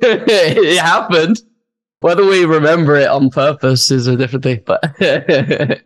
it 0.00 0.78
happened. 0.78 1.40
Whether 2.00 2.24
we 2.24 2.44
remember 2.44 2.96
it 2.96 3.08
on 3.08 3.30
purpose 3.30 3.90
is 3.90 4.06
a 4.06 4.16
different 4.16 4.42
thing, 4.42 4.62
but 4.64 4.82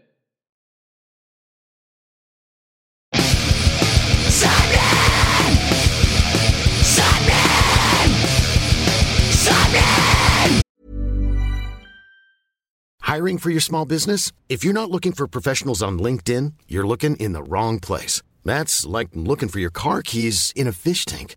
Hiring 13.14 13.38
for 13.38 13.50
your 13.50 13.60
small 13.60 13.84
business? 13.84 14.32
If 14.48 14.64
you're 14.64 14.74
not 14.74 14.90
looking 14.90 15.12
for 15.12 15.28
professionals 15.28 15.82
on 15.82 16.00
LinkedIn, 16.00 16.54
you're 16.66 16.86
looking 16.86 17.14
in 17.16 17.32
the 17.32 17.44
wrong 17.44 17.78
place. 17.78 18.22
That's 18.44 18.84
like 18.84 19.10
looking 19.14 19.48
for 19.48 19.60
your 19.60 19.70
car 19.70 20.02
keys 20.02 20.52
in 20.56 20.66
a 20.66 20.72
fish 20.72 21.04
tank. 21.04 21.36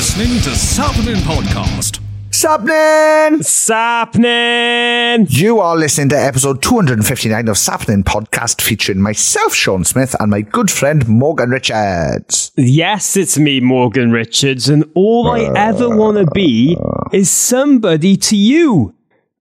listening 0.17 0.41
to 0.41 0.49
Sappenin' 0.49 1.21
Podcast. 1.21 2.01
Sappenin'! 2.31 3.39
Sappenin'! 3.39 5.27
You 5.29 5.61
are 5.61 5.77
listening 5.77 6.09
to 6.09 6.19
episode 6.19 6.61
259 6.61 7.47
of 7.47 7.55
Sappenin' 7.55 8.03
Podcast 8.03 8.61
featuring 8.61 8.99
myself, 8.99 9.55
Sean 9.55 9.85
Smith, 9.85 10.13
and 10.19 10.29
my 10.29 10.41
good 10.41 10.69
friend 10.69 11.07
Morgan 11.07 11.49
Richards. 11.49 12.51
Yes, 12.57 13.15
it's 13.15 13.37
me, 13.37 13.61
Morgan 13.61 14.11
Richards, 14.11 14.67
and 14.67 14.83
all 14.95 15.31
I 15.31 15.49
ever 15.55 15.87
want 15.87 16.17
to 16.17 16.25
be 16.33 16.75
is 17.13 17.29
somebody 17.29 18.17
to 18.17 18.35
you. 18.35 18.93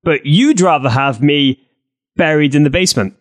But 0.04 0.24
you'd 0.24 0.60
rather 0.60 0.90
have 0.90 1.20
me 1.20 1.66
buried 2.14 2.54
in 2.54 2.62
the 2.62 2.70
basement. 2.70 3.16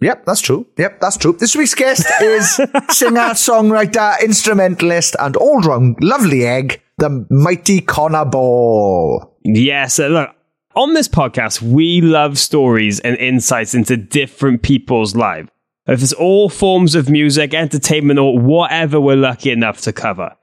Yep, 0.00 0.26
that's 0.26 0.40
true. 0.40 0.66
Yep, 0.76 1.00
that's 1.00 1.16
true. 1.16 1.32
This 1.32 1.56
week's 1.56 1.74
guest 1.74 2.06
is 2.22 2.54
singer, 2.90 3.34
songwriter, 3.34 4.20
instrumentalist, 4.22 5.16
and 5.18 5.36
all 5.36 5.60
round 5.60 5.96
lovely 6.02 6.46
egg, 6.46 6.80
the 6.98 7.26
mighty 7.30 7.80
Connor 7.80 8.24
Ball. 8.24 9.36
Yes, 9.42 9.98
uh, 9.98 10.06
look, 10.06 10.30
on 10.76 10.94
this 10.94 11.08
podcast, 11.08 11.60
we 11.60 12.00
love 12.00 12.38
stories 12.38 13.00
and 13.00 13.16
insights 13.16 13.74
into 13.74 13.96
different 13.96 14.62
people's 14.62 15.16
lives. 15.16 15.48
If 15.88 16.02
it's 16.02 16.12
all 16.12 16.48
forms 16.48 16.94
of 16.94 17.08
music, 17.08 17.54
entertainment, 17.54 18.20
or 18.20 18.38
whatever 18.38 19.00
we're 19.00 19.16
lucky 19.16 19.50
enough 19.50 19.80
to 19.82 19.92
cover. 19.92 20.36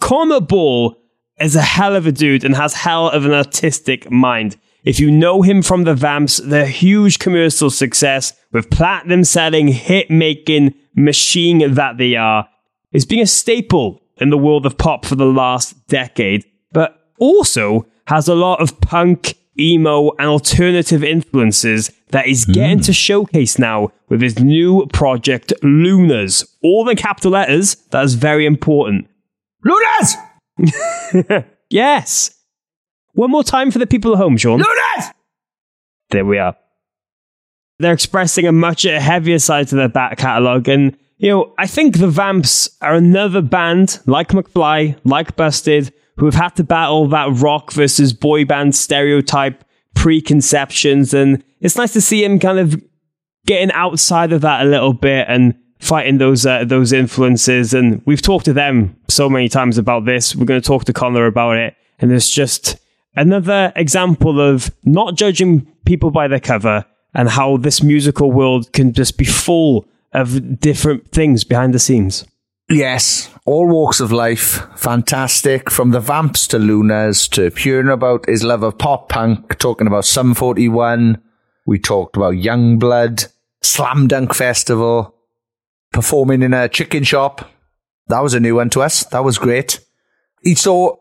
Connor 0.00 0.40
Ball 0.40 0.96
is 1.38 1.56
a 1.56 1.60
hell 1.60 1.96
of 1.96 2.06
a 2.06 2.12
dude 2.12 2.44
and 2.44 2.54
has 2.54 2.72
hell 2.72 3.08
of 3.08 3.26
an 3.26 3.32
artistic 3.32 4.10
mind. 4.10 4.56
If 4.84 4.98
you 4.98 5.10
know 5.10 5.42
him 5.42 5.62
from 5.62 5.84
the 5.84 5.94
Vamps, 5.94 6.38
their 6.38 6.66
huge 6.66 7.18
commercial 7.18 7.70
success 7.70 8.32
with 8.50 8.70
platinum 8.70 9.24
selling, 9.24 9.68
hit 9.68 10.10
making 10.10 10.74
machine 10.96 11.74
that 11.74 11.98
they 11.98 12.16
are, 12.16 12.48
is 12.92 13.06
being 13.06 13.22
a 13.22 13.26
staple 13.26 14.02
in 14.18 14.30
the 14.30 14.38
world 14.38 14.66
of 14.66 14.78
pop 14.78 15.04
for 15.04 15.14
the 15.14 15.26
last 15.26 15.86
decade, 15.86 16.44
but 16.72 17.00
also 17.18 17.86
has 18.08 18.28
a 18.28 18.34
lot 18.34 18.60
of 18.60 18.80
punk, 18.80 19.38
emo, 19.58 20.10
and 20.18 20.28
alternative 20.28 21.04
influences 21.04 21.90
that 22.08 22.26
he's 22.26 22.44
getting 22.44 22.78
hmm. 22.78 22.84
to 22.84 22.92
showcase 22.92 23.58
now 23.58 23.90
with 24.08 24.20
his 24.20 24.38
new 24.38 24.86
project, 24.92 25.52
LUNARS. 25.62 26.44
All 26.62 26.88
in 26.88 26.96
capital 26.96 27.30
letters, 27.30 27.76
that 27.90 28.04
is 28.04 28.14
very 28.14 28.46
important. 28.46 29.08
LUNARS! 29.64 30.16
Yes! 31.72 32.41
One 33.14 33.30
more 33.30 33.44
time 33.44 33.70
for 33.70 33.78
the 33.78 33.86
people 33.86 34.12
at 34.12 34.18
home, 34.18 34.36
Sean. 34.36 34.58
LUNARS! 34.58 35.12
There 36.10 36.24
we 36.24 36.38
are. 36.38 36.56
They're 37.78 37.92
expressing 37.92 38.46
a 38.46 38.52
much 38.52 38.82
heavier 38.82 39.38
side 39.38 39.68
to 39.68 39.76
their 39.76 39.88
back 39.88 40.18
catalogue, 40.18 40.68
and 40.68 40.96
you 41.18 41.28
know, 41.28 41.54
I 41.58 41.66
think 41.66 41.98
the 41.98 42.08
Vamps 42.08 42.76
are 42.80 42.94
another 42.94 43.42
band 43.42 44.00
like 44.06 44.28
McFly, 44.28 44.98
like 45.04 45.36
Busted, 45.36 45.92
who 46.16 46.26
have 46.26 46.34
had 46.34 46.56
to 46.56 46.64
battle 46.64 47.06
that 47.08 47.28
rock 47.40 47.72
versus 47.72 48.12
boy 48.12 48.44
band 48.44 48.74
stereotype 48.74 49.64
preconceptions, 49.94 51.14
and 51.14 51.44
it's 51.60 51.76
nice 51.76 51.92
to 51.92 52.00
see 52.00 52.24
him 52.24 52.38
kind 52.38 52.58
of 52.58 52.82
getting 53.46 53.72
outside 53.72 54.32
of 54.32 54.40
that 54.40 54.62
a 54.62 54.68
little 54.68 54.92
bit 54.92 55.26
and 55.28 55.54
fighting 55.80 56.18
those 56.18 56.46
uh, 56.46 56.64
those 56.64 56.92
influences. 56.92 57.74
And 57.74 58.02
we've 58.04 58.22
talked 58.22 58.44
to 58.46 58.52
them 58.52 58.96
so 59.08 59.28
many 59.28 59.48
times 59.48 59.78
about 59.78 60.04
this. 60.04 60.34
We're 60.34 60.46
going 60.46 60.60
to 60.60 60.66
talk 60.66 60.84
to 60.86 60.92
Connor 60.92 61.26
about 61.26 61.56
it, 61.56 61.74
and 61.98 62.10
it's 62.12 62.30
just 62.30 62.78
another 63.14 63.72
example 63.76 64.40
of 64.40 64.70
not 64.84 65.14
judging 65.14 65.66
people 65.84 66.10
by 66.10 66.28
their 66.28 66.40
cover 66.40 66.84
and 67.14 67.28
how 67.28 67.56
this 67.56 67.82
musical 67.82 68.32
world 68.32 68.72
can 68.72 68.92
just 68.92 69.18
be 69.18 69.24
full 69.24 69.86
of 70.12 70.60
different 70.60 71.10
things 71.10 71.44
behind 71.44 71.74
the 71.74 71.78
scenes. 71.78 72.24
Yes, 72.68 73.28
all 73.44 73.68
walks 73.68 74.00
of 74.00 74.12
life. 74.12 74.66
Fantastic. 74.76 75.70
From 75.70 75.90
the 75.90 76.00
Vamps 76.00 76.46
to 76.48 76.58
LUNARS 76.58 77.28
to 77.28 77.50
hearing 77.50 77.88
about 77.88 78.26
his 78.26 78.44
love 78.44 78.62
of 78.62 78.78
pop 78.78 79.08
punk, 79.08 79.58
talking 79.58 79.86
about 79.86 80.04
Sum 80.04 80.34
41. 80.34 81.20
We 81.66 81.78
talked 81.78 82.16
about 82.16 82.34
Yungblud, 82.34 83.28
Slam 83.62 84.08
Dunk 84.08 84.34
Festival, 84.34 85.14
performing 85.92 86.42
in 86.42 86.54
a 86.54 86.68
chicken 86.68 87.04
shop. 87.04 87.50
That 88.08 88.22
was 88.22 88.34
a 88.34 88.40
new 88.40 88.56
one 88.56 88.70
to 88.70 88.82
us. 88.82 89.04
That 89.06 89.24
was 89.24 89.38
great. 89.38 89.80
He 90.42 90.54
saw 90.54 90.96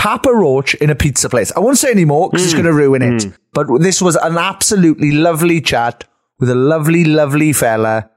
Papa 0.00 0.32
Roach 0.32 0.72
in 0.76 0.88
a 0.88 0.94
pizza 0.94 1.28
place. 1.28 1.52
I 1.54 1.60
won't 1.60 1.76
say 1.76 1.90
any 1.90 2.06
more 2.06 2.30
because 2.30 2.42
it's 2.42 2.54
hmm. 2.54 2.62
going 2.62 2.74
to 2.74 2.82
ruin 2.82 3.02
it. 3.02 3.22
Hmm. 3.24 3.30
But 3.52 3.66
this 3.80 4.00
was 4.00 4.16
an 4.16 4.38
absolutely 4.38 5.10
lovely 5.12 5.60
chat 5.60 6.04
with 6.38 6.48
a 6.48 6.54
lovely, 6.54 7.04
lovely 7.04 7.52
fella. 7.52 8.08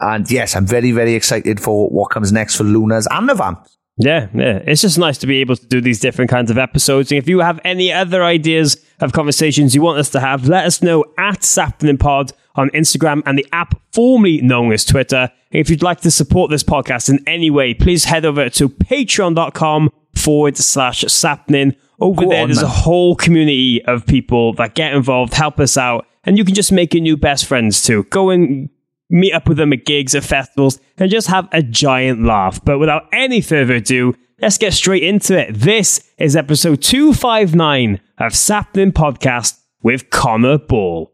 And 0.00 0.28
yes, 0.30 0.56
I'm 0.56 0.64
very, 0.64 0.90
very 0.90 1.12
excited 1.12 1.60
for 1.60 1.90
what 1.90 2.08
comes 2.08 2.32
next 2.32 2.56
for 2.56 2.64
LUNARS 2.64 3.06
and 3.10 3.28
the 3.28 3.34
Vamps. 3.34 3.76
Yeah, 3.98 4.28
yeah. 4.32 4.62
It's 4.66 4.80
just 4.80 4.96
nice 4.96 5.18
to 5.18 5.26
be 5.26 5.42
able 5.42 5.56
to 5.56 5.66
do 5.66 5.82
these 5.82 6.00
different 6.00 6.30
kinds 6.30 6.50
of 6.50 6.56
episodes. 6.56 7.12
And 7.12 7.18
if 7.18 7.28
you 7.28 7.40
have 7.40 7.60
any 7.62 7.92
other 7.92 8.24
ideas 8.24 8.82
of 9.00 9.12
conversations 9.12 9.74
you 9.74 9.82
want 9.82 9.98
us 9.98 10.08
to 10.10 10.20
have, 10.20 10.48
let 10.48 10.64
us 10.64 10.80
know 10.80 11.04
at 11.18 11.40
SappeninPod 11.40 12.32
on 12.54 12.70
Instagram 12.70 13.22
and 13.26 13.36
the 13.38 13.46
app 13.52 13.78
formerly 13.92 14.40
known 14.40 14.72
as 14.72 14.86
Twitter. 14.86 15.30
And 15.50 15.60
if 15.60 15.68
you'd 15.68 15.82
like 15.82 16.00
to 16.00 16.10
support 16.10 16.50
this 16.50 16.64
podcast 16.64 17.10
in 17.10 17.22
any 17.26 17.50
way, 17.50 17.74
please 17.74 18.06
head 18.06 18.24
over 18.24 18.48
to 18.48 18.70
patreon.com 18.70 19.90
forward 20.14 20.56
slash 20.56 21.04
Sappenin. 21.04 21.76
Over 22.00 22.22
Go 22.22 22.30
there, 22.30 22.42
on, 22.42 22.48
there's 22.48 22.58
man. 22.62 22.64
a 22.66 22.68
whole 22.68 23.14
community 23.14 23.84
of 23.84 24.06
people 24.06 24.54
that 24.54 24.74
get 24.74 24.92
involved, 24.92 25.34
help 25.34 25.60
us 25.60 25.76
out, 25.76 26.06
and 26.24 26.36
you 26.36 26.44
can 26.44 26.54
just 26.54 26.72
make 26.72 26.94
your 26.94 27.02
new 27.02 27.16
best 27.16 27.46
friends 27.46 27.82
too. 27.82 28.04
Go 28.04 28.30
and 28.30 28.68
meet 29.08 29.32
up 29.32 29.48
with 29.48 29.58
them 29.58 29.72
at 29.72 29.84
gigs, 29.84 30.14
at 30.14 30.24
festivals, 30.24 30.80
and 30.98 31.10
just 31.10 31.28
have 31.28 31.48
a 31.52 31.62
giant 31.62 32.24
laugh. 32.24 32.64
But 32.64 32.78
without 32.78 33.04
any 33.12 33.40
further 33.40 33.74
ado, 33.74 34.14
let's 34.40 34.58
get 34.58 34.72
straight 34.72 35.02
into 35.04 35.38
it. 35.38 35.54
This 35.54 36.10
is 36.18 36.34
episode 36.34 36.82
259 36.82 38.00
of 38.18 38.32
Sappenin' 38.32 38.92
Podcast 38.92 39.60
with 39.82 40.10
Connor 40.10 40.58
Ball. 40.58 41.12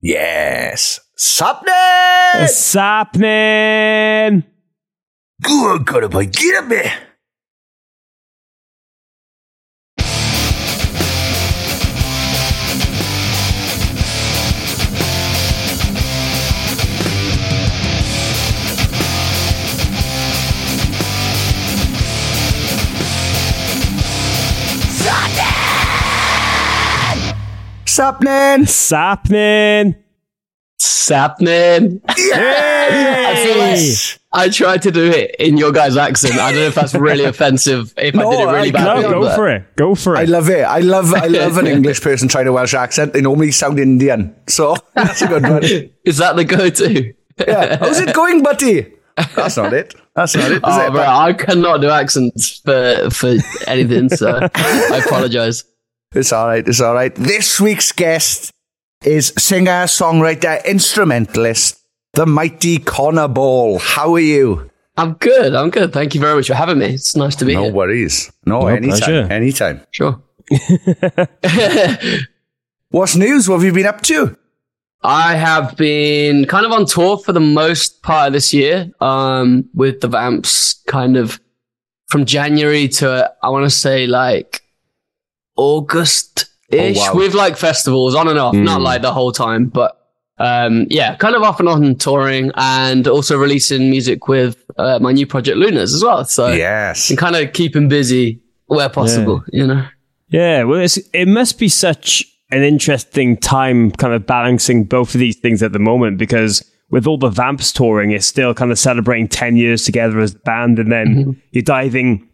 Yes. 0.00 1.00
Sappenin'! 1.16 2.46
Sappenin'! 2.48 4.44
Good, 5.42 5.86
good 5.86 6.10
boy. 6.10 6.26
Get 6.26 6.64
up 6.64 6.68
there. 6.68 7.07
Sappenin'. 27.88 28.66
Sappenin'. 28.66 29.96
Sappenin'. 30.78 32.02
Yes! 32.18 34.18
I, 34.30 34.38
like 34.38 34.50
I 34.50 34.52
tried 34.52 34.82
to 34.82 34.90
do 34.90 35.10
it 35.10 35.36
in 35.38 35.56
your 35.56 35.72
guys' 35.72 35.96
accent. 35.96 36.34
I 36.34 36.52
don't 36.52 36.60
know 36.60 36.66
if 36.66 36.74
that's 36.74 36.94
really 36.94 37.24
offensive. 37.24 37.94
If 37.96 38.14
no, 38.14 38.28
I 38.28 38.30
did 38.30 38.40
it 38.40 38.52
really 38.52 38.70
bad, 38.72 39.00
no, 39.00 39.10
go 39.10 39.20
but... 39.22 39.34
for 39.34 39.48
it. 39.48 39.76
Go 39.76 39.94
for 39.94 40.16
it. 40.16 40.18
I 40.18 40.24
love 40.24 40.50
it. 40.50 40.64
I 40.64 40.80
love. 40.80 41.14
I 41.14 41.28
love 41.28 41.56
an 41.56 41.66
English 41.66 42.02
person 42.02 42.28
trying 42.28 42.46
a 42.46 42.52
Welsh 42.52 42.74
accent. 42.74 43.14
They 43.14 43.22
normally 43.22 43.52
sound 43.52 43.80
Indian, 43.80 44.36
so 44.46 44.76
that's 44.92 45.22
a 45.22 45.26
good 45.26 45.44
one. 45.44 45.64
Is 46.04 46.18
that 46.18 46.36
the 46.36 46.44
go-to? 46.44 47.14
yeah. 47.38 47.78
How's 47.78 48.00
it 48.00 48.14
going, 48.14 48.42
buddy? 48.42 48.92
That's 49.34 49.56
not 49.56 49.72
it. 49.72 49.94
That's 50.14 50.36
not 50.36 50.52
it. 50.52 50.60
Oh, 50.62 50.86
it 50.86 50.90
bro, 50.90 51.02
I 51.02 51.32
cannot 51.32 51.80
do 51.80 51.88
accents 51.88 52.58
for 52.58 53.08
for 53.08 53.34
anything, 53.66 54.10
so 54.10 54.46
I 54.54 55.02
apologize. 55.06 55.64
It's 56.14 56.32
all 56.32 56.46
right. 56.46 56.66
It's 56.66 56.80
all 56.80 56.94
right. 56.94 57.14
This 57.14 57.60
week's 57.60 57.92
guest 57.92 58.50
is 59.04 59.32
singer, 59.38 59.84
songwriter, 59.84 60.64
instrumentalist, 60.64 61.78
the 62.14 62.26
mighty 62.26 62.78
Connor 62.78 63.28
Ball. 63.28 63.78
How 63.78 64.14
are 64.14 64.20
you? 64.20 64.70
I'm 64.96 65.12
good. 65.14 65.54
I'm 65.54 65.70
good. 65.70 65.92
Thank 65.92 66.14
you 66.14 66.20
very 66.20 66.34
much 66.34 66.48
for 66.48 66.54
having 66.54 66.78
me. 66.78 66.86
It's 66.86 67.14
nice 67.14 67.36
to 67.36 67.44
be 67.44 67.54
No 67.54 67.62
here. 67.64 67.70
No 67.70 67.76
worries. 67.76 68.32
No, 68.46 68.60
No 68.60 68.66
anytime. 68.68 68.98
pleasure. 68.98 69.28
Anytime. 69.32 69.80
Sure. 69.90 70.20
What's 72.90 73.14
news? 73.16 73.48
What 73.48 73.56
have 73.56 73.64
you 73.64 73.72
been 73.72 73.86
up 73.86 74.00
to? 74.02 74.36
I 75.02 75.36
have 75.36 75.76
been 75.76 76.46
kind 76.46 76.66
of 76.66 76.72
on 76.72 76.86
tour 76.86 77.18
for 77.18 77.32
the 77.32 77.38
most 77.40 78.02
part 78.02 78.28
of 78.28 78.32
this 78.32 78.52
year, 78.52 78.90
um, 79.00 79.68
with 79.74 80.00
the 80.00 80.08
Vamps 80.08 80.82
kind 80.88 81.16
of 81.16 81.38
from 82.08 82.24
January 82.24 82.88
to, 82.88 83.32
I 83.42 83.50
want 83.50 83.64
to 83.66 83.70
say 83.70 84.06
like 84.08 84.62
August 85.58 86.46
ish 86.70 86.96
Oh, 86.98 87.12
wow. 87.12 87.14
with 87.14 87.34
like 87.34 87.56
festivals 87.56 88.14
on 88.14 88.28
and 88.28 88.38
off, 88.38 88.54
not 88.54 88.80
like 88.80 89.02
the 89.02 89.12
whole 89.12 89.32
time, 89.32 89.66
but, 89.66 89.94
um, 90.38 90.86
yeah, 90.88 91.16
kind 91.16 91.34
of 91.34 91.42
off 91.42 91.60
and 91.60 91.68
on 91.68 91.96
touring 91.96 92.50
and 92.56 93.06
also 93.08 93.36
releasing 93.36 93.90
music 93.90 94.28
with, 94.28 94.56
uh, 94.78 94.98
my 95.00 95.12
new 95.12 95.26
project 95.26 95.56
LUNARS 95.58 95.94
as 95.94 96.02
well. 96.04 96.24
So 96.24 96.48
Yes. 96.48 97.10
and 97.10 97.18
kind 97.18 97.36
of 97.36 97.52
keeping 97.52 97.88
busy 97.88 98.40
where 98.66 98.88
possible, 98.88 99.42
you 99.52 99.66
know? 99.66 99.84
Yeah, 100.28 100.64
well, 100.64 100.80
it's, 100.80 100.98
it 101.14 101.26
must 101.26 101.58
be 101.58 101.68
such 101.68 102.22
an 102.50 102.62
interesting 102.62 103.36
time 103.38 103.90
kind 103.92 104.12
of 104.14 104.26
balancing 104.26 104.84
both 104.84 105.14
of 105.14 105.20
these 105.20 105.36
things 105.36 105.62
at 105.62 105.72
the 105.72 105.78
moment 105.78 106.18
because 106.18 106.62
with 106.90 107.06
all 107.06 107.18
the 107.18 107.30
Vamps 107.30 107.72
touring, 107.72 108.10
it's 108.12 108.26
still 108.26 108.52
kind 108.54 108.70
of 108.70 108.78
celebrating 108.78 109.26
10 109.28 109.56
years 109.56 109.84
together 109.84 110.18
as 110.20 110.34
a 110.34 110.38
band, 110.40 110.78
and 110.78 110.90
then 110.92 111.40
you're 111.52 111.62
diving 111.62 112.27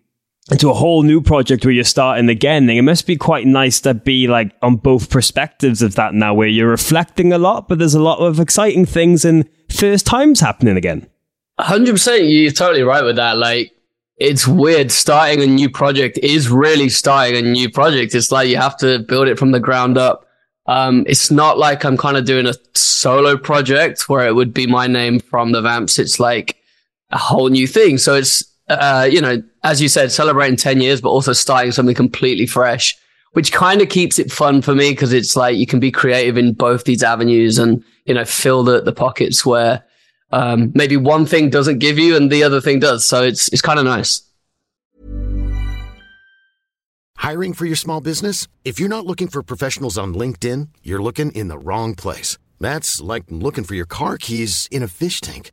into 0.50 0.68
a 0.68 0.74
whole 0.74 1.02
new 1.02 1.20
project 1.20 1.64
where 1.64 1.72
you're 1.72 1.84
starting 1.84 2.28
again. 2.28 2.68
It 2.68 2.82
must 2.82 3.06
be 3.06 3.16
quite 3.16 3.46
nice 3.46 3.80
to 3.82 3.94
be 3.94 4.28
like 4.28 4.52
on 4.60 4.76
both 4.76 5.08
perspectives 5.08 5.80
of 5.80 5.94
that 5.94 6.14
now, 6.14 6.34
where 6.34 6.48
you're 6.48 6.68
reflecting 6.68 7.32
a 7.32 7.38
lot, 7.38 7.68
but 7.68 7.78
there's 7.78 7.94
a 7.94 8.02
lot 8.02 8.18
of 8.18 8.40
exciting 8.40 8.84
things 8.84 9.24
and 9.24 9.48
first 9.70 10.04
times 10.06 10.40
happening 10.40 10.76
again. 10.76 11.08
Hundred 11.58 11.92
percent, 11.92 12.24
you're 12.24 12.50
totally 12.50 12.82
right 12.82 13.04
with 13.04 13.16
that. 13.16 13.38
Like, 13.38 13.72
it's 14.16 14.46
weird. 14.46 14.92
Starting 14.92 15.42
a 15.42 15.46
new 15.46 15.70
project 15.70 16.18
is 16.18 16.48
really 16.48 16.88
starting 16.88 17.36
a 17.36 17.50
new 17.50 17.70
project. 17.70 18.14
It's 18.14 18.30
like 18.30 18.48
you 18.48 18.56
have 18.56 18.76
to 18.78 18.98
build 19.00 19.28
it 19.28 19.38
from 19.38 19.52
the 19.52 19.60
ground 19.60 19.96
up. 19.96 20.26
Um, 20.66 21.04
it's 21.06 21.30
not 21.30 21.58
like 21.58 21.84
I'm 21.84 21.96
kind 21.96 22.16
of 22.16 22.24
doing 22.24 22.46
a 22.46 22.54
solo 22.74 23.36
project 23.36 24.08
where 24.08 24.26
it 24.26 24.34
would 24.34 24.54
be 24.54 24.66
my 24.66 24.86
name 24.86 25.20
from 25.20 25.52
the 25.52 25.60
Vamps. 25.60 25.98
It's 25.98 26.20
like 26.20 26.56
a 27.10 27.18
whole 27.18 27.48
new 27.48 27.66
thing. 27.66 27.98
So 27.98 28.14
it's, 28.14 28.44
uh, 28.68 29.08
you 29.10 29.20
know, 29.20 29.42
as 29.62 29.80
you 29.80 29.88
said, 29.88 30.10
celebrating 30.10 30.56
10 30.56 30.80
years, 30.80 31.00
but 31.00 31.10
also 31.10 31.32
starting 31.32 31.72
something 31.72 31.94
completely 31.94 32.46
fresh, 32.46 32.96
which 33.32 33.52
kind 33.52 33.82
of 33.82 33.88
keeps 33.88 34.18
it 34.18 34.32
fun 34.32 34.62
for 34.62 34.74
me 34.74 34.90
because 34.90 35.12
it's 35.12 35.36
like 35.36 35.56
you 35.56 35.66
can 35.66 35.80
be 35.80 35.90
creative 35.90 36.38
in 36.38 36.52
both 36.52 36.84
these 36.84 37.02
avenues 37.02 37.58
and, 37.58 37.84
you 38.06 38.14
know, 38.14 38.24
fill 38.24 38.62
the, 38.62 38.80
the 38.80 38.92
pockets 38.92 39.44
where, 39.44 39.84
um, 40.32 40.72
maybe 40.74 40.96
one 40.96 41.26
thing 41.26 41.50
doesn't 41.50 41.78
give 41.78 41.98
you 41.98 42.16
and 42.16 42.30
the 42.30 42.42
other 42.42 42.60
thing 42.60 42.80
does. 42.80 43.04
So 43.04 43.22
it's, 43.22 43.48
it's 43.52 43.62
kind 43.62 43.78
of 43.78 43.84
nice. 43.84 44.22
Hiring 47.16 47.54
for 47.54 47.64
your 47.64 47.76
small 47.76 48.00
business? 48.00 48.48
If 48.64 48.78
you're 48.78 48.88
not 48.88 49.06
looking 49.06 49.28
for 49.28 49.42
professionals 49.42 49.96
on 49.96 50.14
LinkedIn, 50.14 50.68
you're 50.82 51.02
looking 51.02 51.30
in 51.32 51.48
the 51.48 51.58
wrong 51.58 51.94
place. 51.94 52.36
That's 52.60 53.00
like 53.00 53.24
looking 53.30 53.64
for 53.64 53.74
your 53.74 53.86
car 53.86 54.18
keys 54.18 54.68
in 54.70 54.82
a 54.82 54.88
fish 54.88 55.20
tank. 55.20 55.52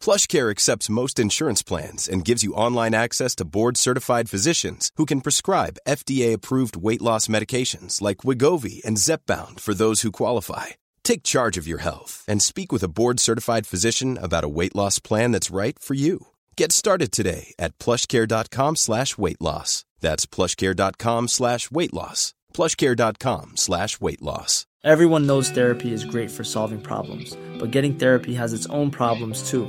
PlushCare 0.00 0.50
accepts 0.50 0.88
most 0.88 1.18
insurance 1.18 1.62
plans 1.62 2.08
and 2.08 2.24
gives 2.24 2.44
you 2.44 2.54
online 2.54 2.94
access 2.94 3.34
to 3.36 3.44
board-certified 3.44 4.30
physicians 4.30 4.92
who 4.94 5.06
can 5.06 5.20
prescribe 5.20 5.80
FDA-approved 5.88 6.76
weight 6.76 7.02
loss 7.02 7.26
medications 7.26 8.00
like 8.00 8.18
Wegovy 8.18 8.80
and 8.84 8.96
Zepbound 8.96 9.58
for 9.58 9.74
those 9.74 10.02
who 10.02 10.12
qualify. 10.12 10.66
Take 11.02 11.24
charge 11.24 11.58
of 11.58 11.66
your 11.66 11.78
health 11.78 12.24
and 12.28 12.40
speak 12.40 12.70
with 12.70 12.84
a 12.84 12.88
board-certified 12.88 13.66
physician 13.66 14.16
about 14.16 14.44
a 14.44 14.48
weight 14.48 14.76
loss 14.76 15.00
plan 15.00 15.32
that's 15.32 15.50
right 15.50 15.76
for 15.76 15.94
you. 15.94 16.28
Get 16.56 16.70
started 16.70 17.10
today 17.10 17.52
at 17.58 17.76
plushcare.com 17.78 18.76
slash 18.76 19.18
weight 19.18 19.40
loss. 19.40 19.84
That's 20.00 20.24
plushcare.com 20.24 21.26
slash 21.26 21.70
weight 21.70 21.92
loss. 21.92 22.32
plushcare.com 22.54 23.56
slash 23.56 24.00
weight 24.00 24.22
loss. 24.22 24.66
Everyone 24.82 25.26
knows 25.26 25.50
therapy 25.50 25.92
is 25.92 26.06
great 26.06 26.30
for 26.30 26.42
solving 26.42 26.80
problems, 26.80 27.36
but 27.58 27.70
getting 27.70 27.96
therapy 27.96 28.32
has 28.32 28.54
its 28.54 28.64
own 28.68 28.90
problems 28.90 29.50
too, 29.50 29.68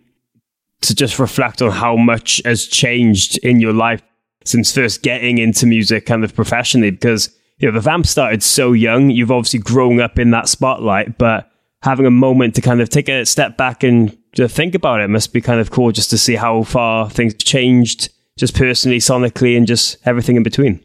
to 0.81 0.95
just 0.95 1.19
reflect 1.19 1.61
on 1.61 1.71
how 1.71 1.95
much 1.95 2.41
has 2.45 2.65
changed 2.65 3.37
in 3.39 3.59
your 3.59 3.73
life 3.73 4.01
since 4.43 4.73
first 4.73 5.03
getting 5.03 5.37
into 5.37 5.65
music 5.65 6.05
kind 6.05 6.23
of 6.23 6.33
professionally 6.35 6.91
because 6.91 7.35
you 7.59 7.67
know 7.67 7.73
the 7.73 7.79
vamp 7.79 8.07
started 8.07 8.41
so 8.41 8.73
young 8.73 9.09
you've 9.09 9.31
obviously 9.31 9.59
grown 9.59 10.01
up 10.01 10.17
in 10.17 10.31
that 10.31 10.49
spotlight 10.49 11.17
but 11.17 11.51
having 11.83 12.05
a 12.05 12.11
moment 12.11 12.55
to 12.55 12.61
kind 12.61 12.81
of 12.81 12.89
take 12.89 13.07
a 13.07 13.25
step 13.25 13.57
back 13.57 13.83
and 13.83 14.17
to 14.33 14.47
think 14.47 14.73
about 14.73 14.99
it 14.99 15.09
must 15.09 15.33
be 15.33 15.41
kind 15.41 15.59
of 15.59 15.69
cool 15.69 15.91
just 15.91 16.09
to 16.09 16.17
see 16.17 16.35
how 16.35 16.63
far 16.63 17.09
things 17.09 17.33
changed 17.35 18.09
just 18.37 18.55
personally 18.55 18.97
sonically 18.97 19.55
and 19.55 19.67
just 19.67 19.97
everything 20.05 20.35
in 20.35 20.43
between 20.43 20.83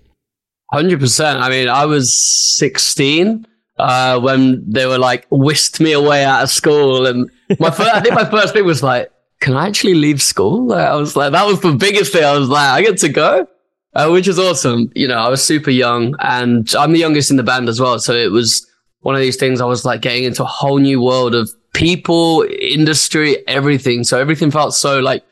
Hundred 0.72 0.98
percent. 0.98 1.40
I 1.40 1.48
mean, 1.48 1.68
I 1.68 1.86
was 1.86 2.12
sixteen 2.12 3.46
uh, 3.78 4.18
when 4.18 4.68
they 4.68 4.86
were 4.86 4.98
like 4.98 5.26
whisked 5.30 5.80
me 5.80 5.92
away 5.92 6.24
out 6.24 6.42
of 6.42 6.50
school, 6.50 7.06
and 7.06 7.30
my 7.60 7.70
first, 7.70 7.94
I 7.94 8.00
think 8.00 8.14
my 8.14 8.28
first 8.28 8.52
thing 8.52 8.64
was 8.64 8.82
like, 8.82 9.10
"Can 9.40 9.56
I 9.56 9.66
actually 9.66 9.94
leave 9.94 10.22
school?" 10.22 10.72
I 10.72 10.94
was 10.94 11.16
like, 11.16 11.32
that 11.32 11.46
was 11.46 11.60
the 11.60 11.72
biggest 11.72 12.12
thing. 12.12 12.24
I 12.24 12.36
was 12.36 12.48
like, 12.48 12.70
I 12.70 12.82
get 12.82 12.98
to 12.98 13.08
go, 13.08 13.46
uh, 13.94 14.08
which 14.08 14.28
is 14.28 14.38
awesome. 14.38 14.90
You 14.94 15.08
know, 15.08 15.18
I 15.18 15.28
was 15.28 15.42
super 15.42 15.70
young, 15.70 16.14
and 16.20 16.68
I'm 16.78 16.92
the 16.92 16.98
youngest 16.98 17.30
in 17.30 17.36
the 17.36 17.42
band 17.42 17.68
as 17.68 17.80
well, 17.80 17.98
so 17.98 18.14
it 18.14 18.30
was 18.30 18.66
one 19.00 19.14
of 19.14 19.20
these 19.20 19.36
things. 19.36 19.60
I 19.60 19.66
was 19.66 19.84
like 19.84 20.02
getting 20.02 20.24
into 20.24 20.42
a 20.42 20.46
whole 20.46 20.78
new 20.78 21.00
world 21.00 21.34
of 21.34 21.48
people, 21.74 22.44
industry, 22.60 23.46
everything. 23.46 24.02
So 24.02 24.18
everything 24.18 24.50
felt 24.50 24.74
so 24.74 24.98
like 24.98 25.22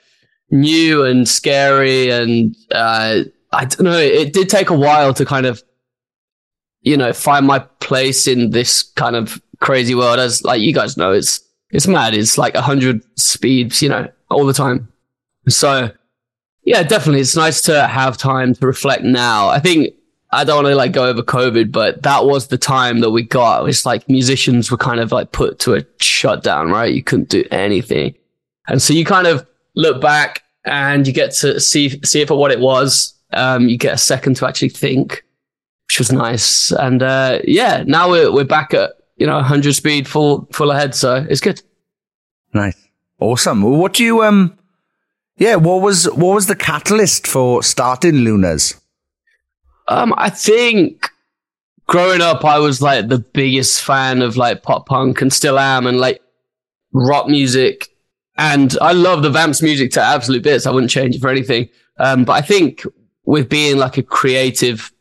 new 0.51 1.03
and 1.05 1.29
scary 1.29 2.11
and 2.11 2.55
uh, 2.73 3.23
I 3.53 3.65
don't 3.65 3.81
know. 3.81 3.99
It 3.99 4.33
did 4.33 4.49
take 4.49 4.71
a 4.71 4.77
while 4.77 5.15
to 5.15 5.25
kind 5.25 5.47
of, 5.47 5.63
you 6.83 6.97
know, 6.97 7.13
find 7.13 7.47
my 7.47 7.61
place 7.81 8.27
in 8.29 8.51
this 8.51 8.83
kind 8.83 9.17
of 9.17 9.43
crazy 9.61 9.95
world. 9.95 10.19
As 10.19 10.45
like 10.45 10.61
you 10.61 10.73
guys 10.73 10.97
know, 10.97 11.13
it's 11.13 11.41
it's 11.75 11.87
mad. 11.87 12.15
It's 12.15 12.39
like 12.39 12.55
a 12.55 12.63
hundred 12.63 13.03
speeds, 13.19 13.83
you 13.83 13.91
know, 13.91 14.09
all 14.31 14.47
the 14.47 14.53
time. 14.53 14.89
So 15.49 15.91
yeah, 16.63 16.83
definitely, 16.83 17.21
it's 17.21 17.37
nice 17.37 17.61
to 17.63 17.87
have 17.87 18.17
time 18.17 18.55
to 18.55 18.67
reflect 18.67 19.03
now. 19.03 19.49
I 19.49 19.59
think 19.59 19.93
I 20.31 20.45
don't 20.45 20.65
want 20.65 20.69
to 20.69 20.77
like 20.77 20.93
go 20.93 21.07
over 21.07 21.21
COVID, 21.21 21.71
but 21.71 22.03
that 22.03 22.25
was 22.25 22.49
the 22.49 22.59
time 22.59 23.01
that 23.01 23.11
we 23.11 23.23
got. 23.23 23.69
It's 23.69 23.85
like 23.85 24.09
musicians 24.09 24.71
were 24.71 24.77
kind 24.77 25.01
of 25.01 25.13
like 25.13 25.33
put 25.33 25.59
to 25.61 25.75
a 25.75 25.85
shutdown, 26.01 26.71
right? 26.71 26.93
You 26.93 27.03
couldn't 27.03 27.29
do 27.29 27.45
anything. 27.51 28.15
And 28.67 28.81
so 28.81 28.95
you 28.95 29.05
kind 29.05 29.27
of 29.27 29.47
look 29.77 30.01
back 30.01 30.43
and 30.65 31.07
you 31.07 31.13
get 31.13 31.33
to 31.33 31.61
see, 31.61 32.01
see 32.03 32.23
it 32.23 32.29
for 32.29 32.39
what 32.39 32.51
it 32.51 32.61
was. 32.61 33.15
Um, 33.33 33.69
you 33.69 33.77
get 33.77 33.95
a 33.95 33.99
second 33.99 34.37
to 34.37 34.47
actually 34.47 34.71
think, 34.71 35.25
which 35.87 35.99
was 35.99 36.11
nice. 36.11 36.73
And, 36.73 37.03
uh, 37.03 37.41
yeah, 37.45 37.85
now 37.87 38.11
we're, 38.11 38.33
we're 38.33 38.45
back 38.45 38.73
at, 38.75 38.93
you 39.17 39.27
know, 39.27 39.37
100 39.37 39.75
speed 39.75 40.09
full, 40.09 40.49
full 40.53 40.71
ahead. 40.71 40.95
So 40.95 41.27
it's 41.29 41.41
good. 41.41 41.63
Nice. 42.53 42.77
Awesome. 43.19 43.63
Well, 43.63 43.73
What 43.73 43.95
do 43.95 44.05
you, 44.05 44.23
um, 44.23 44.59
yeah, 45.37 45.57
what 45.57 45.83
was, 45.83 46.05
what 46.13 46.35
was 46.35 46.47
the 46.47 46.57
catalyst 46.57 47.27
for 47.27 47.63
starting 47.63 48.17
LUNARS? 48.25 48.81
Um, 49.89 50.15
I 50.17 50.31
think 50.31 51.11
growing 51.87 52.21
up, 52.21 52.45
I 52.45 52.59
was 52.59 52.81
like 52.81 53.09
the 53.09 53.19
biggest 53.19 53.83
fan 53.83 54.23
of 54.23 54.37
like 54.37 54.63
pop 54.63 54.87
punk 54.87 55.21
and 55.21 55.33
still 55.33 55.59
am 55.59 55.87
and 55.87 55.99
like 55.99 56.21
rock 56.93 57.29
music. 57.29 57.89
And 58.37 58.77
I 58.81 58.93
love 58.93 59.23
the 59.23 59.31
Vamps 59.31 59.63
music 59.63 59.93
to 59.93 60.03
absolute 60.03 60.43
bits. 60.43 60.67
I 60.67 60.71
wouldn't 60.71 60.91
change 60.91 61.15
it 61.17 61.21
for 61.21 61.29
anything. 61.29 61.69
Um, 61.99 62.25
but 62.25 62.33
I 62.33 62.41
think 62.41 62.85
with 63.27 63.49
being 63.49 63.77
like 63.77 63.97
a 63.97 64.03
creative, 64.03 64.93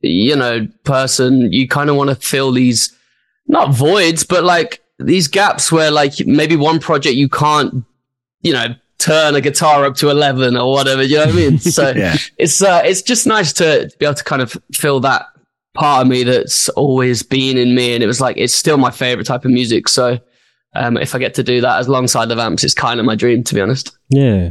you 0.00 0.36
know, 0.36 0.68
person, 0.84 1.52
you 1.52 1.66
kind 1.66 1.90
of 1.90 1.96
want 1.96 2.10
to 2.10 2.16
fill 2.16 2.52
these, 2.52 2.94
not 3.48 3.74
voids, 3.74 4.24
but 4.24 4.44
like 4.44 4.80
these 4.98 5.26
gaps 5.28 5.72
where 5.72 5.90
like 5.90 6.12
maybe 6.26 6.56
one 6.56 6.78
project 6.80 7.14
you 7.16 7.28
can't, 7.28 7.84
you 8.42 8.52
know, 8.52 8.66
turn 8.98 9.34
a 9.36 9.40
guitar 9.40 9.84
up 9.84 9.94
to 9.96 10.10
11 10.10 10.56
or 10.56 10.72
whatever. 10.72 11.02
You 11.02 11.16
know 11.18 11.26
what 11.26 11.34
I 11.34 11.36
mean? 11.36 11.58
So 11.58 11.90
Yeah. 11.90 12.16
it's, 12.36 12.60
uh, 12.62 12.82
it's 12.84 13.02
just 13.02 13.26
nice 13.26 13.52
to 13.54 13.90
be 13.98 14.06
able 14.06 14.14
to 14.14 14.24
kind 14.24 14.42
of 14.42 14.56
fill 14.74 15.00
that 15.00 15.26
part 15.74 16.02
of 16.02 16.08
me 16.08 16.24
that's 16.24 16.68
always 16.70 17.22
been 17.22 17.56
in 17.56 17.74
me. 17.74 17.94
And 17.94 18.02
it 18.02 18.06
was 18.08 18.20
like, 18.20 18.36
it's 18.36 18.54
still 18.54 18.76
my 18.76 18.90
favorite 18.90 19.26
type 19.26 19.44
of 19.44 19.50
music. 19.52 19.88
So, 19.88 20.18
um, 20.74 20.96
if 20.96 21.14
I 21.14 21.18
get 21.18 21.34
to 21.36 21.42
do 21.42 21.60
that 21.62 21.86
alongside 21.86 22.26
the 22.26 22.34
Vamps, 22.34 22.62
it's 22.64 22.74
kind 22.74 23.00
of 23.00 23.06
my 23.06 23.14
dream, 23.14 23.42
to 23.44 23.54
be 23.54 23.60
honest. 23.60 23.96
Yeah. 24.10 24.50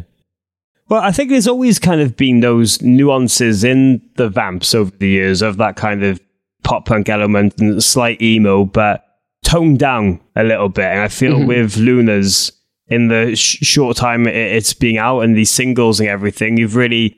Well, 0.90 1.02
I 1.02 1.12
think 1.12 1.30
there's 1.30 1.48
always 1.48 1.78
kind 1.80 2.00
of 2.02 2.16
been 2.16 2.40
those 2.40 2.82
nuances 2.82 3.64
in 3.66 4.02
the 4.16 4.30
Vamps 4.30 4.74
over 4.74 4.92
the 4.98 5.08
years 5.10 5.42
of 5.42 5.58
that 5.58 5.76
kind 5.76 6.04
of 6.04 6.20
pop 6.64 6.86
punk 6.86 7.10
element 7.10 7.60
and 7.60 7.84
slight 7.84 8.22
emo, 8.22 8.66
but 8.66 9.04
toned 9.44 9.80
down 9.80 10.20
a 10.36 10.44
little 10.44 10.70
bit. 10.70 10.86
And 10.86 11.02
I 11.02 11.08
feel 11.08 11.46
with 11.46 11.78
LUNARS 11.78 12.52
in 12.88 13.08
the 13.10 13.36
sh- 13.36 13.60
short 13.62 13.98
time 13.98 14.28
it- 14.28 14.36
it's 14.36 14.74
being 14.74 14.98
out 14.98 15.22
and 15.22 15.36
these 15.36 15.50
singles 15.50 16.00
and 16.00 16.10
everything, 16.10 16.58
you've 16.58 16.76
really 16.76 17.16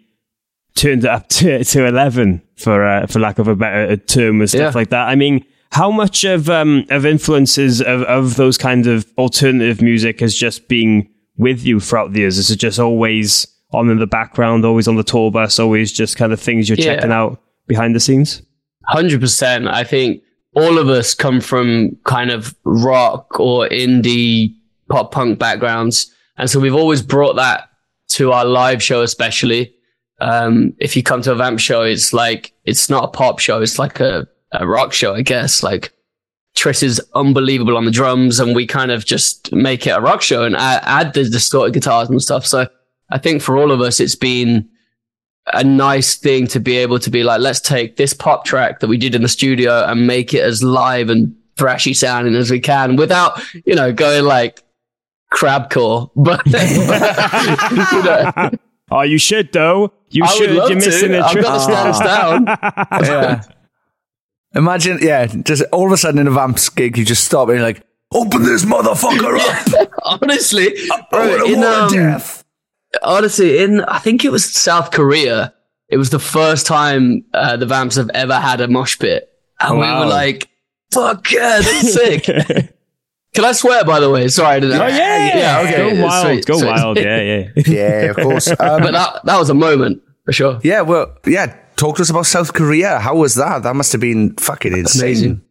turned 0.75 1.03
it 1.03 1.10
up 1.10 1.27
to, 1.29 1.63
to 1.63 1.86
11 1.86 2.41
for, 2.58 2.86
uh, 2.86 3.08
for 3.08 3.19
lack 3.19 3.39
of 3.39 3.48
a 3.48 3.55
better 3.55 3.98
term 3.98 4.41
and 4.41 4.50
stuff 4.50 4.60
Yeah. 4.74 4.79
like 4.79 4.89
that. 4.89 5.08
I 5.08 5.15
mean, 5.15 5.43
how 5.72 5.91
much 5.91 6.24
of, 6.24 6.50
um, 6.50 6.86
of 6.89 7.05
influences 7.05 7.81
of, 7.81 8.01
of 8.03 8.36
those 8.36 8.58
kinds 8.58 8.88
of 8.88 9.05
alternative 9.17 9.81
music 9.81 10.19
has 10.19 10.36
just 10.36 10.67
been 10.67 11.08
with 11.38 11.63
you 11.63 11.79
throughout 11.79 12.13
the 12.13 12.22
years? 12.22 12.38
Is 12.38 12.50
it 12.51 12.58
just 12.58 12.79
always 12.79 13.48
on 13.72 13.89
in 13.89 14.00
the 14.00 14.08
background, 14.08 14.65
always 14.65 14.88
on 14.88 14.96
the 14.96 15.03
tour 15.03 15.29
bus, 15.31 15.60
always 15.60 15.91
just 15.91 16.17
kind 16.17 16.34
of 16.34 16.39
things 16.39 16.67
you're 16.69 16.77
Yeah. 16.77 16.96
checking 16.96 17.12
out 17.12 17.41
behind 17.67 17.96
the 17.96 18.00
scenes? 18.00 18.41
Hundred 18.89 19.22
percent. 19.22 19.67
I 19.67 19.84
think 19.84 20.24
all 20.55 20.79
of 20.79 20.89
us 20.89 21.13
come 21.13 21.41
from 21.41 21.96
kind 22.05 22.31
of 22.31 22.55
rock 22.63 23.39
or 23.39 23.69
indie 23.69 24.55
pop 24.89 25.12
punk 25.12 25.38
backgrounds, 25.38 26.12
and 26.38 26.50
so 26.50 26.60
we've 26.60 26.74
always 26.74 27.03
brought 27.03 27.36
that 27.36 27.69
to 28.10 28.31
our 28.31 28.46
live 28.46 28.81
show, 28.81 29.03
especially. 29.03 29.75
Um, 30.22 30.74
if 30.79 30.96
you 30.96 31.03
come 31.03 31.22
to 31.22 31.31
a 31.31 31.36
vamp 31.36 31.60
show, 31.60 31.84
it's 31.84 32.13
like 32.13 32.51
it's 32.65 32.89
not 32.89 33.03
a 33.03 33.08
pop 33.10 33.38
show; 33.38 33.62
it's 33.62 33.77
like 33.77 34.00
a, 34.00 34.27
a 34.53 34.67
rock 34.67 34.91
show, 34.91 35.13
I 35.13 35.22
guess. 35.22 35.62
Like 35.62 35.93
Tris 36.55 36.81
is 36.81 37.00
unbelievable 37.13 37.77
on 37.77 37.86
the 37.86 37.91
drums, 37.91 38.39
and 38.39 38.55
we 38.55 38.65
kind 38.65 38.89
of 38.89 39.05
just 39.05 39.53
make 39.53 39.86
it 39.86 39.91
a 39.91 40.01
rock 40.01 40.24
show 40.24 40.46
and 40.46 40.55
add, 40.55 40.81
add 40.84 41.13
the 41.13 41.29
distorted 41.29 41.75
guitars 41.75 42.10
and 42.10 42.19
stuff. 42.24 42.43
So 42.43 42.67
I 43.12 43.19
think 43.19 43.43
for 43.43 43.55
all 43.55 43.72
of 43.72 43.81
us, 43.81 44.00
it's 44.00 44.15
been 44.15 44.67
a 45.53 45.63
nice 45.63 46.15
thing 46.15 46.48
to 46.48 46.60
be 46.60 46.77
able 46.77 47.00
to 47.00 47.10
be 47.10 47.24
like, 47.24 47.39
let's 47.41 47.60
take 47.60 47.96
this 47.96 48.13
pop 48.13 48.46
track 48.46 48.79
that 48.79 48.88
we 48.88 48.98
did 48.98 49.15
in 49.15 49.22
the 49.22 49.27
studio 49.27 49.84
and 49.86 50.06
make 50.08 50.34
it 50.34 50.41
as 50.41 50.63
live 50.63 51.10
and 51.10 51.36
thrashy 51.56 51.96
sounding 51.96 52.36
as 52.36 52.50
we 52.51 52.60
can 52.60 52.96
without, 52.96 53.41
you 53.65 53.75
know, 53.75 53.91
going 53.91 54.25
like 54.25 54.63
crabcore. 55.34 56.10
But 56.15 56.46
you 56.46 58.03
know, 58.03 58.50
Oh, 58.91 59.01
you 59.01 59.18
should 59.18 59.51
though. 59.53 59.94
You 60.10 60.24
I 60.24 60.27
should. 60.27 60.50
You're 60.51 60.75
missing 60.75 61.12
to. 61.12 61.20
a 61.20 61.24
I've 61.24 61.32
trick. 61.32 61.44
got 61.44 61.53
to 61.53 61.94
stand 61.94 62.48
down. 62.48 63.03
Yeah. 63.06 63.44
Imagine, 64.56 64.98
yeah, 65.00 65.27
just 65.27 65.62
all 65.72 65.86
of 65.86 65.91
a 65.91 65.98
sudden 65.98 66.20
in 66.20 66.25
a 66.25 66.32
Vamps 66.32 66.70
gig, 66.70 66.98
you 66.98 67.06
just 67.06 67.24
stop 67.24 67.50
and 67.50 67.58
you're 67.60 67.68
like, 67.68 67.84
open 68.12 68.41
this 68.41 68.65
motherfucker 68.65 69.38
up. 69.39 69.91
Honestly, 70.24 70.74
I 70.91 71.06
bro, 71.12 71.29
want 71.29 71.50
in, 71.51 71.60
more 71.60 71.70
um, 71.70 71.91
death. 71.94 72.38
Honestly, 73.03 73.62
in 73.63 73.81
I 73.81 74.00
think 74.00 74.24
it 74.25 74.31
was 74.31 74.46
South 74.46 74.91
Korea. 74.91 75.53
It 75.89 75.98
was 75.98 76.10
the 76.12 76.19
first 76.19 76.67
time 76.67 77.24
uh, 77.34 77.58
the 77.58 77.65
Vamps 77.65 77.96
have 77.96 78.10
ever 78.13 78.36
had 78.36 78.62
a 78.62 78.67
mosh 78.67 79.00
pit, 79.00 79.29
and 79.60 79.79
we 79.79 79.86
were 79.86 80.05
like, 80.05 80.50
"Fuck 80.93 81.31
yeah, 81.31 81.60
that's 81.62 81.93
sick." 82.00 82.24
Can 83.36 83.46
I 83.46 83.51
swear? 83.51 83.84
By 83.86 84.00
the 84.00 84.10
way, 84.10 84.27
sorry, 84.27 84.55
I 84.55 84.60
didn't. 84.60 84.81
Oh 84.81 84.88
yeah, 84.88 85.38
yeah, 85.38 85.60
okay, 85.62 85.96
Go 85.96 86.03
wild, 86.05 86.25
sweet, 86.25 86.46
go 86.46 86.58
sweet. 86.58 86.67
wild. 86.67 86.98
Yeah, 86.98 87.22
yeah. 87.22 87.50
Yeah, 87.67 88.05
of 88.12 88.15
course. 88.17 88.48
Um, 88.60 88.81
but 88.81 88.91
that 88.91 89.25
that 89.25 89.38
was 89.39 89.50
a 89.50 89.53
moment 89.53 90.01
for 90.25 90.31
sure. 90.34 90.60
yeah, 90.63 90.81
well, 90.81 91.15
yeah, 91.25 91.55
talk 91.75 91.96
to 91.98 92.01
us 92.01 92.10
about 92.10 92.25
South 92.25 92.53
Korea. 92.53 93.00
How 93.00 93.15
was 93.15 93.36
that? 93.36 93.63
That 93.63 93.75
must 93.75 93.91
have 93.91 94.01
been 94.01 94.36
fucking 94.36 94.74
insane. 94.74 95.03
Amazing. 95.03 95.41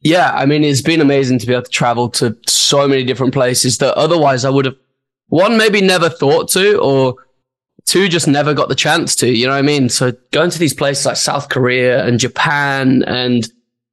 Yeah, 0.00 0.30
I 0.32 0.46
mean, 0.46 0.64
it's 0.64 0.80
been 0.82 1.00
amazing 1.00 1.38
to 1.40 1.46
be 1.46 1.52
able 1.52 1.64
to 1.64 1.70
travel 1.70 2.08
to 2.10 2.36
so 2.46 2.86
many 2.86 3.04
different 3.04 3.32
places 3.34 3.78
that 3.78 3.94
otherwise 3.96 4.44
I 4.44 4.50
would 4.50 4.64
have, 4.66 4.76
one, 5.28 5.56
maybe 5.56 5.80
never 5.80 6.08
thought 6.08 6.48
to, 6.50 6.78
or 6.78 7.16
two, 7.84 8.08
just 8.08 8.28
never 8.28 8.54
got 8.54 8.68
the 8.68 8.74
chance 8.74 9.14
to. 9.16 9.28
You 9.28 9.46
know 9.46 9.52
what 9.52 9.58
I 9.58 9.62
mean? 9.62 9.88
So 9.88 10.12
going 10.30 10.50
to 10.50 10.58
these 10.58 10.74
places 10.74 11.06
like 11.06 11.16
South 11.16 11.48
Korea 11.48 12.04
and 12.04 12.18
Japan 12.18 13.02
and 13.04 13.48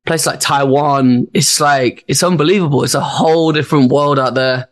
places 0.05 0.27
like 0.27 0.39
Taiwan, 0.39 1.27
it's 1.33 1.59
like, 1.59 2.03
it's 2.07 2.23
unbelievable. 2.23 2.83
It's 2.83 2.93
a 2.93 3.01
whole 3.01 3.51
different 3.51 3.91
world 3.91 4.19
out 4.19 4.35
there. 4.35 4.67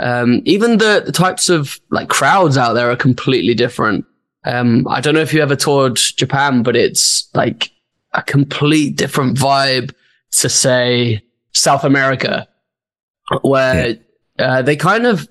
Um, 0.00 0.42
even 0.44 0.78
the, 0.78 1.02
the 1.04 1.12
types 1.12 1.48
of 1.48 1.80
like 1.90 2.08
crowds 2.08 2.56
out 2.56 2.74
there 2.74 2.90
are 2.90 2.96
completely 2.96 3.54
different. 3.54 4.04
Um, 4.44 4.86
I 4.88 5.00
don't 5.00 5.14
know 5.14 5.20
if 5.20 5.34
you 5.34 5.42
ever 5.42 5.56
toured 5.56 5.96
Japan, 5.96 6.62
but 6.62 6.76
it's 6.76 7.28
like 7.34 7.70
a 8.12 8.22
complete 8.22 8.96
different 8.96 9.36
vibe 9.36 9.92
to 10.30 10.48
say 10.48 11.22
South 11.52 11.84
America, 11.84 12.46
where 13.42 13.98
uh, 14.38 14.62
they 14.62 14.76
kind 14.76 15.06
of 15.06 15.28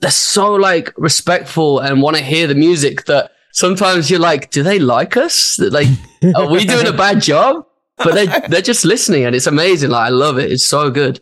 they're 0.00 0.10
so 0.10 0.54
like 0.54 0.92
respectful 0.96 1.80
and 1.80 2.02
want 2.02 2.16
to 2.16 2.22
hear 2.22 2.46
the 2.46 2.54
music 2.54 3.04
that 3.06 3.32
sometimes 3.52 4.10
you're 4.10 4.20
like, 4.20 4.50
do 4.50 4.62
they 4.62 4.78
like 4.78 5.16
us? 5.16 5.58
Like, 5.58 5.88
are 6.34 6.48
we 6.50 6.64
doing 6.64 6.86
a 6.86 6.92
bad 6.92 7.22
job? 7.22 7.66
But 7.96 8.14
they 8.14 8.26
they're 8.48 8.60
just 8.60 8.84
listening 8.84 9.24
and 9.24 9.34
it's 9.34 9.46
amazing. 9.46 9.90
Like, 9.90 10.06
I 10.06 10.10
love 10.10 10.38
it. 10.38 10.52
It's 10.52 10.64
so 10.64 10.90
good. 10.90 11.20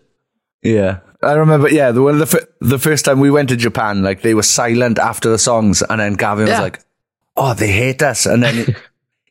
Yeah. 0.62 1.00
I 1.22 1.32
remember, 1.34 1.68
yeah, 1.70 1.90
the 1.90 2.02
one 2.02 2.20
of 2.20 2.30
the, 2.30 2.38
f- 2.38 2.48
the 2.60 2.78
first 2.78 3.04
time 3.04 3.18
we 3.20 3.30
went 3.30 3.48
to 3.48 3.56
Japan, 3.56 4.02
like 4.02 4.22
they 4.22 4.34
were 4.34 4.42
silent 4.42 4.98
after 4.98 5.30
the 5.30 5.38
songs, 5.38 5.82
and 5.82 6.00
then 6.00 6.14
Gavin 6.14 6.46
was 6.46 6.58
like, 6.58 6.80
"Oh, 7.36 7.54
they 7.54 7.72
hate 7.72 8.02
us," 8.02 8.26
and 8.26 8.42
then 8.42 8.54
he, 8.54 8.74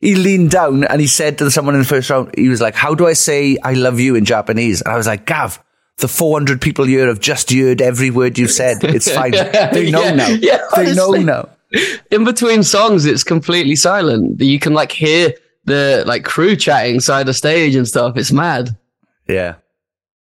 he 0.08 0.14
leaned 0.16 0.50
down 0.50 0.84
and 0.84 1.00
he 1.00 1.06
said 1.06 1.38
to 1.38 1.50
someone 1.50 1.74
in 1.74 1.82
the 1.82 1.86
first 1.86 2.10
round, 2.10 2.34
he 2.36 2.48
was 2.48 2.60
like, 2.60 2.74
"How 2.74 2.94
do 2.94 3.06
I 3.06 3.12
say 3.12 3.58
I 3.62 3.74
love 3.74 4.00
you 4.00 4.16
in 4.16 4.24
Japanese?" 4.24 4.80
And 4.82 4.92
I 4.92 4.96
was 4.96 5.06
like, 5.06 5.24
"Gav, 5.24 5.62
the 5.98 6.08
400 6.08 6.60
people 6.60 6.84
here 6.84 7.06
have 7.06 7.20
just 7.20 7.52
heard 7.52 7.80
every 7.80 8.10
word 8.10 8.36
you've 8.38 8.50
said. 8.50 8.78
It's 8.82 9.10
fine. 9.14 9.32
They 9.32 9.90
know 9.90 10.02
Yeah, 10.02 10.14
now. 10.14 10.28
yeah, 10.40 10.60
they 10.76 10.94
know 10.94 11.10
now." 11.12 11.48
In 12.10 12.24
between 12.24 12.62
songs, 12.62 13.04
it's 13.04 13.24
completely 13.24 13.74
silent. 13.76 14.40
You 14.40 14.58
can 14.60 14.74
like 14.74 14.92
hear 14.92 15.32
the 15.64 16.04
like 16.06 16.24
crew 16.24 16.54
chatting 16.56 17.00
side 17.00 17.26
the 17.26 17.34
stage 17.34 17.74
and 17.74 17.86
stuff. 17.88 18.16
It's 18.16 18.30
mad. 18.32 18.76
Yeah. 19.28 19.54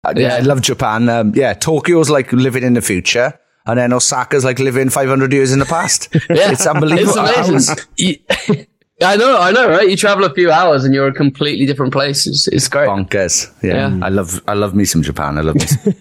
Uh, 0.03 0.13
yeah, 0.15 0.27
Yeah. 0.27 0.35
I 0.35 0.39
love 0.39 0.61
Japan. 0.61 1.09
Um, 1.09 1.33
yeah, 1.35 1.53
Tokyo's 1.53 2.09
like 2.09 2.31
living 2.33 2.63
in 2.63 2.73
the 2.73 2.81
future, 2.81 3.37
and 3.65 3.79
then 3.79 3.93
Osaka's 3.93 4.43
like 4.43 4.59
living 4.59 4.89
500 4.89 5.31
years 5.33 5.51
in 5.51 5.59
the 5.59 5.65
past. 5.65 6.09
Yeah, 6.29 6.51
It's 6.51 6.65
unbelievable. 6.67 7.13
It's 7.25 7.69
amazing. 7.97 8.65
You- 9.01 9.07
I 9.07 9.15
know, 9.15 9.37
I 9.39 9.51
know, 9.51 9.67
right? 9.69 9.89
You 9.89 9.97
travel 9.97 10.23
a 10.25 10.33
few 10.33 10.51
hours 10.51 10.83
and 10.85 10.93
you're 10.93 11.07
a 11.07 11.13
completely 11.13 11.65
different 11.65 11.91
place. 11.91 12.27
It's, 12.27 12.47
it's 12.47 12.67
great. 12.67 12.87
bonkers. 12.87 13.51
Yeah. 13.63 13.89
Yeah. 13.97 14.05
I 14.05 14.09
love 14.09 14.41
I 14.47 14.53
love 14.53 14.73
me 14.75 14.85
some 14.85 15.01
Japan. 15.01 15.37
I 15.37 15.41
love 15.41 15.55
me 15.55 15.61
some- 15.65 15.93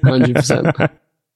Hundred 0.04 0.34
percent. 0.36 0.76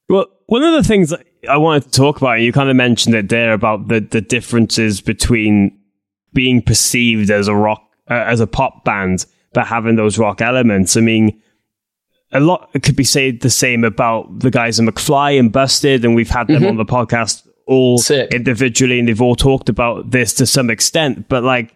Well, 0.09 0.27
one 0.47 0.63
of 0.63 0.75
the 0.75 0.87
things 0.87 1.15
I 1.49 1.57
wanted 1.57 1.85
to 1.85 1.91
talk 1.91 2.19
about, 2.19 2.41
you 2.41 2.53
kind 2.53 2.69
of 2.69 2.77
mentioned 2.77 3.15
it 3.15 3.29
there 3.29 3.53
about 3.55 3.89
the, 3.89 4.01
the 4.01 4.21
differences 4.21 5.01
between 5.01 5.79
being 6.35 6.61
perceived 6.61 7.31
as 7.31 7.49
a 7.49 7.55
rock, 7.55 7.83
uh, 8.11 8.15
as 8.15 8.41
a 8.41 8.47
pop 8.47 8.85
band, 8.85 9.25
but 9.55 9.67
having 9.67 9.97
those 9.97 10.19
rock 10.19 10.41
elements. 10.43 10.97
I 10.97 11.01
mean, 11.01 11.41
a 12.33 12.41
lot 12.41 12.71
could 12.83 12.97
be 12.97 13.05
said 13.05 13.41
the 13.41 13.51
same 13.51 13.85
about 13.85 14.41
the 14.41 14.51
guys 14.51 14.79
in 14.79 14.87
McFly 14.87 15.39
and 15.39 15.53
Busted, 15.53 16.05
and 16.05 16.15
we've 16.15 16.31
had 16.31 16.49
them 16.49 16.65
on 16.67 16.77
the 16.77 16.85
podcast 16.85 17.47
all 17.73 17.99
Sick. 17.99 18.33
individually, 18.35 18.99
and 18.99 19.09
they've 19.09 19.23
all 19.23 19.37
talked 19.37 19.69
about 19.69 20.11
this 20.11 20.35
to 20.35 20.47
some 20.47 20.71
extent. 20.71 21.29
But 21.29 21.43
like, 21.43 21.75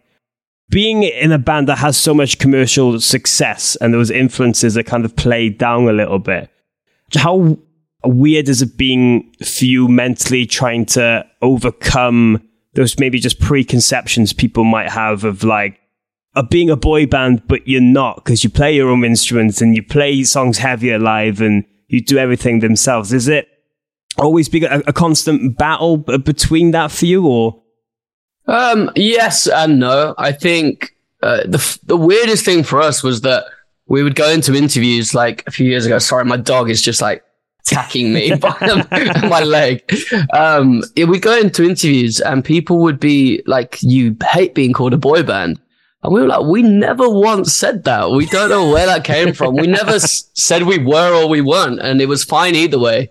being 0.68 1.04
in 1.04 1.32
a 1.32 1.38
band 1.38 1.68
that 1.68 1.78
has 1.78 1.96
so 1.96 2.12
much 2.12 2.38
commercial 2.38 3.00
success 3.00 3.76
and 3.80 3.94
those 3.94 4.10
influences 4.10 4.76
are 4.76 4.82
kind 4.82 5.04
of 5.04 5.16
played 5.16 5.58
down 5.58 5.88
a 5.88 5.92
little 5.92 6.18
bit, 6.18 6.50
how 7.14 7.56
weird 8.04 8.48
is 8.48 8.62
it 8.62 8.76
being 8.76 9.32
for 9.44 9.64
you 9.64 9.88
mentally 9.88 10.46
trying 10.46 10.84
to 10.86 11.24
overcome 11.42 12.42
those 12.74 12.98
maybe 12.98 13.18
just 13.18 13.40
preconceptions 13.40 14.32
people 14.34 14.64
might 14.64 14.90
have 14.90 15.24
of 15.24 15.42
like 15.42 15.80
of 16.34 16.50
being 16.50 16.68
a 16.68 16.76
boy 16.76 17.06
band, 17.06 17.42
but 17.48 17.66
you're 17.66 17.80
not 17.80 18.16
because 18.16 18.44
you 18.44 18.50
play 18.50 18.74
your 18.74 18.90
own 18.90 19.04
instruments 19.04 19.62
and 19.62 19.74
you 19.74 19.82
play 19.82 20.22
songs 20.22 20.58
heavier 20.58 20.98
live 20.98 21.40
and 21.40 21.64
you 21.88 22.02
do 22.02 22.18
everything 22.18 22.60
themselves. 22.60 23.14
Is 23.14 23.26
it 23.26 23.48
always 24.18 24.49
be 24.49 24.64
a, 24.64 24.80
a 24.87 24.92
constant 24.92 25.56
battle 25.58 25.96
between 25.99 26.70
that 26.73 26.90
for 26.92 27.06
you, 27.06 27.26
or 27.26 27.62
Um, 28.46 28.90
yes 28.96 29.46
and 29.46 29.78
no. 29.80 30.14
I 30.18 30.32
think 30.32 30.94
uh, 31.23 31.42
the 31.44 31.78
the 31.85 31.96
weirdest 31.96 32.44
thing 32.44 32.62
for 32.62 32.80
us 32.80 33.02
was 33.02 33.23
that 33.23 33.44
we 33.88 34.02
would 34.02 34.14
go 34.14 34.28
into 34.30 34.54
interviews 34.54 35.14
like 35.14 35.42
a 35.46 35.50
few 35.50 35.68
years 35.68 35.87
ago. 35.87 35.99
Sorry, 35.99 36.25
my 36.25 36.37
dog 36.37 36.70
is 36.70 36.80
just 36.82 37.00
like 37.00 37.23
attacking 37.66 38.12
me 38.12 38.35
by 38.37 38.56
my 39.28 39.40
leg. 39.42 39.82
Um, 40.32 40.82
we 40.96 41.18
go 41.18 41.37
into 41.37 41.64
interviews 41.64 42.20
and 42.20 42.44
people 42.44 42.78
would 42.80 43.00
be 43.00 43.42
like, 43.46 43.78
"You 43.82 44.16
hate 44.30 44.54
being 44.54 44.73
called 44.73 44.92
a 44.94 44.99
boy 44.99 45.23
band." 45.23 45.61
And 46.02 46.12
we 46.14 46.20
were 46.20 46.28
like, 46.28 46.42
we 46.44 46.62
never 46.62 47.08
once 47.08 47.52
said 47.52 47.82
that. 47.85 48.11
We 48.11 48.26
don't 48.26 48.50
know 48.50 48.68
where 48.70 48.87
that 48.87 49.02
came 49.02 49.32
from. 49.32 49.56
We 49.56 49.66
never 49.66 49.92
s- 49.94 50.30
said 50.35 50.62
we 50.62 50.78
were 50.78 51.12
or 51.14 51.26
we 51.28 51.40
weren't, 51.40 51.80
and 51.80 52.00
it 52.00 52.06
was 52.06 52.23
fine 52.23 52.54
either 52.54 52.78
way. 52.78 53.11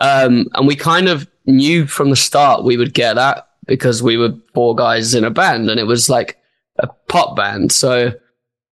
Um, 0.00 0.46
and 0.54 0.66
we 0.66 0.76
kind 0.76 1.08
of 1.08 1.28
knew 1.46 1.86
from 1.86 2.10
the 2.10 2.16
start 2.16 2.64
we 2.64 2.76
would 2.76 2.94
get 2.94 3.14
that 3.14 3.48
because 3.66 4.02
we 4.02 4.16
were 4.16 4.34
four 4.54 4.74
guys 4.74 5.14
in 5.14 5.24
a 5.24 5.30
band 5.30 5.70
and 5.70 5.78
it 5.80 5.84
was 5.86 6.08
like 6.10 6.38
a 6.78 6.86
pop 7.08 7.36
band. 7.36 7.70
So 7.72 8.12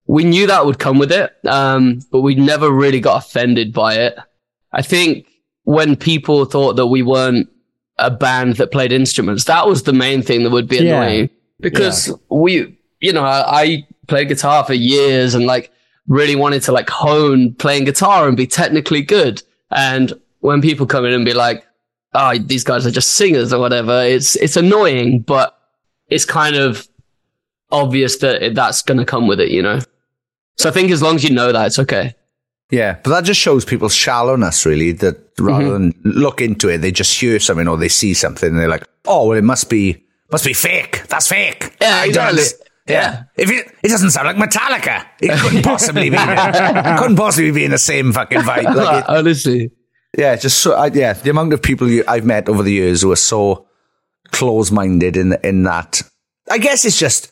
we 0.06 0.24
knew 0.24 0.46
that 0.46 0.66
would 0.66 0.78
come 0.78 0.98
with 0.98 1.12
it. 1.12 1.32
Um, 1.46 2.00
but 2.10 2.20
we 2.22 2.34
never 2.34 2.70
really 2.70 3.00
got 3.00 3.24
offended 3.24 3.72
by 3.72 3.94
it. 3.94 4.16
I 4.72 4.82
think 4.82 5.26
when 5.64 5.96
people 5.96 6.44
thought 6.44 6.74
that 6.76 6.86
we 6.88 7.02
weren't 7.02 7.48
a 7.98 8.10
band 8.10 8.56
that 8.56 8.72
played 8.72 8.92
instruments, 8.92 9.44
that 9.44 9.66
was 9.66 9.84
the 9.84 9.92
main 9.92 10.22
thing 10.22 10.42
that 10.42 10.50
would 10.50 10.68
be 10.68 10.78
Yeah. 10.78 11.02
annoying 11.02 11.30
because 11.60 12.12
we, 12.30 12.76
you 13.00 13.12
know, 13.12 13.22
I, 13.22 13.62
I 13.62 13.86
played 14.08 14.28
guitar 14.28 14.64
for 14.64 14.74
years 14.74 15.34
and 15.34 15.46
like 15.46 15.70
really 16.08 16.34
wanted 16.34 16.62
to 16.62 16.72
like 16.72 16.90
hone 16.90 17.54
playing 17.54 17.84
guitar 17.84 18.26
and 18.26 18.36
be 18.36 18.46
technically 18.46 19.02
good. 19.02 19.42
And 19.70 20.12
when 20.42 20.60
people 20.60 20.86
come 20.86 21.04
in 21.04 21.12
and 21.12 21.24
be 21.24 21.34
like, 21.34 21.66
oh, 22.14 22.36
these 22.38 22.62
guys 22.62 22.86
are 22.86 22.90
just 22.90 23.14
singers 23.14 23.52
or 23.52 23.58
whatever, 23.58 24.02
it's, 24.04 24.36
it's 24.36 24.56
annoying, 24.56 25.22
but 25.22 25.58
it's 26.08 26.24
kind 26.24 26.56
of 26.56 26.86
obvious 27.70 28.18
that 28.18 28.54
that's 28.54 28.82
going 28.82 28.98
to 28.98 29.06
come 29.06 29.26
with 29.26 29.40
it, 29.40 29.48
you 29.50 29.62
know? 29.62 29.80
So 30.58 30.68
I 30.68 30.72
think 30.72 30.90
as 30.90 31.00
long 31.00 31.16
as 31.16 31.24
you 31.24 31.30
know 31.34 31.50
that, 31.52 31.66
it's 31.66 31.78
okay. 31.78 32.14
Yeah, 32.70 32.98
but 33.02 33.10
that 33.10 33.24
just 33.24 33.40
shows 33.40 33.64
people's 33.64 33.94
shallowness, 33.94 34.64
really. 34.64 34.92
That 34.92 35.18
rather 35.38 35.64
mm-hmm. 35.64 35.72
than 35.72 35.94
look 36.04 36.40
into 36.40 36.68
it, 36.68 36.78
they 36.78 36.90
just 36.90 37.18
hear 37.20 37.38
something 37.38 37.68
or 37.68 37.76
they 37.76 37.88
see 37.88 38.14
something 38.14 38.48
and 38.48 38.58
they're 38.58 38.68
like, 38.68 38.88
"Oh, 39.04 39.28
well, 39.28 39.38
it 39.38 39.44
must 39.44 39.68
be 39.68 40.02
must 40.30 40.46
be 40.46 40.54
fake. 40.54 41.06
That's 41.08 41.28
fake." 41.28 41.76
Yeah, 41.82 42.04
exactly. 42.04 42.40
underst- 42.40 42.54
Yeah. 42.88 43.24
If 43.36 43.50
it, 43.50 43.74
it 43.82 43.88
doesn't 43.88 44.12
sound 44.12 44.26
like 44.26 44.36
Metallica, 44.36 45.06
it 45.20 45.38
couldn't 45.38 45.62
possibly 45.64 46.08
be. 46.08 46.16
it 46.18 46.98
couldn't 46.98 47.16
possibly 47.16 47.50
be 47.50 47.64
in 47.64 47.72
the 47.72 47.78
same 47.78 48.10
fucking 48.10 48.40
vibe. 48.40 48.74
Like 48.74 49.04
it, 49.04 49.08
Honestly. 49.18 49.70
Yeah, 50.16 50.36
just 50.36 50.58
so 50.58 50.74
I, 50.74 50.86
yeah, 50.86 51.12
the 51.12 51.30
amount 51.30 51.52
of 51.52 51.62
people 51.62 51.88
you, 51.88 52.04
I've 52.06 52.24
met 52.24 52.48
over 52.48 52.62
the 52.62 52.72
years 52.72 53.02
who 53.02 53.12
are 53.12 53.16
so 53.16 53.66
close-minded 54.30 55.16
in 55.16 55.36
in 55.42 55.62
that. 55.64 56.02
I 56.50 56.58
guess 56.58 56.84
it's 56.84 56.98
just. 56.98 57.30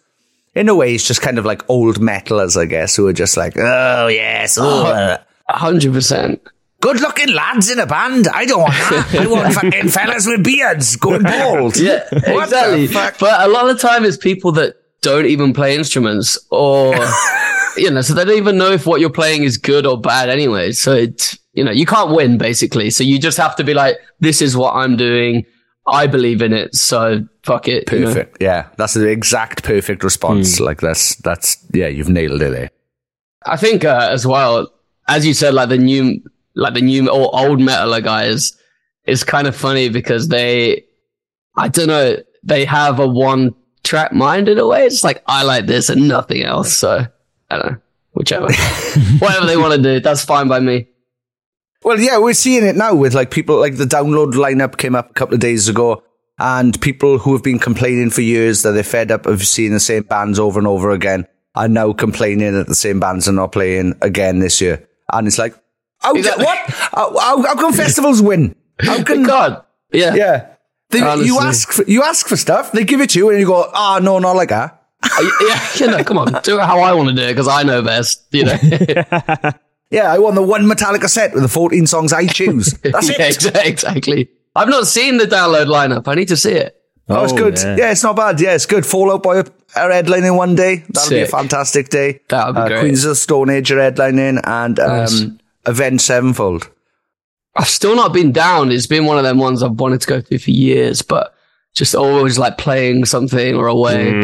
In 0.52 0.68
a 0.68 0.74
way, 0.74 0.96
it's 0.96 1.06
just 1.06 1.22
kind 1.22 1.38
of 1.38 1.44
like 1.44 1.62
old 1.70 2.00
metalers, 2.00 2.60
I 2.60 2.64
guess, 2.66 2.96
who 2.96 3.06
are 3.06 3.12
just 3.12 3.36
like, 3.36 3.56
oh, 3.56 4.08
yes, 4.08 4.58
oh, 4.60 4.84
uh, 4.84 5.18
100%. 5.48 6.40
good 6.80 7.00
looking 7.00 7.32
lads 7.32 7.70
in 7.70 7.78
a 7.78 7.86
band. 7.86 8.26
I 8.26 8.46
don't 8.46 8.62
want 8.62 8.72
that. 8.72 9.14
I 9.20 9.26
want 9.28 9.54
fucking 9.60 9.90
fellas 9.90 10.26
with 10.26 10.42
beards 10.42 10.96
going 10.96 11.22
bald. 11.22 11.76
Yeah, 11.76 12.04
What 12.34 12.44
exactly. 12.48 12.88
But 12.88 13.42
a 13.42 13.48
lot 13.48 13.70
of 13.70 13.76
the 13.76 13.80
time 13.80 14.04
it's 14.04 14.16
people 14.16 14.50
that 14.52 14.74
don't 15.02 15.26
even 15.26 15.52
play 15.52 15.76
instruments 15.76 16.36
or, 16.50 16.96
you 17.76 17.92
know, 17.92 18.00
so 18.00 18.14
they 18.14 18.24
don't 18.24 18.36
even 18.36 18.58
know 18.58 18.72
if 18.72 18.86
what 18.86 19.00
you're 19.00 19.08
playing 19.08 19.44
is 19.44 19.56
good 19.56 19.86
or 19.86 20.00
bad 20.00 20.28
anyway. 20.28 20.72
So 20.72 20.94
it's, 20.94 21.38
you 21.60 21.64
know, 21.66 21.72
you 21.72 21.84
can't 21.84 22.10
win 22.10 22.38
basically. 22.38 22.88
So 22.88 23.04
you 23.04 23.18
just 23.18 23.36
have 23.36 23.54
to 23.56 23.64
be 23.64 23.74
like, 23.74 23.98
this 24.18 24.40
is 24.40 24.56
what 24.56 24.74
I'm 24.74 24.96
doing. 24.96 25.44
I 25.86 26.06
believe 26.06 26.40
in 26.40 26.54
it. 26.54 26.74
So 26.74 27.28
fuck 27.42 27.68
it. 27.68 27.92
you 27.92 27.98
know? 27.98 28.06
Perfect. 28.06 28.38
Yeah, 28.40 28.68
that's 28.78 28.94
the 28.94 29.08
exact 29.08 29.62
perfect 29.62 30.02
response. 30.02 30.58
Like 30.58 30.80
that's 30.80 31.16
that's 31.16 31.62
yeah, 31.74 31.88
you've 31.88 32.08
nailed 32.08 32.40
it 32.40 32.50
there. 32.50 32.70
I 33.44 33.58
think 33.58 33.84
uh, 33.84 34.08
as 34.10 34.26
well, 34.26 34.72
as 35.06 35.26
you 35.26 35.34
said, 35.34 35.52
like 35.52 35.68
the 35.68 35.76
new, 35.76 36.22
like 36.54 36.72
the 36.72 36.80
new 36.80 37.10
or 37.10 37.28
old 37.38 37.58
metaler 37.58 38.02
guys, 38.02 38.56
it's 39.04 39.22
kind 39.22 39.46
of 39.46 39.54
funny 39.54 39.90
because 39.90 40.28
they, 40.28 40.86
I 41.58 41.68
don't 41.68 41.88
know, 41.88 42.16
they 42.42 42.64
have 42.64 43.00
a 43.00 43.06
one 43.06 43.54
track 43.84 44.14
mind 44.14 44.48
in 44.48 44.58
a 44.58 44.66
way. 44.66 44.86
It's 44.86 45.04
like 45.04 45.22
I 45.26 45.42
like 45.42 45.66
this 45.66 45.90
and 45.90 46.08
nothing 46.08 46.42
else. 46.42 46.72
So 46.72 47.06
I 47.50 47.58
don't 47.58 47.72
know, 47.72 47.78
whichever, 48.12 48.46
whatever 49.18 49.44
they 49.44 49.58
want 49.58 49.74
to 49.74 49.82
do, 49.82 50.00
that's 50.00 50.24
fine 50.24 50.48
by 50.48 50.60
me. 50.60 50.86
Well, 51.82 51.98
yeah, 51.98 52.18
we're 52.18 52.34
seeing 52.34 52.64
it 52.64 52.76
now 52.76 52.94
with 52.94 53.14
like 53.14 53.30
people 53.30 53.58
like 53.58 53.76
the 53.76 53.84
download 53.84 54.32
lineup 54.32 54.76
came 54.76 54.94
up 54.94 55.10
a 55.10 55.14
couple 55.14 55.34
of 55.34 55.40
days 55.40 55.68
ago, 55.68 56.02
and 56.38 56.78
people 56.80 57.18
who 57.18 57.32
have 57.32 57.42
been 57.42 57.58
complaining 57.58 58.10
for 58.10 58.20
years 58.20 58.62
that 58.62 58.72
they're 58.72 58.82
fed 58.82 59.10
up 59.10 59.26
of 59.26 59.46
seeing 59.46 59.72
the 59.72 59.80
same 59.80 60.02
bands 60.02 60.38
over 60.38 60.58
and 60.58 60.68
over 60.68 60.90
again 60.90 61.26
are 61.54 61.68
now 61.68 61.92
complaining 61.92 62.52
that 62.52 62.66
the 62.66 62.74
same 62.74 63.00
bands 63.00 63.28
are 63.28 63.32
not 63.32 63.52
playing 63.52 63.94
again 64.02 64.38
this 64.40 64.60
year. 64.60 64.86
And 65.12 65.26
it's 65.26 65.38
like, 65.38 65.54
how, 65.98 66.14
Exactly. 66.14 66.44
what? 66.44 66.58
How, 66.68 67.18
how, 67.18 67.42
how 67.42 67.54
can 67.56 67.72
festivals 67.72 68.22
win? 68.22 68.54
How 68.78 69.02
can 69.02 69.22
God, 69.24 69.64
yeah, 69.92 70.14
Yeah. 70.14 70.46
They, 70.90 70.98
you 70.98 71.38
ask 71.38 71.70
for, 71.70 71.84
you 71.84 72.02
ask 72.02 72.26
for 72.26 72.36
stuff, 72.36 72.72
they 72.72 72.84
give 72.84 73.00
it 73.00 73.10
to 73.10 73.18
you, 73.18 73.30
and 73.30 73.38
you 73.38 73.46
go, 73.46 73.70
ah, 73.72 74.00
no, 74.02 74.18
not 74.18 74.34
like 74.34 74.48
that. 74.48 74.82
yeah, 75.40 75.68
you 75.76 75.86
know, 75.86 76.02
come 76.02 76.18
on, 76.18 76.42
do 76.42 76.58
it 76.58 76.64
how 76.64 76.80
I 76.80 76.92
want 76.94 77.10
to 77.10 77.14
do 77.14 77.22
it 77.22 77.28
because 77.32 77.46
I 77.46 77.62
know 77.62 77.80
best. 77.80 78.26
You 78.32 78.44
know, 78.44 78.56
Yeah, 79.90 80.12
I 80.12 80.18
want 80.18 80.36
the 80.36 80.42
one 80.42 80.62
Metallica 80.64 81.08
set 81.08 81.32
with 81.34 81.42
the 81.42 81.48
14 81.48 81.86
songs 81.86 82.12
I 82.12 82.26
choose. 82.26 82.66
That's 82.82 83.08
yeah, 83.10 83.26
it. 83.26 83.66
exactly. 83.66 84.28
I've 84.54 84.68
not 84.68 84.86
seen 84.86 85.16
the 85.16 85.24
download 85.24 85.66
lineup. 85.66 86.06
I 86.08 86.14
need 86.14 86.28
to 86.28 86.36
see 86.36 86.52
it. 86.52 86.76
Oh, 87.08 87.24
it's 87.24 87.32
Oh, 87.32 87.36
good. 87.36 87.58
yeah. 87.58 87.76
Yeah. 87.76 87.90
it's 87.90 88.02
not 88.04 88.14
bad. 88.14 88.40
Yeah, 88.40 88.54
it's 88.54 88.66
good. 88.66 88.86
Fall 88.86 89.10
Out 89.12 89.22
Boy 89.24 89.38
are 89.40 89.44
headlining 89.90 90.36
one 90.36 90.54
day. 90.54 90.84
That'll 90.90 91.10
be 91.10 91.20
a 91.22 91.26
fantastic 91.26 91.88
day. 91.88 92.20
That 92.28 92.46
would 92.46 92.54
be 92.54 92.60
uh, 92.60 92.68
great. 92.68 92.80
Queens 92.80 93.04
of 93.04 93.10
the 93.10 93.14
Stone 93.16 93.50
Age 93.50 93.72
are 93.72 93.78
headlining 93.78 94.40
and 94.44 94.76
Nice. 94.76 95.22
um, 95.22 95.40
Avenged 95.66 96.02
Sevenfold. 96.04 96.70
I've 97.56 97.66
still 97.68 97.96
not 97.96 98.12
been 98.12 98.30
down. 98.30 98.70
It's 98.70 98.86
been 98.86 99.06
one 99.06 99.18
of 99.18 99.24
them 99.24 99.38
ones 99.38 99.62
I've 99.62 99.72
wanted 99.72 100.00
to 100.02 100.06
go 100.06 100.20
to 100.20 100.38
for 100.38 100.50
years, 100.52 101.02
but 101.02 101.34
just 101.74 101.96
always 101.96 102.38
like 102.38 102.58
playing 102.58 103.06
something 103.06 103.56
or 103.56 103.66
away. 103.66 104.12
Mm. 104.12 104.22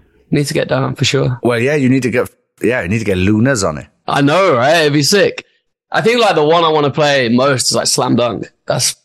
But 0.00 0.02
need 0.32 0.46
to 0.46 0.54
get 0.54 0.68
down 0.68 0.94
for 0.94 1.04
sure. 1.04 1.40
Well, 1.42 1.58
yeah, 1.58 1.74
you 1.74 1.88
need 1.88 2.04
to 2.04 2.10
get 2.10 2.30
yeah, 2.62 2.82
you 2.82 2.88
need 2.88 3.00
to 3.00 3.04
get 3.04 3.18
LUNARS 3.18 3.64
on 3.64 3.78
it. 3.78 3.88
I 4.08 4.20
know, 4.22 4.54
right? 4.56 4.80
It'd 4.82 4.92
be 4.92 5.02
sick. 5.02 5.44
I 5.90 6.00
think 6.02 6.20
like 6.20 6.34
the 6.34 6.44
one 6.44 6.64
I 6.64 6.68
want 6.68 6.84
to 6.86 6.92
play 6.92 7.28
most 7.28 7.70
is 7.70 7.76
like 7.76 7.86
Slam 7.86 8.16
Dunk. 8.16 8.50
That's 8.66 8.96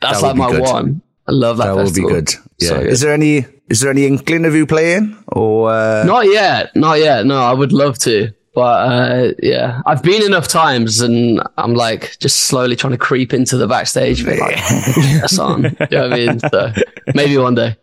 that's 0.00 0.20
That 0.20 0.28
like 0.28 0.36
my 0.36 0.50
good. 0.50 0.60
one. 0.62 1.02
I 1.28 1.32
love 1.32 1.56
that. 1.58 1.66
That 1.74 1.76
would 1.84 1.94
be 1.94 2.02
good. 2.02 2.30
Yeah. 2.58 2.68
So 2.68 2.78
good. 2.78 2.86
Is 2.88 3.00
there 3.00 3.12
any 3.12 3.46
is 3.68 3.80
there 3.80 3.90
any 3.90 4.06
inkling 4.06 4.44
of 4.44 4.54
you 4.54 4.66
playing 4.66 5.16
or 5.28 5.70
uh, 5.70 6.04
Not 6.04 6.26
yet. 6.26 6.74
Not 6.76 6.98
yet. 6.98 7.26
No, 7.26 7.38
I 7.38 7.52
would 7.52 7.72
love 7.72 7.98
to. 8.00 8.32
But 8.54 8.60
uh, 8.90 9.32
yeah, 9.42 9.82
I've 9.84 10.02
been 10.02 10.22
enough 10.22 10.48
times 10.48 11.00
and 11.02 11.42
I'm 11.58 11.74
like 11.74 12.18
just 12.20 12.42
slowly 12.44 12.74
trying 12.76 12.92
to 12.92 12.98
creep 12.98 13.34
into 13.34 13.58
the 13.58 13.66
backstage. 13.66 14.24
Be 14.24 14.38
like, 14.38 14.56
that's 15.20 15.38
on. 15.38 15.62
Do 15.62 15.68
you 15.68 15.86
know 15.90 16.08
what 16.08 16.12
I 16.12 16.16
mean? 16.16 16.40
So 16.40 16.72
maybe 17.14 17.36
one 17.36 17.54
day. 17.54 17.76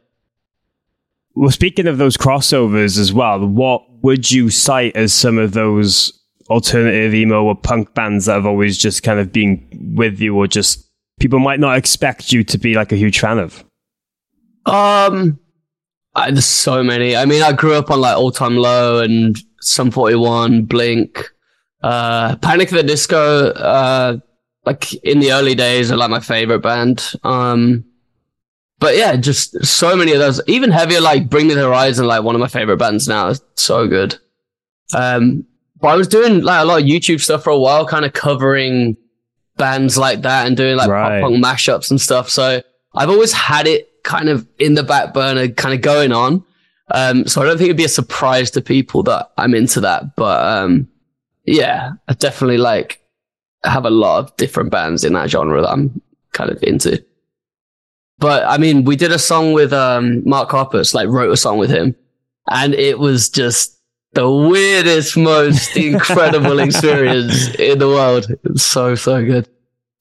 Well, 1.35 1.51
speaking 1.51 1.87
of 1.87 1.97
those 1.97 2.17
crossovers 2.17 2.97
as 2.97 3.11
well, 3.13 3.45
what 3.45 3.83
would 4.03 4.31
you 4.31 4.49
cite 4.49 4.95
as 4.95 5.13
some 5.13 5.37
of 5.37 5.51
those 5.53 6.11
alternative 6.49 7.13
emo 7.13 7.43
or 7.43 7.55
punk 7.55 7.93
bands 7.93 8.25
that 8.25 8.33
have 8.33 8.45
always 8.45 8.77
just 8.77 9.03
kind 9.03 9.19
of 9.19 9.31
been 9.31 9.65
with 9.95 10.19
you, 10.19 10.35
or 10.35 10.47
just 10.47 10.89
people 11.19 11.39
might 11.39 11.59
not 11.59 11.77
expect 11.77 12.31
you 12.31 12.43
to 12.43 12.57
be 12.57 12.73
like 12.73 12.91
a 12.91 12.95
huge 12.95 13.19
fan 13.19 13.39
of? 13.39 13.63
Um, 14.65 15.39
I, 16.15 16.31
there's 16.31 16.45
so 16.45 16.83
many. 16.83 17.15
I 17.15 17.25
mean, 17.25 17.41
I 17.41 17.53
grew 17.53 17.73
up 17.73 17.91
on 17.91 18.01
like 18.01 18.17
All 18.17 18.31
Time 18.31 18.55
Low 18.55 19.01
and 19.01 19.37
Sum 19.61 19.91
41, 19.91 20.63
Blink, 20.63 21.29
uh, 21.81 22.35
Panic 22.37 22.69
the 22.69 22.83
Disco. 22.83 23.49
Uh, 23.49 24.17
like 24.65 24.93
in 25.03 25.19
the 25.19 25.33
early 25.33 25.55
days, 25.55 25.91
are 25.91 25.97
like 25.97 26.09
my 26.09 26.19
favorite 26.19 26.59
band. 26.59 27.13
Um, 27.23 27.85
but 28.79 28.97
yeah, 28.97 29.15
just 29.15 29.65
so 29.65 29.95
many 29.95 30.13
of 30.13 30.19
those. 30.19 30.41
Even 30.47 30.71
heavier, 30.71 31.01
like 31.01 31.29
Bring 31.29 31.47
Me 31.47 31.53
the 31.53 31.61
Horizon, 31.61 32.05
like 32.05 32.23
one 32.23 32.35
of 32.35 32.41
my 32.41 32.47
favorite 32.47 32.77
bands 32.77 33.07
now. 33.07 33.29
It's 33.29 33.41
so 33.55 33.87
good. 33.87 34.17
Um, 34.93 35.45
but 35.83 35.89
I 35.89 35.95
was 35.95 36.07
doing 36.07 36.41
like 36.41 36.61
a 36.63 36.65
lot 36.65 36.81
of 36.81 36.87
YouTube 36.87 37.19
stuff 37.21 37.43
for 37.43 37.49
a 37.49 37.59
while, 37.59 37.85
kind 37.85 38.05
of 38.05 38.13
covering 38.13 38.95
bands 39.57 39.97
like 39.97 40.21
that 40.21 40.47
and 40.47 40.55
doing 40.57 40.77
like 40.77 40.89
Right. 40.89 41.21
pop 41.21 41.29
punk 41.29 41.43
mashups 41.43 41.91
and 41.91 41.99
stuff. 41.99 42.29
So 42.29 42.61
I've 42.95 43.09
always 43.09 43.33
had 43.33 43.67
it 43.67 43.89
kind 44.03 44.29
of 44.29 44.47
in 44.59 44.75
the 44.75 44.83
back 44.83 45.13
burner, 45.13 45.49
kind 45.49 45.75
of 45.75 45.81
going 45.81 46.11
on. 46.13 46.43
Um, 46.91 47.27
so 47.27 47.41
I 47.41 47.45
don't 47.45 47.57
think 47.57 47.65
it'd 47.67 47.77
be 47.77 47.83
a 47.83 47.89
surprise 47.89 48.49
to 48.51 48.61
people 48.61 49.03
that 49.03 49.31
I'm 49.37 49.53
into 49.53 49.81
that. 49.81 50.15
But 50.15 50.45
um, 50.45 50.87
yeah, 51.45 51.91
I 52.07 52.13
definitely 52.13 52.57
like 52.59 53.01
have 53.65 53.85
a 53.85 53.89
lot 53.89 54.19
of 54.19 54.35
different 54.37 54.71
bands 54.71 55.03
in 55.03 55.11
that 55.13 55.29
genre 55.29 55.61
that 55.61 55.69
I'm 55.69 56.01
kind 56.31 56.49
of 56.49 56.63
into. 56.63 57.03
But 58.19 58.45
I 58.45 58.57
mean, 58.57 58.85
we 58.85 58.95
did 58.95 59.11
a 59.11 59.19
song 59.19 59.51
with 59.51 59.73
um, 59.73 60.23
Mark 60.27 60.49
Hoppus, 60.51 60.93
like 60.93 61.09
wrote 61.09 61.31
a 61.31 61.37
song 61.37 61.57
with 61.57 61.69
him, 61.69 61.93
and 62.49 62.73
it 62.73 62.99
was 62.99 63.27
just 63.29 63.77
the 64.13 64.29
weirdest, 64.29 65.17
most 65.17 65.75
incredible 65.89 66.59
experience 66.59 67.53
in 67.55 67.79
the 67.79 67.87
world. 67.87 68.27
It's 68.43 68.63
so 68.63 68.95
so 68.95 69.23
good. 69.23 69.47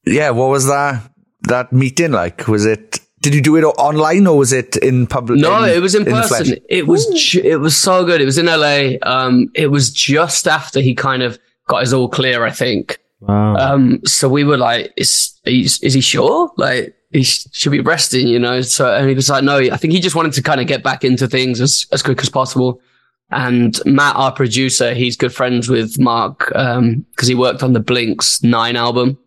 Yeah, 0.07 0.31
what 0.31 0.51
was 0.51 0.66
that 0.66 1.11
that 1.42 1.72
meeting 1.72 2.12
like? 2.12 2.48
Was 2.48 2.66
it? 2.66 3.01
Did 3.20 3.35
you 3.37 3.40
do 3.40 3.55
it 3.57 3.62
online 3.62 4.27
or 4.27 4.37
was 4.37 4.53
it 4.53 4.77
in 4.79 5.07
public? 5.07 5.38
No, 5.38 5.62
in- 5.62 5.70
it 5.70 5.81
was 5.81 5.94
in, 5.94 6.05
the 6.05 6.11
flesh? 6.11 6.29
person. 6.29 6.59
It 6.68 6.88
was 6.88 7.07
ju- 7.07 7.40
it 7.44 7.57
was 7.61 7.77
so 7.77 8.05
good. 8.05 8.20
It 8.20 8.25
was 8.25 8.37
in 8.37 8.46
LA. 8.46 8.94
Um, 9.03 9.48
it 9.55 9.68
was 9.68 9.90
just 9.92 10.48
after 10.48 10.81
he 10.81 10.92
kind 10.94 11.22
of 11.22 11.38
got 11.68 11.83
his 11.83 11.92
all 11.92 12.09
clear, 12.09 12.44
I 12.44 12.51
think. 12.51 12.98
Wow. 13.20 13.55
Um, 13.57 14.01
so 14.05 14.29
we 14.29 14.42
were 14.42 14.57
like, 14.57 14.92
is, 14.96 15.38
is, 15.44 15.79
is 15.83 15.94
he 15.94 16.01
sure? 16.01 16.51
Like, 16.57 16.96
he 17.12 17.22
should 17.22 17.70
be 17.70 17.79
resting, 17.81 18.27
you 18.27 18.40
know? 18.40 18.61
So, 18.62 18.92
and 18.92 19.09
he 19.09 19.14
was 19.14 19.29
like, 19.31 19.44
no, 19.44 19.59
I 19.59 19.77
think 19.77 19.92
he 19.92 20.01
just 20.01 20.16
wanted 20.16 20.33
to 20.33 20.42
kind 20.42 20.61
of 20.61 20.66
get 20.66 20.83
back 20.83 21.05
into 21.05 21.29
things 21.29 21.61
as, 21.61 21.87
as 21.92 22.03
quick 22.03 22.20
as 22.20 22.29
possible. 22.29 22.81
And 23.32 23.80
Matt, 23.86 24.16
our 24.16 24.32
producer, 24.32 24.94
he's 24.94 25.16
good 25.16 25.34
friends 25.34 25.68
with 25.68 25.98
Mark, 25.98 26.54
um, 26.54 27.04
cause 27.16 27.28
he 27.28 27.34
worked 27.34 27.62
on 27.62 27.72
the 27.72 27.80
Blinks 27.80 28.42
nine 28.42 28.76
album. 28.76 29.18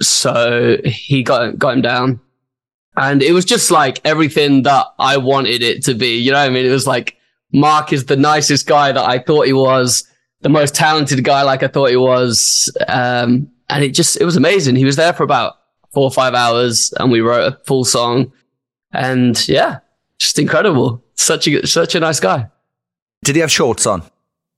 So 0.00 0.78
he 0.84 1.22
got, 1.22 1.58
got 1.58 1.74
him 1.74 1.82
down 1.82 2.20
and 2.98 3.22
it 3.22 3.32
was 3.32 3.44
just 3.44 3.70
like 3.70 4.00
everything 4.04 4.62
that 4.62 4.86
I 4.98 5.18
wanted 5.18 5.62
it 5.62 5.84
to 5.84 5.94
be. 5.94 6.18
You 6.18 6.32
know 6.32 6.38
I 6.38 6.48
mean? 6.48 6.66
It 6.66 6.70
was 6.70 6.86
like 6.86 7.16
Mark 7.52 7.92
is 7.92 8.06
the 8.06 8.16
nicest 8.16 8.66
guy 8.66 8.90
that 8.90 9.08
I 9.08 9.20
thought 9.20 9.46
he 9.46 9.52
was 9.52 10.04
the 10.40 10.48
most 10.48 10.74
talented 10.74 11.22
guy 11.22 11.42
like 11.42 11.62
I 11.62 11.68
thought 11.68 11.90
he 11.90 11.96
was. 11.96 12.76
Um, 12.88 13.50
and 13.68 13.84
it 13.84 13.90
just, 13.90 14.20
it 14.20 14.24
was 14.24 14.36
amazing. 14.36 14.74
He 14.74 14.84
was 14.84 14.96
there 14.96 15.12
for 15.12 15.22
about 15.22 15.54
four 15.92 16.04
or 16.04 16.10
five 16.10 16.34
hours 16.34 16.92
and 16.98 17.12
we 17.12 17.20
wrote 17.20 17.52
a 17.52 17.64
full 17.64 17.84
song 17.84 18.32
and 18.92 19.48
yeah, 19.48 19.78
just 20.18 20.38
incredible. 20.38 21.04
Such 21.14 21.46
a, 21.46 21.66
such 21.68 21.94
a 21.94 22.00
nice 22.00 22.18
guy. 22.18 22.48
Did 23.24 23.34
he 23.36 23.40
have 23.40 23.50
shorts 23.50 23.86
on? 23.86 24.02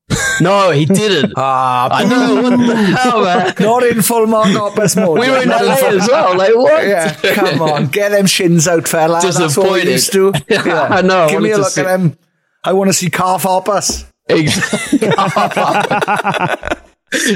No, 0.40 0.70
he 0.70 0.86
didn't. 0.86 1.34
Ah, 1.36 1.88
I 1.92 2.04
know. 2.04 2.42
What 2.42 2.56
the 2.56 2.74
hell, 2.74 3.22
man? 3.22 3.54
not 3.60 3.82
in 3.84 4.00
full 4.00 4.26
Mark 4.26 4.46
Hoppus 4.48 4.96
mode. 4.96 5.18
We 5.20 5.28
were 5.30 5.42
in 5.42 5.50
Not 5.50 5.62
LA 5.66 5.74
full- 5.76 6.00
as 6.00 6.08
well. 6.08 6.34
Like, 6.36 6.56
what? 6.56 6.86
Yeah, 6.86 7.14
come 7.34 7.60
on, 7.60 7.86
get 7.88 8.08
them 8.12 8.24
shins 8.24 8.66
out, 8.66 8.88
fella. 8.88 9.20
That's 9.20 9.36
what 9.38 9.72
we 9.72 9.82
Disappointed. 9.84 9.88
used 9.88 10.12
to. 10.14 10.32
Yeah. 10.48 10.88
I 10.90 11.02
know, 11.02 11.24
I 11.24 11.30
Give 11.30 11.42
me 11.42 11.50
a 11.50 11.58
look 11.58 11.68
see- 11.68 11.82
at 11.82 11.86
them. 11.88 12.16
I 12.64 12.72
want 12.72 12.88
to 12.88 12.94
see 12.94 13.10
calf. 13.10 13.44
Exactly. 14.30 15.10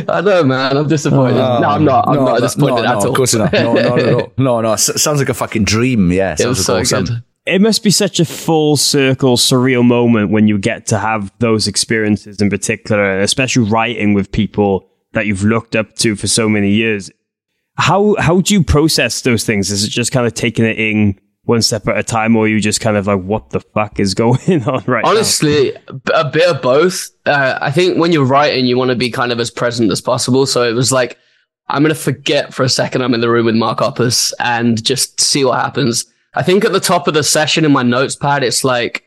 I 0.08 0.20
know, 0.22 0.44
man. 0.44 0.76
I'm 0.76 0.88
disappointed. 0.88 1.34
no, 1.37 1.42
I'm 1.68 1.84
not. 1.84 2.08
I'm 2.08 2.24
not 2.24 2.40
disappointed 2.40 2.82
no, 2.84 2.88
at 2.88 2.94
all. 2.96 3.08
Of 3.10 3.14
course 3.16 3.34
not. 3.34 3.52
No, 3.52 3.72
not 3.74 3.98
at 3.98 4.14
all. 4.14 4.32
No, 4.38 4.60
no. 4.60 4.72
S- 4.72 5.02
sounds 5.02 5.18
like 5.18 5.28
a 5.28 5.34
fucking 5.34 5.64
dream. 5.64 6.10
Yeah, 6.12 6.32
It 6.32 6.38
sounds 6.38 6.58
was 6.58 6.68
like 6.68 6.87
so 6.87 6.96
awesome. 6.98 7.14
good. 7.16 7.24
It 7.46 7.61
must 7.61 7.83
be 7.83 7.90
such 7.90 8.20
a 8.20 8.24
full 8.24 8.76
circle, 8.76 9.37
surreal 9.37 9.85
moment 9.85 10.30
when 10.30 10.48
you 10.48 10.59
get 10.59 10.87
to 10.87 10.98
have 10.98 11.33
those 11.40 11.68
experiences 11.68 12.40
in 12.40 12.48
particular, 12.48 13.20
especially 13.20 13.68
writing 13.68 14.14
with 14.14 14.33
people 14.33 14.88
that 15.12 15.26
you've 15.26 15.44
looked 15.44 15.76
up 15.76 15.94
to 15.96 16.16
for 16.16 16.26
so 16.26 16.48
many 16.48 16.70
years. 16.70 17.11
How 17.76 18.16
how 18.18 18.40
do 18.40 18.54
you 18.54 18.62
process 18.62 19.20
those 19.22 19.44
things? 19.44 19.70
Is 19.70 19.85
it 19.85 19.90
just 19.90 20.12
kind 20.12 20.26
of 20.26 20.35
taking 20.35 20.64
it 20.64 20.78
in 20.78 21.20
one 21.44 21.61
step 21.61 21.87
at 21.88 21.98
a 21.98 22.02
time, 22.02 22.37
or 22.37 22.48
you 22.48 22.61
just 22.61 22.80
kind 22.80 22.96
of 22.96 23.07
like, 23.07 23.22
what 23.22 23.50
the 23.50 23.61
fuck 23.61 24.00
is 24.00 24.14
going 24.14 24.64
on 24.66 24.83
right 24.87 25.04
Honestly, 25.04 25.74
a 26.14 26.24
bit 26.28 26.48
of 26.48 26.62
both. 26.62 27.11
Uh, 27.26 27.59
I 27.61 27.70
think 27.70 27.98
when 27.98 28.12
you're 28.12 28.24
writing, 28.24 28.66
you 28.66 28.78
want 28.78 28.90
to 28.90 28.96
be 28.96 29.11
kind 29.11 29.33
of 29.33 29.40
as 29.40 29.50
present 29.50 29.90
as 29.90 30.00
possible. 30.00 30.46
So 30.46 30.62
it 30.62 30.72
was 30.72 30.92
like, 30.92 31.18
I'm 31.68 31.83
going 31.83 31.94
to 31.94 32.00
forget 32.00 32.52
for 32.52 32.62
a 32.62 32.68
second 32.68 33.02
I'm 33.02 33.14
in 33.14 33.20
the 33.20 33.30
room 33.30 33.46
with 33.46 33.54
Mark 33.54 33.78
Hoppus 33.78 34.33
and 34.38 34.83
just 34.83 35.20
see 35.20 35.44
what 35.44 35.61
happens. 35.61 36.07
I 36.35 36.42
think 36.42 36.64
at 36.64 36.73
the 36.73 36.81
top 36.81 37.09
of 37.09 37.14
the 37.14 37.23
session 37.23 37.64
in 37.64 37.73
my 37.73 37.83
notes 37.83 38.16
pad, 38.16 38.42
it's 38.42 38.64
like, 38.64 39.05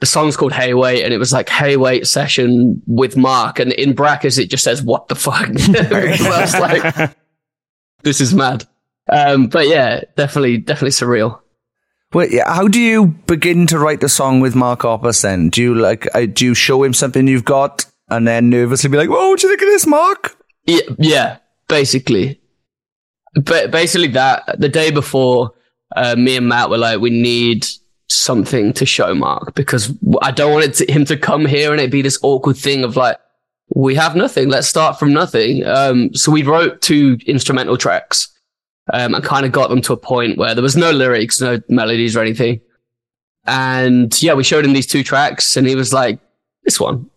the 0.00 0.06
song's 0.06 0.36
called 0.36 0.52
Hey 0.52 0.74
Wait, 0.74 1.04
and 1.04 1.14
it 1.14 1.18
was 1.18 1.32
like 1.32 1.48
Hey 1.48 1.76
Wait 1.76 2.06
session 2.06 2.82
with 2.86 3.16
Mark, 3.16 3.58
and 3.58 3.72
in 3.72 3.94
brackets 3.94 4.38
it 4.38 4.50
just 4.50 4.64
says 4.64 4.82
What 4.82 5.08
the 5.08 5.14
fuck. 5.14 5.48
Like, 6.60 7.16
this 8.02 8.20
is 8.20 8.34
mad. 8.34 8.66
Um, 9.10 9.46
but 9.46 9.68
yeah, 9.68 10.02
definitely, 10.16 10.58
definitely 10.58 10.90
surreal. 10.90 11.40
Well, 12.12 12.28
yeah, 12.28 12.52
how 12.52 12.68
do 12.68 12.80
you 12.80 13.08
begin 13.26 13.66
to 13.68 13.78
write 13.78 14.00
the 14.00 14.08
song 14.08 14.40
with 14.40 14.54
Mark 14.54 14.80
Hoppus 14.80 15.22
then? 15.22 15.50
Do 15.50 15.62
you 15.62 15.74
like, 15.74 16.06
uh, 16.14 16.26
do 16.26 16.44
you 16.44 16.54
show 16.54 16.82
him 16.82 16.94
something 16.94 17.26
you've 17.26 17.44
got 17.44 17.86
and 18.08 18.26
then 18.26 18.50
nervously 18.50 18.88
be 18.90 18.96
like, 18.96 19.08
"Whoa, 19.08 19.30
what 19.30 19.40
do 19.40 19.46
you 19.46 19.52
think 19.52 19.62
of 19.62 19.68
this, 19.72 19.86
Mark?" 19.86 20.36
Yeah, 20.66 20.80
yeah, 20.98 21.36
basically. 21.68 22.40
But 23.34 23.70
basically 23.70 24.08
that 24.08 24.60
the 24.60 24.68
day 24.68 24.90
before, 24.90 25.52
uh, 25.94 26.16
me 26.16 26.36
and 26.36 26.48
Matt 26.48 26.70
were 26.70 26.78
like, 26.78 27.00
we 27.00 27.10
need 27.10 27.66
something 28.08 28.72
to 28.74 28.86
show 28.86 29.14
Mark 29.14 29.54
because 29.54 29.92
I 30.22 30.30
don't 30.30 30.52
want 30.52 30.64
it 30.64 30.74
to, 30.74 30.92
him 30.92 31.04
to 31.06 31.16
come 31.16 31.46
here 31.46 31.72
and 31.72 31.80
it 31.80 31.90
be 31.90 32.02
this 32.02 32.18
awkward 32.22 32.56
thing 32.56 32.84
of 32.84 32.96
like, 32.96 33.18
we 33.74 33.94
have 33.94 34.14
nothing. 34.14 34.48
Let's 34.48 34.68
start 34.68 34.98
from 34.98 35.12
nothing. 35.12 35.64
Um, 35.66 36.14
so 36.14 36.30
we 36.30 36.42
wrote 36.42 36.80
two 36.82 37.18
instrumental 37.26 37.76
tracks, 37.76 38.28
um, 38.92 39.14
and 39.14 39.24
kind 39.24 39.46
of 39.46 39.52
got 39.52 39.70
them 39.70 39.80
to 39.82 39.94
a 39.94 39.96
point 39.96 40.36
where 40.36 40.54
there 40.54 40.62
was 40.62 40.76
no 40.76 40.90
lyrics, 40.90 41.40
no 41.40 41.60
melodies 41.68 42.16
or 42.16 42.20
anything. 42.20 42.60
And 43.46 44.22
yeah, 44.22 44.34
we 44.34 44.44
showed 44.44 44.64
him 44.64 44.72
these 44.72 44.86
two 44.86 45.02
tracks 45.02 45.56
and 45.56 45.66
he 45.66 45.74
was 45.74 45.92
like, 45.92 46.18
this 46.64 46.80
one. 46.80 47.10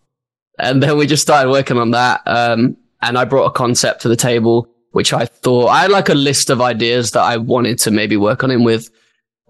And 0.60 0.82
then 0.82 0.98
we 0.98 1.06
just 1.06 1.22
started 1.22 1.50
working 1.50 1.78
on 1.78 1.92
that. 1.92 2.22
Um, 2.26 2.78
and 3.02 3.18
I 3.18 3.26
brought 3.26 3.46
a 3.46 3.52
concept 3.52 4.02
to 4.02 4.08
the 4.10 4.16
table, 4.16 4.68
which 4.92 5.14
I 5.14 5.26
thought 5.26 5.68
I 5.68 5.82
had 5.82 5.92
like 5.92 6.10
a 6.10 6.16
list 6.16 6.50
of 6.50 6.62
ideas 6.62 7.12
that 7.12 7.22
I 7.22 7.38
wanted 7.38 7.80
to 7.80 7.92
maybe 7.92 8.18
work 8.18 8.44
on 8.44 8.52
him 8.52 8.64
with. 8.64 8.90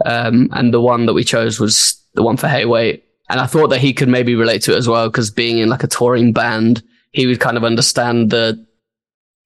Um, 0.06 0.50
and 0.52 0.74
the 0.74 0.82
one 0.82 1.06
that 1.06 1.14
we 1.14 1.24
chose 1.24 1.60
was 1.60 2.02
the 2.14 2.24
one 2.24 2.38
for 2.38 2.48
Hey 2.48 2.66
Wait. 2.66 3.04
And 3.30 3.40
I 3.40 3.46
thought 3.46 3.68
that 3.70 3.80
he 3.80 3.94
could 3.94 4.08
maybe 4.08 4.36
relate 4.36 4.62
to 4.64 4.74
it 4.74 4.78
as 4.78 4.88
well, 4.88 5.10
because 5.10 5.32
being 5.32 5.58
in 5.58 5.70
like 5.70 5.84
a 5.84 5.88
touring 5.88 6.34
band, 6.34 6.82
he 7.12 7.28
would 7.28 7.40
kind 7.40 7.58
of 7.58 7.64
understand 7.64 8.30
the 8.30 8.66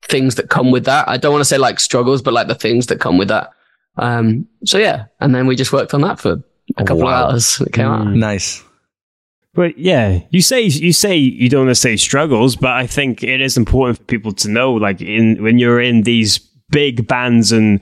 things 0.04 0.36
that 0.36 0.50
come 0.50 0.72
with 0.72 0.86
that. 0.86 1.08
I 1.08 1.18
don't 1.18 1.32
want 1.32 1.42
to 1.42 1.46
say 1.46 1.58
like 1.58 1.80
struggles, 1.80 2.22
but 2.22 2.34
like 2.34 2.48
the 2.48 2.56
things 2.56 2.88
that 2.88 3.00
come 3.00 3.18
with 3.18 3.30
that. 3.30 3.52
Um, 3.98 4.48
so 4.66 4.78
yeah. 4.78 5.06
And 5.20 5.34
then 5.34 5.48
we 5.48 5.56
just 5.56 5.74
worked 5.74 5.94
on 5.94 6.02
that 6.02 6.20
for 6.20 6.44
a 6.78 6.84
couple 6.84 7.04
wow. 7.04 7.26
of 7.26 7.32
hours. 7.34 7.60
and 7.60 7.68
It 7.68 7.74
came 7.74 7.88
out. 7.88 8.08
Nice. 8.08 8.64
But 9.54 9.78
yeah, 9.78 10.22
you 10.30 10.42
say 10.42 10.62
you 10.64 10.94
say 10.94 11.18
you 11.18 11.50
don't 11.50 11.66
want 11.66 11.72
to 11.72 11.76
say 11.76 11.98
struggles, 11.98 12.56
but 12.56 12.72
I 12.72 12.88
think 12.88 13.22
it 13.22 13.42
is 13.42 13.58
important 13.58 13.98
for 13.98 14.04
people 14.06 14.32
to 14.34 14.50
know, 14.50 14.74
like 14.74 15.02
in 15.02 15.44
when 15.44 15.60
you're 15.60 15.82
in 15.82 16.04
these 16.04 16.38
big 16.70 17.08
bands 17.08 17.52
and 17.52 17.82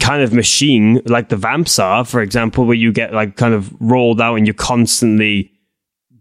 kind 0.00 0.22
of 0.22 0.32
machine, 0.32 1.00
like 1.06 1.28
the 1.28 1.36
Vamps 1.36 1.78
are, 1.78 2.04
for 2.04 2.20
example, 2.20 2.64
where 2.64 2.76
you 2.76 2.92
get 2.92 3.12
like 3.12 3.36
kind 3.36 3.54
of 3.54 3.72
rolled 3.80 4.20
out 4.20 4.34
and 4.34 4.46
you're 4.46 4.54
constantly 4.54 5.52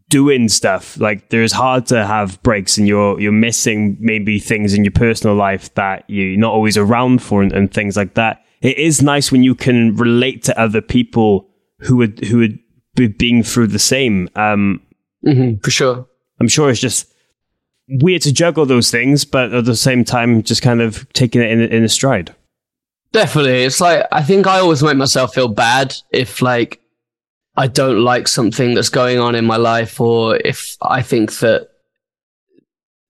doing 0.10 0.48
stuff. 0.48 1.00
Like 1.00 1.30
there's 1.30 1.52
hard 1.52 1.88
to 1.88 2.06
have 2.06 2.42
breaks 2.44 2.78
and 2.78 2.88
you're 2.88 3.20
you're 3.20 3.32
missing 3.32 3.98
maybe 4.00 4.38
things 4.38 4.76
in 4.76 4.84
your 4.84 4.92
personal 4.92 5.36
life 5.36 5.74
that 5.74 6.04
you're 6.08 6.38
not 6.38 6.54
always 6.54 6.78
around 6.78 7.24
for 7.24 7.42
and, 7.42 7.52
and 7.52 7.74
things 7.74 7.98
like 7.98 8.14
that. 8.14 8.44
It 8.62 8.78
is 8.78 9.02
nice 9.02 9.32
when 9.32 9.42
you 9.42 9.56
can 9.56 9.96
relate 9.96 10.44
to 10.44 10.60
other 10.60 10.82
people 10.82 11.50
who 11.80 11.98
would 11.98 12.24
who 12.26 12.38
would 12.38 12.60
be 12.96 13.08
being 13.08 13.42
through 13.42 13.68
the 13.68 13.80
same. 13.80 14.30
Um, 14.36 14.82
hmm 15.24 15.56
for 15.56 15.72
sure. 15.72 16.08
I'm 16.40 16.48
sure 16.48 16.70
it's 16.70 16.80
just 16.80 17.14
weird 17.88 18.22
to 18.24 18.34
juggle 18.34 18.66
those 18.66 18.92
things, 18.92 19.26
but 19.26 19.54
at 19.54 19.66
the 19.66 19.76
same 19.76 20.04
time, 20.04 20.44
just 20.44 20.62
kind 20.62 20.82
of 20.82 21.08
taking 21.14 21.42
it 21.42 21.52
in, 21.52 21.62
in 21.62 21.84
a 21.84 21.90
stride. 21.90 22.34
Definitely. 23.12 23.64
It's 23.64 23.80
like, 23.80 24.08
I 24.12 24.24
think 24.24 24.48
I 24.48 24.60
always 24.60 24.82
make 24.82 24.98
myself 24.98 25.34
feel 25.36 25.48
bad 25.48 25.96
if 26.12 26.42
like 26.42 26.82
I 27.56 27.68
don't 27.68 28.04
like 28.04 28.28
something 28.28 28.74
that's 28.74 28.90
going 28.90 29.20
on 29.20 29.36
in 29.36 29.46
my 29.46 29.58
life 29.58 30.02
or 30.02 30.38
if 30.38 30.76
I 30.82 31.04
think 31.04 31.38
that, 31.40 31.70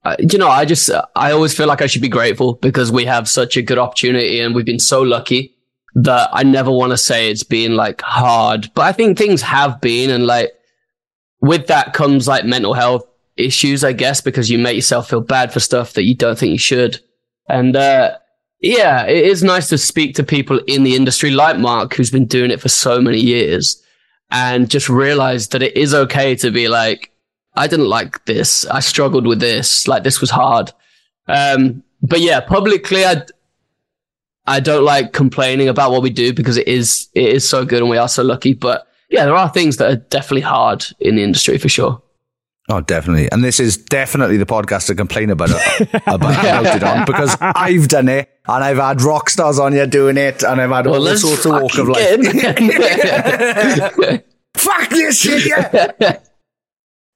uh, 0.04 0.18
you 0.20 0.38
know, 0.38 0.50
I 0.50 0.66
just, 0.66 0.90
I 1.16 1.32
always 1.32 1.56
feel 1.56 1.68
like 1.68 1.82
I 1.82 1.88
should 1.88 2.02
be 2.02 2.10
grateful 2.10 2.56
because 2.56 2.92
we 2.92 3.06
have 3.06 3.30
such 3.30 3.56
a 3.56 3.62
good 3.62 3.78
opportunity 3.78 4.42
and 4.42 4.54
we've 4.54 4.66
been 4.66 4.80
so 4.80 5.02
lucky 5.02 5.56
that 5.96 6.30
I 6.34 6.44
never 6.44 6.72
want 6.72 6.92
to 6.92 6.98
say 6.98 7.30
it's 7.30 7.44
been 7.44 7.78
like 7.78 8.02
hard, 8.02 8.70
but 8.74 8.82
I 8.82 8.92
think 8.92 9.18
things 9.18 9.42
have 9.44 9.80
been 9.80 10.10
and 10.10 10.28
like 10.28 10.52
with 11.44 11.68
that 11.68 11.92
comes 11.92 12.26
like 12.26 12.46
mental 12.46 12.74
health 12.74 13.06
issues, 13.36 13.84
I 13.84 13.92
guess, 13.92 14.22
because 14.22 14.50
you 14.50 14.58
make 14.58 14.78
yourself 14.78 15.10
feel 15.10 15.20
bad 15.20 15.52
for 15.52 15.60
stuff 15.60 15.92
that 15.94 16.04
you 16.04 16.16
don't 16.16 16.40
think 16.40 16.54
you 16.54 16.58
should. 16.58 17.02
And, 17.50 17.76
uh, 17.76 18.18
yeah, 18.62 19.06
it 19.06 19.26
is 19.26 19.44
nice 19.44 19.68
to 19.68 19.78
speak 19.78 20.16
to 20.16 20.24
people 20.24 20.60
in 20.68 20.84
the 20.84 20.96
industry 20.96 21.32
like 21.32 21.58
Mark, 21.58 21.96
who's 21.96 22.10
been 22.10 22.28
doing 22.28 22.50
it 22.50 22.62
for 22.62 22.70
so 22.70 23.02
many 23.02 23.20
years 23.20 23.84
and 24.32 24.70
just 24.70 24.88
realize 24.88 25.50
that 25.50 25.62
it 25.62 25.76
is 25.76 25.94
okay 25.94 26.34
to 26.38 26.50
be 26.50 26.70
like, 26.70 27.12
I 27.58 27.68
didn't 27.68 27.90
like 27.90 28.24
this. 28.24 28.66
I 28.68 28.80
struggled 28.80 29.28
with 29.28 29.42
this. 29.42 29.86
Like 29.86 30.04
this 30.04 30.22
was 30.22 30.30
hard. 30.30 30.72
Um, 31.28 31.84
but 32.02 32.22
yeah, 32.22 32.40
publicly, 32.40 33.04
I, 33.04 33.24
I 34.48 34.62
don't 34.62 34.86
like 34.86 35.12
complaining 35.12 35.68
about 35.68 35.92
what 35.92 36.04
we 36.04 36.10
do 36.10 36.32
because 36.32 36.56
it 36.56 36.70
is, 36.70 37.10
it 37.14 37.28
is 37.28 37.48
so 37.48 37.66
good 37.66 37.82
and 37.82 37.90
we 37.90 37.98
are 37.98 38.08
so 38.08 38.24
lucky. 38.24 38.54
But 38.54 38.88
yeah, 39.14 39.26
there 39.26 39.36
are 39.36 39.48
things 39.48 39.78
that 39.78 39.92
are 39.92 39.96
definitely 39.96 40.42
hard 40.42 40.84
in 41.00 41.16
the 41.16 41.24
industry 41.24 41.60
for 41.60 41.70
sure. 41.70 42.02
Oh, 42.68 42.82
definitely. 42.82 43.32
And 43.32 43.44
this 43.44 43.60
is 43.60 43.78
definitely 43.78 44.38
the 44.38 44.48
podcast 44.48 44.88
to 44.88 44.96
complain 44.96 45.30
about 45.30 45.52
it, 45.52 45.90
about, 46.08 46.76
it 46.76 46.84
on 46.84 47.06
because 47.06 47.38
I've 47.40 47.90
done 47.90 48.10
it 48.10 48.28
and 48.48 48.64
I've 48.64 48.78
had 48.78 49.04
rock 49.04 49.30
stars 49.30 49.60
on 49.60 49.74
here 49.74 49.86
doing 49.86 50.18
it 50.18 50.42
and 50.42 50.60
I've 50.60 50.72
had 50.72 50.88
all 50.88 51.00
let's 51.00 51.22
sorts 51.22 51.46
of 51.46 51.52
walk 51.52 51.78
of 51.78 51.90
life. 51.90 52.20
Fuck 54.58 54.90
this 54.90 55.20
shit, 55.20 55.46
yeah. 55.46 56.18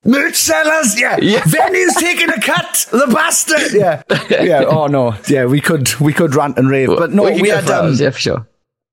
Merch 0.05 0.35
sellers, 0.35 0.99
yeah. 0.99 1.17
Yeah. 1.19 1.41
Venues 1.41 1.95
taking 1.97 2.29
a 2.29 2.39
cut, 2.39 2.85
the 2.91 3.07
bastard, 3.11 3.73
yeah. 3.73 4.03
Yeah, 4.29 4.65
oh 4.65 4.85
no, 4.85 5.15
yeah, 5.27 5.45
we 5.45 5.61
could, 5.61 5.99
we 5.99 6.13
could 6.13 6.35
rant 6.35 6.59
and 6.59 6.69
rave, 6.69 6.89
but 6.89 7.11
no, 7.11 7.23
We 7.23 7.41
we, 7.41 7.49
had, 7.49 7.67
um, 7.69 7.85
hours, 7.85 8.01
yeah, 8.01 8.11
for 8.11 8.19
sure. 8.19 8.47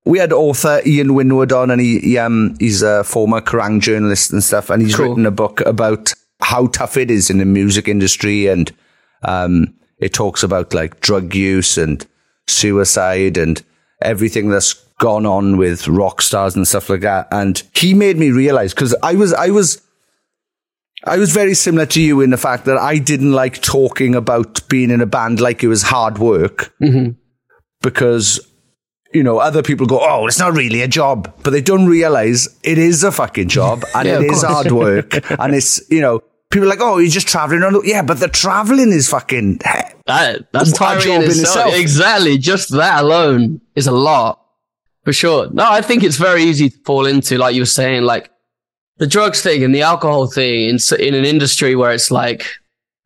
We 0.05 0.19
had 0.19 0.33
author 0.33 0.81
Ian 0.85 1.15
Winwood 1.15 1.53
on, 1.53 1.71
and 1.71 1.81
he, 1.81 1.99
he 2.01 2.19
um 2.19 2.57
he's 2.59 2.83
a 2.83 3.05
former 3.05 3.41
Kerrang 3.41 3.81
journalist 3.81 4.33
and 4.33 4.43
stuff, 4.43 4.71
and 4.71 4.83
he's 4.83 4.95
Cool. 4.97 5.09
written 5.09 5.27
a 5.27 5.31
book 5.31 5.61
about 5.63 6.13
how 6.41 6.67
tough 6.67 6.97
it 6.97 7.11
is 7.11 7.31
in 7.31 7.39
the 7.39 7.45
music 7.45 7.89
industry, 7.89 8.47
and 8.49 8.73
um 9.23 9.75
it 9.99 10.13
talks 10.13 10.43
about 10.43 10.75
like 10.75 11.01
drug 11.01 11.35
use 11.35 11.79
and 11.79 12.07
suicide 12.47 13.39
and 13.39 13.63
everything 14.03 14.51
that's 14.51 14.75
gone 14.99 15.25
on 15.27 15.57
with 15.57 15.89
rock 15.89 16.21
stars 16.21 16.55
and 16.55 16.69
stuff 16.69 16.91
like 16.91 17.01
that. 17.01 17.27
And 17.31 17.63
he 17.75 17.95
made 17.95 18.19
me 18.19 18.31
realize 18.31 18.75
because 18.75 18.95
I 19.03 19.15
was 19.15 19.33
I 19.33 19.51
was. 19.51 19.81
I 21.07 21.19
was 21.19 21.33
very 21.33 21.53
similar 21.53 21.85
to 21.87 22.01
you 22.01 22.23
in 22.23 22.31
the 22.31 22.39
fact 22.39 22.65
that 22.65 22.79
I 22.79 22.97
didn't 22.97 23.33
like 23.33 23.61
talking 23.61 24.15
about 24.15 24.67
being 24.71 24.89
in 24.91 25.03
a 25.03 25.07
band 25.07 25.39
like 25.39 25.63
it 25.63 25.69
was 25.69 25.83
hard 25.83 26.17
work 26.17 26.73
because 27.83 28.41
you 29.15 29.23
know, 29.23 29.39
other 29.39 29.63
people 29.63 29.87
go, 29.87 30.01
oh, 30.03 30.27
it's 30.27 30.39
not 30.39 30.53
really 30.55 30.83
a 30.83 30.89
job, 30.89 31.33
but 31.43 31.51
they 31.51 31.63
don't 31.63 31.87
realize 31.87 32.49
it 32.63 32.77
is 32.79 33.03
a 33.05 33.13
fucking 33.13 33.49
job 33.49 33.85
and 33.95 34.07
Yeah, 34.07 34.15
it 34.15 34.19
of 34.19 34.25
is 34.25 34.41
course. 34.43 34.43
hard 34.53 34.73
work. 34.73 35.31
and 35.41 35.55
it's, 35.55 35.81
you 35.91 36.01
know, 36.01 36.21
people 36.51 36.67
are 36.67 36.71
like, 36.71 36.81
oh, 36.83 36.99
you're 36.99 37.11
just 37.11 37.29
traveling 37.29 37.63
on. 37.63 37.81
Yeah, 37.85 38.03
but 38.03 38.21
the 38.21 38.29
traveling 38.29 38.93
is 38.93 39.09
fucking, 39.09 39.59
That, 40.07 40.49
that's 40.53 40.73
A 40.73 40.75
tiring 40.75 41.03
job 41.05 41.15
in 41.17 41.23
in 41.23 41.29
itself. 41.31 41.67
itself. 41.69 41.75
Exactly. 41.81 42.39
Just 42.39 42.71
that 42.73 43.03
alone 43.05 43.61
is 43.75 43.87
a 43.87 43.93
lot 43.93 44.41
for 45.05 45.13
sure. 45.13 45.49
No, 45.51 45.65
I 45.71 45.81
think 45.81 46.03
it's 46.03 46.17
very 46.17 46.43
easy 46.43 46.71
to 46.71 46.79
fall 46.85 47.07
into, 47.07 47.39
like 47.39 47.55
you 47.55 47.63
were 47.63 47.67
saying, 47.67 48.03
like 48.03 48.31
the 48.99 49.07
drugs 49.07 49.43
thing 49.43 49.63
and 49.65 49.75
the 49.75 49.83
alcohol 49.83 50.27
thing 50.29 50.69
in, 50.71 50.79
in 50.99 51.15
an 51.15 51.25
industry 51.25 51.75
where 51.77 51.93
it's 51.93 52.11
like, 52.11 52.45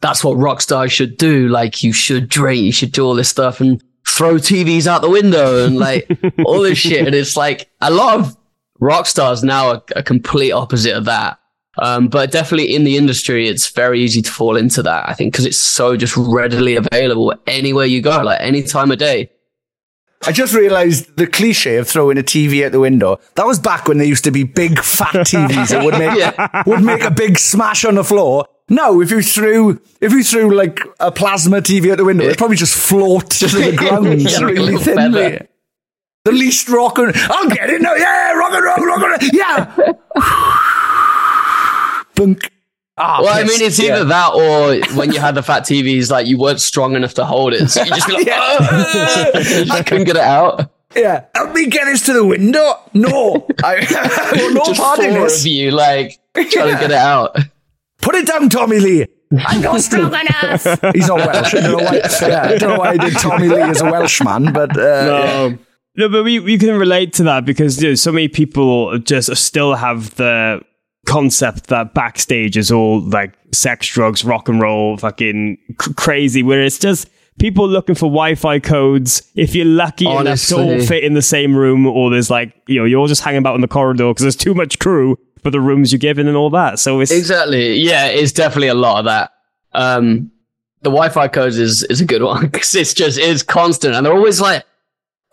that's 0.01 0.23
what 0.23 0.35
rock 0.37 0.61
stars 0.61 0.93
should 0.93 1.17
do. 1.17 1.49
Like 1.49 1.83
you 1.83 1.93
should 1.93 2.29
drink, 2.29 2.63
you 2.63 2.73
should 2.73 2.93
do 2.93 3.05
all 3.05 3.15
this 3.15 3.29
stuff 3.29 3.61
and 3.61 3.83
throw 4.19 4.35
TVs 4.35 4.89
out 4.89 5.01
the 5.01 5.09
window 5.09 5.65
and 5.65 5.79
like 5.79 6.11
all 6.45 6.61
this 6.61 6.77
shit. 6.77 7.07
And 7.07 7.15
it's 7.15 7.37
like 7.37 7.71
a 7.81 7.91
lot 7.91 8.19
of 8.19 8.37
rock 8.81 9.07
stars 9.07 9.45
now 9.45 9.69
are 9.69 9.83
a 9.95 10.03
complete 10.03 10.51
opposite 10.51 10.97
of 10.97 11.05
that. 11.05 11.39
Um, 11.79 12.09
but 12.09 12.33
definitely 12.33 12.75
in 12.75 12.83
the 12.83 12.97
industry, 12.97 13.47
it's 13.47 13.71
very 13.71 14.01
easy 14.01 14.21
to 14.21 14.31
fall 14.31 14.57
into 14.57 14.83
that. 14.83 15.09
I 15.09 15.15
think 15.15 15.33
because 15.33 15.47
it's 15.47 15.57
so 15.57 15.97
just 15.97 16.17
readily 16.17 16.75
available 16.75 17.33
anywhere 17.47 17.87
you 17.87 18.03
go, 18.03 18.21
like 18.23 18.41
any 18.41 18.65
time 18.65 18.91
of 18.91 18.99
day. 18.99 19.31
I 20.27 20.33
just 20.33 20.53
realized 20.53 21.17
the 21.17 21.29
cliche 21.29 21.77
of 21.77 21.87
throwing 21.87 22.19
a 22.19 22.25
TV 22.25 22.67
out 22.67 22.73
the 22.73 22.81
window. 22.81 23.21
That 23.37 23.47
was 23.47 23.61
back 23.61 23.87
when 23.87 23.99
there 23.99 24.07
used 24.09 24.25
to 24.25 24.33
be 24.33 24.43
big 24.43 24.83
fat 24.83 25.15
TVs 25.15 25.69
that 25.69 25.85
would 25.85 25.97
make, 25.97 26.67
would 26.67 26.83
make 26.83 27.05
a 27.05 27.13
big 27.13 27.39
smash 27.39 27.85
on 27.85 27.95
the 27.95 28.03
floor. 28.03 28.49
No, 28.69 29.01
if 29.01 29.11
you 29.11 29.23
threw, 29.23 29.81
if 30.01 30.13
you 30.13 30.23
threw 30.23 30.55
like 30.55 30.81
a 31.01 31.11
plasma 31.11 31.63
TV 31.63 31.91
out 31.91 31.97
the 31.97 32.05
window, 32.05 32.25
it'd 32.25 32.37
probably 32.39 32.57
just 32.57 32.75
float 32.77 33.31
to 33.31 33.47
the 33.47 33.73
ground 33.77 34.21
Yeah, 34.21 34.41
really 34.41 34.77
thinly. 34.77 35.41
The 36.25 36.33
least 36.33 36.69
rock 36.69 36.99
and 36.99 37.13
I'll 37.17 37.49
get 37.49 37.71
it 37.71 37.81
now. 37.81 37.95
Yeah, 37.95 38.33
rock 38.35 38.53
and 38.53 38.65
roll, 38.65 38.87
rock 38.87 39.23
and. 39.23 39.33
Yeah. 39.33 39.93
Bunk. 42.15 42.51
Ah, 43.01 43.21
Well, 43.23 43.33
I 43.39 43.45
mean, 43.45 43.63
it's 43.63 43.79
Yeah. 43.79 43.95
either 43.97 44.05
that 44.07 44.35
or 44.35 44.97
when 44.97 45.13
you 45.13 45.21
had 45.21 45.37
the 45.37 45.43
fat 45.43 45.63
TVs, 45.63 46.11
like 46.11 46.27
you 46.27 46.37
weren't 46.37 46.61
strong 46.61 46.97
enough 46.97 47.15
to 47.15 47.25
hold 47.25 47.55
it, 47.55 47.71
so 47.71 47.83
you 47.85 47.91
just 47.91 48.09
be 48.09 48.15
like, 48.15 48.27
I 48.29 49.83
couldn't 49.87 50.05
get 50.05 50.17
it 50.17 50.23
out. 50.23 50.69
Yeah. 50.97 51.27
Help 51.35 51.55
me 51.55 51.67
get 51.69 51.85
this 51.85 52.05
to 52.07 52.13
the 52.13 52.25
window. 52.25 52.75
No. 52.95 53.47
I, 53.63 53.87
no 54.53 54.65
just 54.65 54.81
part 54.81 54.99
in 54.99 55.13
four 55.15 55.25
this. 55.25 55.43
of 55.43 55.47
you, 55.47 55.71
like 55.71 56.19
trying 56.35 56.75
to 56.75 56.81
get 56.81 56.91
it 56.91 56.93
out. 56.93 57.37
Put 58.03 58.15
it 58.15 58.27
down, 58.27 58.49
Tommy 58.49 58.79
Lee. 58.79 59.07
I'm 59.47 59.61
not 59.61 59.81
strong 59.81 60.07
enough. 60.15 60.63
He's 60.95 61.09
not 61.09 61.19
Welsh. 61.19 61.55
I 61.55 61.61
don't 61.61 61.79
know 61.79 61.85
why, 61.85 62.01
yeah, 62.23 62.43
I 62.45 62.57
don't 62.59 62.71
know 62.71 62.79
why 62.79 62.89
I 62.91 62.97
did 62.97 63.13
Tommy 63.19 63.49
Lee 63.49 63.61
as 63.61 63.81
a 63.81 63.85
Welshman, 63.91 64.53
but 64.53 64.77
uh, 64.79 65.47
Um, 65.47 65.59
no, 65.97 66.09
but 66.09 66.25
we, 66.25 66.39
we 66.39 66.57
can 66.59 66.79
relate 66.79 67.13
to 67.15 67.25
that 67.25 67.45
because 67.45 67.83
you 67.83 67.91
know, 67.91 67.95
so 67.95 68.13
many 68.13 68.29
people 68.29 68.99
just 69.01 69.35
still 69.37 69.75
have 69.75 70.15
the 70.15 70.61
concept 71.07 71.67
that 71.69 71.93
backstage 71.95 72.57
is 72.57 72.71
all 72.71 73.01
like 73.01 73.35
sex, 73.53 73.87
drugs, 73.89 74.25
rock 74.25 74.49
and 74.49 74.61
roll, 74.63 74.97
fucking 74.97 75.59
c- 75.83 75.93
crazy, 75.95 76.43
where 76.43 76.63
it's 76.63 76.79
just 76.79 77.11
people 77.39 77.69
looking 77.69 77.95
for 77.95 78.07
Wi-Fi 78.07 78.61
codes. 78.61 79.23
If 79.35 79.55
you're 79.55 79.65
lucky 79.67 80.07
enough 80.23 80.41
to 80.47 80.55
all 80.57 80.69
fit 80.87 81.05
in 81.05 81.15
the 81.15 81.23
same 81.23 81.55
room, 81.55 81.87
or 81.87 82.11
there's 82.11 82.31
like 82.31 82.55
you 82.67 82.79
know 82.79 82.85
you're 82.85 83.01
all 83.01 83.07
just 83.09 83.23
hanging 83.23 83.39
about 83.39 83.55
in 83.57 83.61
the 83.61 83.69
corridor 83.69 84.09
because 84.11 84.23
there's 84.23 84.37
too 84.37 84.55
much 84.55 84.79
crew 84.79 85.19
for 85.43 85.51
the 85.51 85.61
rooms 85.61 85.93
you're 85.93 85.99
given 85.99 86.27
and 86.29 86.37
all 86.37 86.51
that. 86.51 86.79
So 86.79 87.01
it's 87.01 87.11
Exactly. 87.11 87.77
Yeah, 87.77 88.07
it's 88.07 88.33
definitely 88.33 88.69
a 88.69 88.75
lot 88.75 89.01
of 89.01 89.05
that. 89.07 89.33
Um, 89.73 90.31
the 90.83 90.91
Wi-Fi 90.91 91.29
codes 91.29 91.59
is 91.59 91.83
is 91.85 92.01
a 92.01 92.05
good 92.05 92.23
one 92.23 92.43
because 92.51 92.75
it's 92.75 92.95
just 92.95 93.19
it's 93.19 93.43
constant, 93.43 93.95
and 93.95 94.07
they're 94.07 94.15
always 94.15 94.41
like 94.41 94.65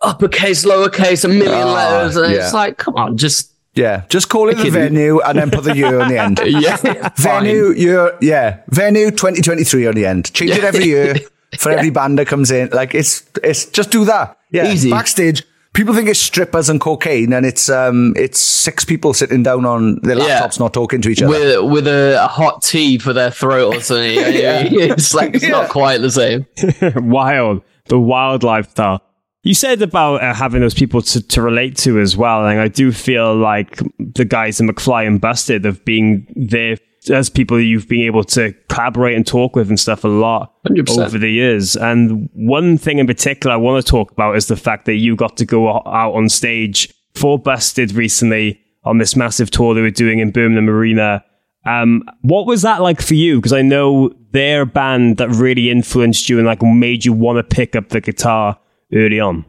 uppercase, 0.00 0.64
lowercase, 0.64 1.24
a 1.24 1.28
million 1.28 1.52
Ah, 1.68 1.72
letters, 1.72 2.16
and 2.16 2.32
yeah. 2.32 2.44
it's 2.44 2.52
like, 2.52 2.76
come 2.78 2.96
on, 2.96 3.16
just 3.16 3.52
yeah, 3.74 4.04
just 4.08 4.28
call 4.28 4.48
it 4.48 4.56
the 4.56 4.70
venue 4.70 5.20
and 5.20 5.38
then 5.38 5.50
put 5.50 5.64
the 5.64 5.76
year 5.76 6.00
on 6.00 6.08
the 6.08 6.18
end. 6.18 6.40
yeah, 6.46 7.08
venue, 7.16 7.72
year, 7.72 8.16
yeah, 8.20 8.60
venue 8.68 9.10
2023 9.10 9.86
on 9.86 9.94
the 9.94 10.06
end. 10.06 10.32
Change 10.32 10.52
it 10.52 10.64
every 10.64 10.84
year 10.86 11.14
for 11.58 11.70
every 11.70 11.90
band 11.90 12.18
that 12.18 12.26
comes 12.26 12.50
in. 12.50 12.70
Like 12.70 12.94
it's 12.94 13.24
it's 13.42 13.66
just 13.66 13.90
do 13.90 14.04
that. 14.06 14.38
Yeah, 14.50 14.70
Easy. 14.72 14.90
backstage. 14.90 15.44
People 15.76 15.94
think 15.94 16.08
it's 16.08 16.18
strippers 16.18 16.68
and 16.70 16.80
cocaine, 16.80 17.32
and 17.32 17.44
it's 17.46 17.68
um 17.68 18.14
it's 18.16 18.40
six 18.40 18.84
people 18.84 19.12
sitting 19.14 19.42
down 19.42 19.64
on 19.66 20.00
their 20.02 20.16
Yeah. 20.18 20.40
laptops, 20.40 20.58
not 20.58 20.72
talking 20.72 21.02
to 21.02 21.08
each 21.10 21.22
other. 21.22 21.28
with 21.30 21.70
with 21.70 21.86
a, 21.86 22.18
a 22.24 22.26
hot 22.26 22.62
tea 22.62 22.98
for 22.98 23.12
their 23.12 23.30
throat 23.30 23.76
or 23.76 23.80
something. 23.80 24.16
It's 24.18 25.12
like 25.14 25.34
it's 25.34 25.44
Yeah. 25.44 25.50
not 25.50 25.68
quite 25.70 25.98
the 26.00 26.10
same. 26.10 26.46
wild, 27.06 27.62
the 27.88 27.98
wild 28.00 28.42
lifestyle. 28.42 29.02
You 29.42 29.54
said 29.54 29.80
about 29.80 30.24
uh, 30.24 30.34
having 30.34 30.60
those 30.60 30.74
people 30.74 31.02
to, 31.02 31.22
to 31.28 31.40
relate 31.42 31.76
to 31.78 32.00
as 32.00 32.16
well, 32.16 32.44
and 32.46 32.58
I 32.58 32.66
do 32.66 32.90
feel 32.90 33.36
like 33.36 33.80
the 33.98 34.24
guys 34.24 34.58
in 34.58 34.68
McFly 34.68 35.06
and 35.06 35.20
Busted 35.20 35.64
of 35.66 35.84
being 35.84 36.26
there 36.34 36.78
as 37.10 37.30
people 37.30 37.60
you've 37.60 37.88
been 37.88 38.00
able 38.00 38.24
to 38.24 38.52
collaborate 38.68 39.16
and 39.16 39.26
talk 39.26 39.56
with 39.56 39.68
and 39.68 39.78
stuff 39.78 40.04
a 40.04 40.08
lot 40.08 40.52
100%. 40.64 41.06
over 41.06 41.18
the 41.18 41.30
years. 41.30 41.76
And 41.76 42.28
one 42.32 42.78
thing 42.78 42.98
in 42.98 43.06
particular 43.06 43.54
I 43.54 43.56
want 43.56 43.84
to 43.84 43.90
talk 43.90 44.10
about 44.10 44.36
is 44.36 44.46
the 44.46 44.56
fact 44.56 44.86
that 44.86 44.94
you 44.94 45.16
got 45.16 45.36
to 45.38 45.44
go 45.44 45.68
out 45.68 46.14
on 46.14 46.28
stage 46.28 46.92
for 47.14 47.38
Busted 47.38 47.92
recently 47.92 48.60
on 48.84 48.98
this 48.98 49.16
massive 49.16 49.50
tour 49.50 49.74
they 49.74 49.80
were 49.80 49.90
doing 49.90 50.20
in 50.20 50.30
Birmingham 50.30 50.68
Arena. 50.68 51.24
Um, 51.64 52.04
what 52.22 52.46
was 52.46 52.62
that 52.62 52.80
like 52.80 53.02
for 53.02 53.14
you? 53.14 53.36
Because 53.36 53.52
I 53.52 53.62
know 53.62 54.12
they're 54.30 54.64
band 54.64 55.16
that 55.16 55.28
really 55.30 55.70
influenced 55.70 56.28
you 56.28 56.38
and 56.38 56.46
like 56.46 56.62
made 56.62 57.04
you 57.04 57.12
want 57.12 57.38
to 57.38 57.42
pick 57.42 57.74
up 57.74 57.88
the 57.88 58.00
guitar 58.00 58.58
early 58.92 59.18
on. 59.18 59.44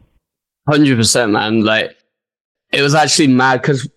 Hundred 0.68 0.96
percent, 0.96 1.32
man. 1.32 1.62
Like 1.62 1.96
it 2.72 2.82
was 2.82 2.94
actually 2.94 3.28
mad 3.28 3.62
because. 3.62 3.88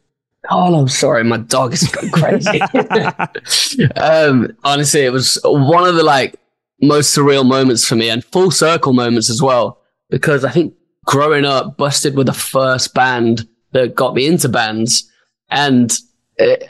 Oh, 0.49 0.79
I'm 0.81 0.87
sorry, 0.87 1.23
my 1.23 1.37
dog 1.37 1.73
is 1.73 1.83
going 1.87 2.11
crazy. 2.11 2.59
um, 3.95 4.55
honestly, 4.63 5.01
it 5.01 5.11
was 5.13 5.39
one 5.43 5.87
of 5.87 5.95
the 5.95 6.03
like 6.03 6.35
most 6.81 7.15
surreal 7.15 7.45
moments 7.47 7.85
for 7.85 7.95
me, 7.95 8.09
and 8.09 8.23
full 8.25 8.51
circle 8.51 8.93
moments 8.93 9.29
as 9.29 9.41
well. 9.41 9.79
Because 10.09 10.43
I 10.43 10.51
think 10.51 10.73
growing 11.05 11.45
up, 11.45 11.77
Busted 11.77 12.15
were 12.15 12.23
the 12.23 12.33
first 12.33 12.93
band 12.93 13.47
that 13.73 13.95
got 13.95 14.15
me 14.15 14.25
into 14.25 14.49
bands, 14.49 15.09
and 15.49 15.95
it, 16.37 16.69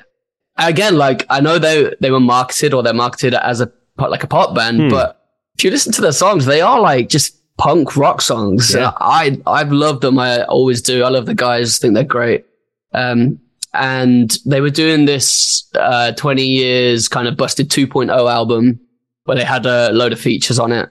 again, 0.58 0.98
like 0.98 1.26
I 1.30 1.40
know 1.40 1.58
they 1.58 1.96
they 2.02 2.12
were 2.12 2.20
marketed 2.20 2.74
or 2.74 2.84
they're 2.84 2.94
marketed 2.94 3.34
as 3.36 3.62
a 3.62 3.72
like 3.98 4.24
a 4.24 4.28
pop 4.28 4.54
band, 4.54 4.82
Hmm. 4.82 4.90
but 4.90 5.18
if 5.58 5.64
you 5.64 5.72
listen 5.72 5.94
to 5.94 6.02
their 6.02 6.12
songs, 6.12 6.46
they 6.46 6.60
are 6.62 6.80
like 6.82 7.08
just 7.08 7.38
punk 7.58 7.96
rock 7.96 8.22
songs. 8.22 8.74
Yeah. 8.74 8.92
I 9.00 9.40
I've 9.48 9.72
loved 9.72 10.02
them. 10.02 10.20
I 10.20 10.44
always 10.44 10.82
do. 10.82 11.04
I 11.04 11.10
love 11.10 11.26
the 11.26 11.36
guys. 11.36 11.78
I 11.78 11.80
think 11.82 11.94
they're 11.94 12.04
great. 12.04 12.46
Um, 12.94 13.40
and 13.74 14.38
they 14.46 14.62
were 14.62 14.70
doing 14.70 15.06
this 15.06 15.64
uh, 15.76 16.12
20 16.14 16.44
years 16.46 17.08
kind 17.08 17.28
of 17.28 17.38
busted 17.38 17.70
2.0 17.70 18.10
album 18.30 18.80
where 19.26 19.38
they 19.38 19.44
had 19.46 19.66
a 19.66 19.92
load 19.92 20.12
of 20.14 20.20
features 20.20 20.60
on 20.60 20.72
it. 20.72 20.90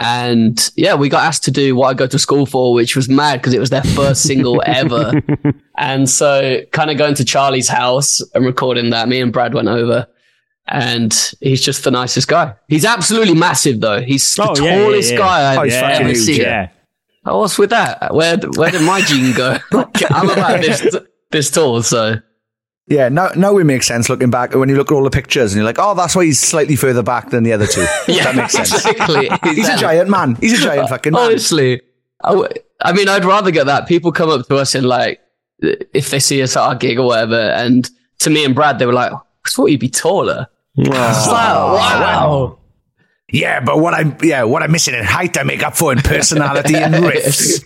And 0.00 0.70
yeah, 0.76 0.94
we 0.94 1.08
got 1.08 1.24
asked 1.24 1.44
to 1.44 1.50
do 1.50 1.74
what 1.74 1.88
I 1.88 1.94
go 1.94 2.06
to 2.06 2.18
school 2.20 2.46
for, 2.46 2.72
which 2.72 2.94
was 2.94 3.08
mad 3.08 3.40
because 3.40 3.52
it 3.52 3.58
was 3.58 3.70
their 3.70 3.82
first 3.82 4.22
single 4.22 4.62
ever. 4.66 5.12
And 5.76 6.08
so 6.08 6.60
kind 6.70 6.90
of 6.90 6.98
going 6.98 7.16
to 7.16 7.24
Charlie's 7.24 7.68
house 7.68 8.20
and 8.32 8.44
recording 8.46 8.90
that, 8.90 9.08
me 9.08 9.20
and 9.20 9.32
Brad 9.32 9.54
went 9.54 9.66
over. 9.66 10.06
And 10.68 11.12
he's 11.40 11.62
just 11.62 11.82
the 11.82 11.90
nicest 11.90 12.28
guy. 12.28 12.54
He's 12.68 12.84
absolutely 12.84 13.34
massive, 13.34 13.80
though. 13.80 14.00
He's 14.02 14.34
the 14.36 14.42
Oh, 14.44 14.54
yeah, 14.56 14.62
yeah, 14.76 14.82
tallest 14.84 15.12
yeah. 15.12 15.18
guy 15.18 15.52
I've 15.52 15.72
Oh, 15.72 15.86
ever 15.86 16.14
seen. 16.14 16.42
Yeah. 16.42 16.68
Oh, 17.24 17.40
what's 17.40 17.58
with 17.58 17.70
that? 17.70 18.14
Where 18.14 18.36
where 18.36 18.70
did 18.70 18.82
my 18.82 19.00
gene 19.00 19.34
go? 19.34 19.56
I'm 20.10 20.30
about 20.30 20.60
this 20.60 20.94
this 21.30 21.50
tall, 21.50 21.82
so 21.82 22.16
Yeah, 22.86 23.08
now 23.08 23.28
now 23.36 23.56
it 23.58 23.64
makes 23.64 23.86
sense 23.86 24.08
looking 24.08 24.30
back 24.30 24.54
when 24.54 24.68
you 24.68 24.76
look 24.76 24.90
at 24.90 24.94
all 24.94 25.04
the 25.04 25.10
pictures 25.10 25.52
and 25.52 25.58
you're 25.58 25.66
like, 25.66 25.78
oh, 25.78 25.94
that's 25.94 26.16
why 26.16 26.24
he's 26.24 26.40
slightly 26.40 26.76
further 26.76 27.02
back 27.02 27.30
than 27.30 27.42
the 27.44 27.52
other 27.52 27.66
two. 27.66 27.86
Yeah, 28.08 28.24
that 28.24 28.36
makes 28.36 28.52
sense. 28.54 28.72
Exactly. 28.86 29.28
He's 29.54 29.68
a 29.68 29.76
giant 29.76 30.08
man. 30.08 30.36
He's 30.40 30.58
a 30.58 30.62
giant 30.62 30.88
fucking 30.88 31.12
man. 31.12 31.22
Honestly, 31.26 31.82
I, 32.24 32.30
w- 32.30 32.48
I 32.80 32.92
mean, 32.94 33.08
I'd 33.08 33.24
rather 33.26 33.50
get 33.50 33.66
that. 33.66 33.86
People 33.86 34.10
come 34.12 34.30
up 34.30 34.46
to 34.48 34.56
us 34.56 34.74
and 34.74 34.86
like, 34.86 35.20
if 35.60 36.10
they 36.10 36.18
see 36.20 36.42
us 36.42 36.56
at 36.56 36.62
our 36.62 36.74
gig 36.74 36.98
or 36.98 37.06
whatever, 37.08 37.38
and 37.38 37.88
to 38.20 38.30
me 38.30 38.44
and 38.44 38.54
Brad, 38.54 38.78
they 38.78 38.86
were 38.86 38.92
like, 38.94 39.12
I 39.12 39.18
thought 39.50 39.66
you'd 39.66 39.80
be 39.80 39.88
taller. 39.90 40.46
It's 40.76 40.88
like, 40.88 40.96
wow. 41.28 42.58
Yeah, 43.30 43.60
but 43.60 43.78
what 43.80 43.92
I'm 43.92 44.16
yeah, 44.22 44.44
what 44.44 44.62
I'm 44.62 44.72
missing 44.72 44.94
in 44.94 45.04
height, 45.04 45.36
I 45.36 45.42
make 45.42 45.62
up 45.62 45.76
for 45.76 45.92
in 45.92 45.98
personality 45.98 46.76
and 46.76 46.94
riffs. 47.04 47.62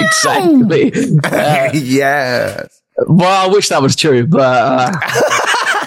exactly. 0.00 0.92
Uh, 1.24 1.70
yeah. 1.72 2.66
Well, 3.06 3.48
I 3.48 3.52
wish 3.52 3.68
that 3.68 3.82
was 3.82 3.96
true, 3.96 4.26
but 4.26 4.40
uh, 4.40 5.86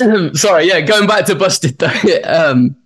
sorry. 0.34 0.66
Yeah, 0.66 0.80
going 0.80 1.06
back 1.06 1.26
to 1.26 1.34
Busted 1.34 1.78
though. 1.78 2.20
um, 2.24 2.76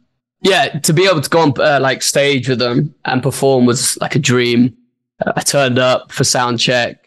yeah, 0.43 0.79
to 0.81 0.93
be 0.93 1.07
able 1.07 1.21
to 1.21 1.31
go 1.31 1.41
on 1.41 1.53
uh, 1.59 1.81
like 1.81 2.03
stage 2.03 2.49
with 2.49 2.59
them 2.59 2.95
and 3.05 3.23
perform 3.23 3.67
was 3.67 3.99
like 4.01 4.14
a 4.14 4.21
dream. 4.21 4.77
Uh, 5.25 5.33
I 5.37 5.41
turned 5.41 5.79
up 5.79 6.12
for 6.12 6.25
sound 6.25 6.61
check, 6.61 7.05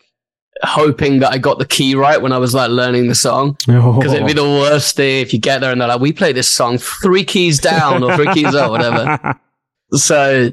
hoping 0.64 1.20
that 1.20 1.32
I 1.32 1.38
got 1.38 1.60
the 1.60 1.66
key 1.66 1.96
right 1.96 2.22
when 2.22 2.34
I 2.34 2.38
was 2.38 2.54
like 2.54 2.70
learning 2.70 3.08
the 3.08 3.16
song. 3.16 3.58
Because 3.66 4.14
it'd 4.14 4.28
be 4.28 4.34
the 4.34 4.44
worst 4.44 4.96
thing 4.96 5.22
if 5.22 5.34
you 5.34 5.40
get 5.40 5.60
there 5.60 5.72
and 5.72 5.80
they're 5.80 5.88
like, 5.88 6.02
"We 6.02 6.12
play 6.12 6.34
this 6.34 6.50
song 6.50 6.78
three 6.78 7.24
keys 7.24 7.60
down 7.60 8.04
or 8.04 8.16
three 8.16 8.34
keys 8.34 8.56
up, 8.56 8.72
whatever." 8.72 9.40
So, 9.94 10.52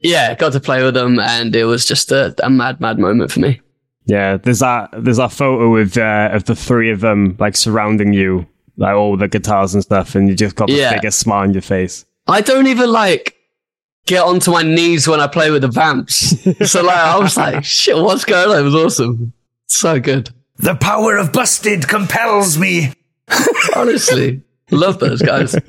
yeah, 0.00 0.34
got 0.34 0.54
to 0.54 0.60
play 0.60 0.82
with 0.82 0.94
them, 0.94 1.20
and 1.20 1.54
it 1.54 1.66
was 1.66 1.86
just 1.86 2.10
a, 2.10 2.34
a 2.44 2.50
mad, 2.50 2.80
mad 2.80 2.98
moment 2.98 3.30
for 3.30 3.38
me. 3.38 3.60
Yeah, 4.06 4.36
there's 4.36 4.58
that 4.60 4.90
there's 4.96 5.18
that 5.18 5.32
photo 5.32 5.76
of 5.76 5.96
uh, 5.96 6.30
of 6.32 6.44
the 6.44 6.56
three 6.56 6.90
of 6.90 7.00
them 7.00 7.36
like 7.38 7.56
surrounding 7.56 8.12
you, 8.12 8.46
like 8.76 8.94
all 8.94 9.16
the 9.16 9.28
guitars 9.28 9.74
and 9.74 9.82
stuff, 9.82 10.14
and 10.14 10.28
you 10.28 10.34
just 10.34 10.56
got 10.56 10.66
the 10.68 10.74
Yeah. 10.74 10.94
biggest 10.94 11.18
smile 11.20 11.42
on 11.42 11.52
your 11.52 11.62
face. 11.62 12.04
I 12.26 12.40
don't 12.40 12.66
even 12.66 12.90
like 12.90 13.36
get 14.06 14.22
onto 14.24 14.50
my 14.50 14.62
knees 14.62 15.06
when 15.06 15.20
I 15.20 15.28
play 15.28 15.50
with 15.52 15.62
the 15.62 15.68
vamps. 15.68 16.36
so 16.70 16.82
like, 16.82 16.96
I 16.96 17.18
was 17.18 17.36
like, 17.36 17.64
"Shit, 17.64 17.96
what's 17.96 18.24
going 18.24 18.50
on?" 18.50 18.58
It 18.58 18.62
was 18.62 18.74
awesome, 18.74 19.32
so 19.66 20.00
good. 20.00 20.30
The 20.58 20.74
power 20.74 21.16
of 21.16 21.32
busted 21.32 21.86
compels 21.88 22.58
me. 22.58 22.92
Honestly, 23.76 24.42
love 24.70 24.98
those 24.98 25.22
guys. 25.22 25.54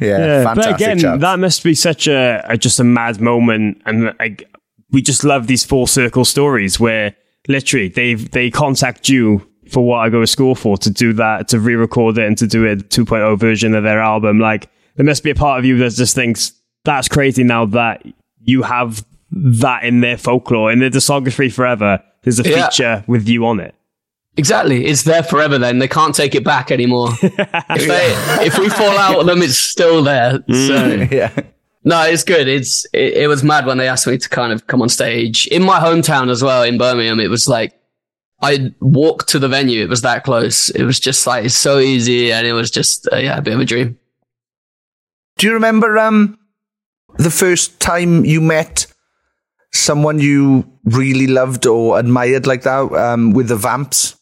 Yeah, 0.00 0.18
Yeah, 0.18 0.44
fantastic 0.44 0.72
but 0.72 0.80
again, 0.82 0.98
chaps. 0.98 1.20
that 1.20 1.38
must 1.38 1.62
be 1.62 1.74
such 1.74 2.08
a, 2.08 2.44
a 2.48 2.56
just 2.56 2.80
a 2.80 2.84
mad 2.84 3.20
moment, 3.20 3.82
and 3.86 4.12
like 4.18 4.50
we 4.90 5.00
just 5.00 5.22
love 5.22 5.46
these 5.46 5.64
full 5.64 5.86
circle 5.86 6.24
stories 6.24 6.80
where 6.80 7.14
literally 7.48 7.88
they 7.88 8.14
they 8.14 8.50
contact 8.50 9.08
you 9.08 9.46
for 9.70 9.84
what 9.86 9.98
I 9.98 10.08
go 10.10 10.20
to 10.20 10.26
school 10.26 10.54
for 10.54 10.76
to 10.78 10.90
do 10.90 11.12
that 11.14 11.48
to 11.48 11.60
re-record 11.60 12.18
it 12.18 12.26
and 12.26 12.36
to 12.38 12.46
do 12.46 12.66
a 12.70 12.76
2.0 12.76 13.38
version 13.38 13.74
of 13.74 13.84
their 13.84 14.00
album. 14.00 14.38
Like 14.38 14.68
there 14.96 15.06
must 15.06 15.22
be 15.24 15.30
a 15.30 15.34
part 15.34 15.58
of 15.58 15.64
you 15.64 15.78
that 15.78 15.92
just 15.92 16.14
thinks 16.14 16.52
that's 16.84 17.08
crazy 17.08 17.44
now 17.44 17.64
that 17.66 18.04
you 18.40 18.62
have 18.62 19.04
that 19.30 19.84
in 19.84 20.00
their 20.00 20.18
folklore 20.18 20.70
in 20.72 20.78
their 20.80 20.90
discography 20.90 21.50
forever. 21.52 22.02
There's 22.22 22.38
a 22.38 22.48
Yeah. 22.48 22.68
feature 22.68 23.04
with 23.06 23.28
you 23.28 23.46
on 23.46 23.60
it. 23.60 23.74
Exactly, 24.36 24.86
it's 24.86 25.02
there 25.02 25.22
forever. 25.22 25.58
Then 25.58 25.78
they 25.78 25.88
can't 25.88 26.14
take 26.14 26.34
it 26.34 26.42
back 26.44 26.70
anymore. 26.70 27.10
if 27.22 27.86
they, 27.86 28.46
if 28.46 28.58
we 28.58 28.68
fall 28.70 28.96
out 28.96 29.18
with 29.18 29.26
them, 29.26 29.42
it's 29.42 29.58
still 29.58 30.02
there. 30.02 30.38
Mm. 30.38 31.08
So 31.08 31.14
yeah. 31.16 31.32
No, 31.84 32.02
it's 32.02 32.24
good. 32.24 32.48
It's 32.48 32.84
it, 32.92 33.14
it 33.14 33.28
was 33.28 33.42
mad 33.42 33.66
when 33.66 33.78
they 33.78 33.88
asked 33.88 34.06
me 34.06 34.18
to 34.18 34.28
kind 34.28 34.52
of 34.52 34.66
come 34.66 34.82
on 34.82 34.88
stage 34.88 35.46
in 35.48 35.62
my 35.62 35.78
hometown 35.78 36.30
as 36.30 36.42
well 36.42 36.62
in 36.62 36.78
Birmingham. 36.78 37.20
It 37.20 37.30
was 37.30 37.48
like 37.48 37.78
I 38.40 38.74
walked 38.80 39.28
to 39.30 39.38
the 39.38 39.48
venue. 39.48 39.82
It 39.82 39.88
was 39.88 40.02
that 40.02 40.24
close. 40.24 40.70
It 40.70 40.84
was 40.84 41.00
just 41.00 41.26
like 41.26 41.44
it's 41.44 41.56
so 41.56 41.78
easy, 41.78 42.32
and 42.32 42.46
it 42.46 42.52
was 42.52 42.70
just 42.70 43.08
uh, 43.12 43.16
yeah, 43.16 43.38
a 43.38 43.42
bit 43.42 43.54
of 43.54 43.60
a 43.60 43.64
dream. 43.64 43.98
Do 45.38 45.46
you 45.46 45.54
remember 45.54 45.98
um 45.98 46.38
the 47.18 47.30
first 47.30 47.80
time 47.80 48.24
you 48.24 48.40
met 48.40 48.86
someone 49.72 50.18
you 50.18 50.70
really 50.84 51.26
loved 51.26 51.66
or 51.66 51.98
admired 51.98 52.46
like 52.46 52.62
that 52.62 52.92
um, 52.92 53.32
with 53.32 53.48
the 53.48 53.56
Vamps? 53.56 54.16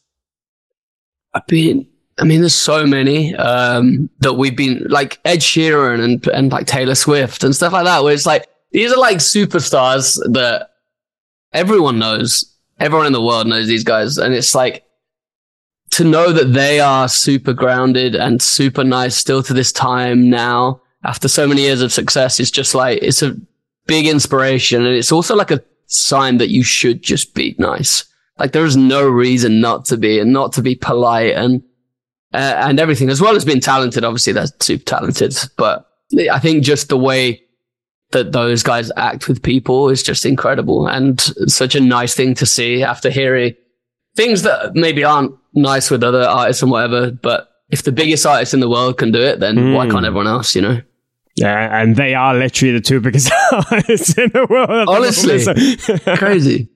I've 1.35 1.47
been, 1.47 1.87
I 2.21 2.25
mean, 2.25 2.41
there's 2.41 2.55
so 2.55 2.87
many 2.87 3.35
um, 3.37 4.11
that 4.19 4.35
we've 4.35 4.57
been 4.57 4.87
like 4.89 5.19
Ed 5.25 5.39
Sheeran 5.39 6.05
and 6.05 6.27
and 6.29 6.53
like 6.53 6.67
Taylor 6.67 6.95
Swift 6.95 7.43
and 7.45 7.57
stuff 7.57 7.73
like 7.73 7.85
that. 7.85 8.05
Where 8.05 8.13
it's 8.13 8.27
like 8.27 8.47
these 8.73 8.93
are 8.93 8.99
like 8.99 9.19
superstars 9.19 10.17
that 10.33 10.71
everyone 11.53 11.99
knows. 11.99 12.47
Everyone 12.79 13.07
in 13.07 13.13
the 13.13 13.23
world 13.23 13.47
knows 13.47 13.67
these 13.67 13.85
guys, 13.85 14.19
and 14.19 14.35
it's 14.35 14.55
like 14.55 14.85
to 15.91 16.05
know 16.05 16.33
that 16.33 16.53
they 16.53 16.81
are 16.81 17.09
super 17.09 17.53
grounded 17.53 18.15
and 18.15 18.41
super 18.41 18.85
nice 18.85 19.17
still 19.17 19.43
to 19.43 19.53
this 19.53 19.73
time 19.73 20.31
now 20.31 20.81
after 21.05 21.29
so 21.29 21.47
many 21.47 21.63
years 21.63 21.83
of 21.83 21.93
success 21.93 22.39
is 22.39 22.51
just 22.51 22.75
like 22.75 22.99
it's 23.03 23.23
a 23.23 23.37
big 23.87 24.07
inspiration 24.07 24.85
and 24.85 24.95
it's 24.95 25.11
also 25.11 25.35
like 25.35 25.51
a 25.51 25.63
sign 25.87 26.39
that 26.39 26.51
you 26.51 26.63
should 26.63 27.03
just 27.03 27.35
be 27.35 27.57
nice 27.59 28.05
like 28.39 28.53
there 28.53 28.65
is 28.65 28.77
no 28.77 29.09
reason 29.09 29.61
not 29.61 29.85
to 29.85 29.97
be 29.97 30.21
and 30.21 30.33
not 30.33 30.53
to 30.53 30.63
be 30.63 30.77
polite 30.77 31.35
and 31.35 31.63
uh, 32.35 32.55
and 32.59 32.79
everything 32.81 33.09
as 33.11 33.21
well 33.21 33.35
as 33.37 33.45
being 33.45 33.61
talented 33.61 34.05
obviously 34.05 34.33
they're 34.33 34.47
super 34.61 34.85
talented 34.85 35.35
but 35.57 35.87
i 36.33 36.39
think 36.39 36.63
just 36.65 36.89
the 36.89 36.97
way 36.97 37.41
that 38.13 38.33
those 38.33 38.63
guys 38.63 38.91
act 38.97 39.29
with 39.29 39.43
people 39.43 39.89
is 39.89 40.03
just 40.03 40.27
incredible 40.27 40.87
and 40.89 41.21
such 41.47 41.75
a 41.75 41.81
nice 41.81 42.15
thing 42.15 42.35
to 42.35 42.45
see 42.47 42.83
after 42.83 43.11
hearing 43.11 43.55
things 44.17 44.43
that 44.43 44.75
maybe 44.75 45.05
aren't 45.05 45.33
nice 45.55 45.91
with 45.91 46.03
other 46.03 46.23
artists 46.23 46.63
and 46.63 46.71
whatever 46.71 47.11
but 47.11 47.49
if 47.71 47.83
the 47.85 47.93
biggest 47.93 48.27
artist 48.27 48.53
in 48.55 48.61
the 48.61 48.69
world 48.69 48.99
can 48.99 49.13
do 49.13 49.21
it 49.21 49.39
then 49.41 49.73
why 49.75 49.89
can't 49.89 50.05
everyone 50.07 50.27
else 50.27 50.55
you 50.57 50.63
know 50.63 50.81
Yeah, 51.37 51.81
and 51.81 51.95
they 51.97 52.15
are 52.15 52.35
literally 52.35 52.73
the 52.73 52.81
two 52.81 53.01
biggest 53.01 53.31
artists 53.53 54.19
in 54.19 54.31
the 54.31 54.47
world. 54.51 54.69
the 54.69 54.91
Honestly. 54.91 56.17
crazy 56.17 56.69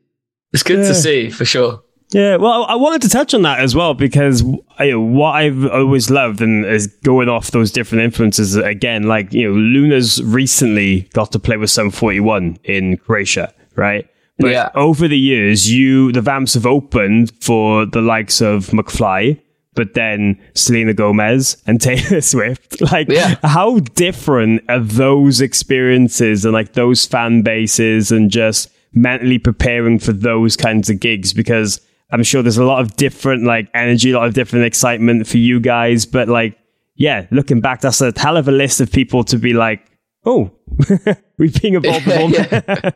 it's 0.52 0.62
good 0.62 0.78
Yeah. 0.80 0.88
to 0.88 0.94
see 0.94 1.30
for 1.30 1.44
sure 1.44 1.82
Yeah, 2.14 2.36
well, 2.36 2.64
I 2.68 2.76
wanted 2.76 3.02
to 3.02 3.08
touch 3.08 3.34
on 3.34 3.42
that 3.42 3.58
as 3.58 3.74
well 3.74 3.92
because 3.92 4.42
know, 4.44 5.00
what 5.00 5.32
I've 5.32 5.66
always 5.66 6.10
loved 6.10 6.40
and 6.40 6.64
is 6.64 6.86
going 7.02 7.28
off 7.28 7.50
those 7.50 7.72
different 7.72 8.04
influences 8.04 8.54
again. 8.56 9.02
Like 9.02 9.32
you 9.32 9.48
know, 9.50 9.54
LUNARS 9.56 10.22
recently 10.24 11.02
got 11.12 11.32
to 11.32 11.38
play 11.40 11.56
with 11.56 11.70
Sum 11.70 11.90
Forty 11.90 12.20
One 12.20 12.56
in 12.64 12.98
Croatia, 12.98 13.52
right? 13.74 14.08
But 14.38 14.52
Yeah. 14.52 14.70
over 14.76 15.08
the 15.08 15.18
years, 15.18 15.72
you 15.72 16.12
the 16.12 16.20
Vamps 16.22 16.54
have 16.54 16.66
opened 16.66 17.32
for 17.40 17.84
the 17.84 18.00
likes 18.00 18.40
of 18.40 18.66
McFly, 18.68 19.40
but 19.74 19.94
then 19.94 20.40
Selena 20.54 20.94
Gomez 20.94 21.56
and 21.66 21.80
Taylor 21.88 22.20
Swift. 22.20 22.80
Like, 22.80 23.08
Yeah. 23.08 23.36
how 23.42 23.80
different 23.80 24.62
are 24.68 24.78
those 24.78 25.40
experiences 25.40 26.44
and 26.44 26.52
like 26.54 26.74
those 26.74 27.06
fan 27.06 27.42
bases 27.42 28.12
and 28.12 28.30
just 28.30 28.70
mentally 28.92 29.38
preparing 29.38 29.98
for 29.98 30.12
those 30.12 30.56
kinds 30.56 30.88
of 30.90 31.00
gigs? 31.00 31.32
Because 31.32 31.80
I'm 32.10 32.22
sure 32.22 32.42
there's 32.42 32.58
a 32.58 32.64
lot 32.64 32.80
of 32.80 32.96
different 32.96 33.44
like 33.44 33.68
energy, 33.74 34.12
a 34.12 34.18
lot 34.18 34.26
of 34.26 34.34
different 34.34 34.66
excitement 34.66 35.26
for 35.26 35.38
you 35.38 35.60
guys. 35.60 36.06
But 36.06 36.28
like, 36.28 36.58
yeah, 36.94 37.26
looking 37.30 37.60
back, 37.60 37.80
that's 37.80 38.00
a 38.00 38.12
hell 38.16 38.36
of 38.36 38.48
a 38.48 38.52
list 38.52 38.80
of 38.80 38.92
people 38.92 39.24
to 39.24 39.38
be 39.38 39.52
like, 39.52 39.84
oh, 40.24 40.50
we've 41.38 41.60
been 41.60 41.74
involved 41.84 42.06
yeah. 42.06 42.90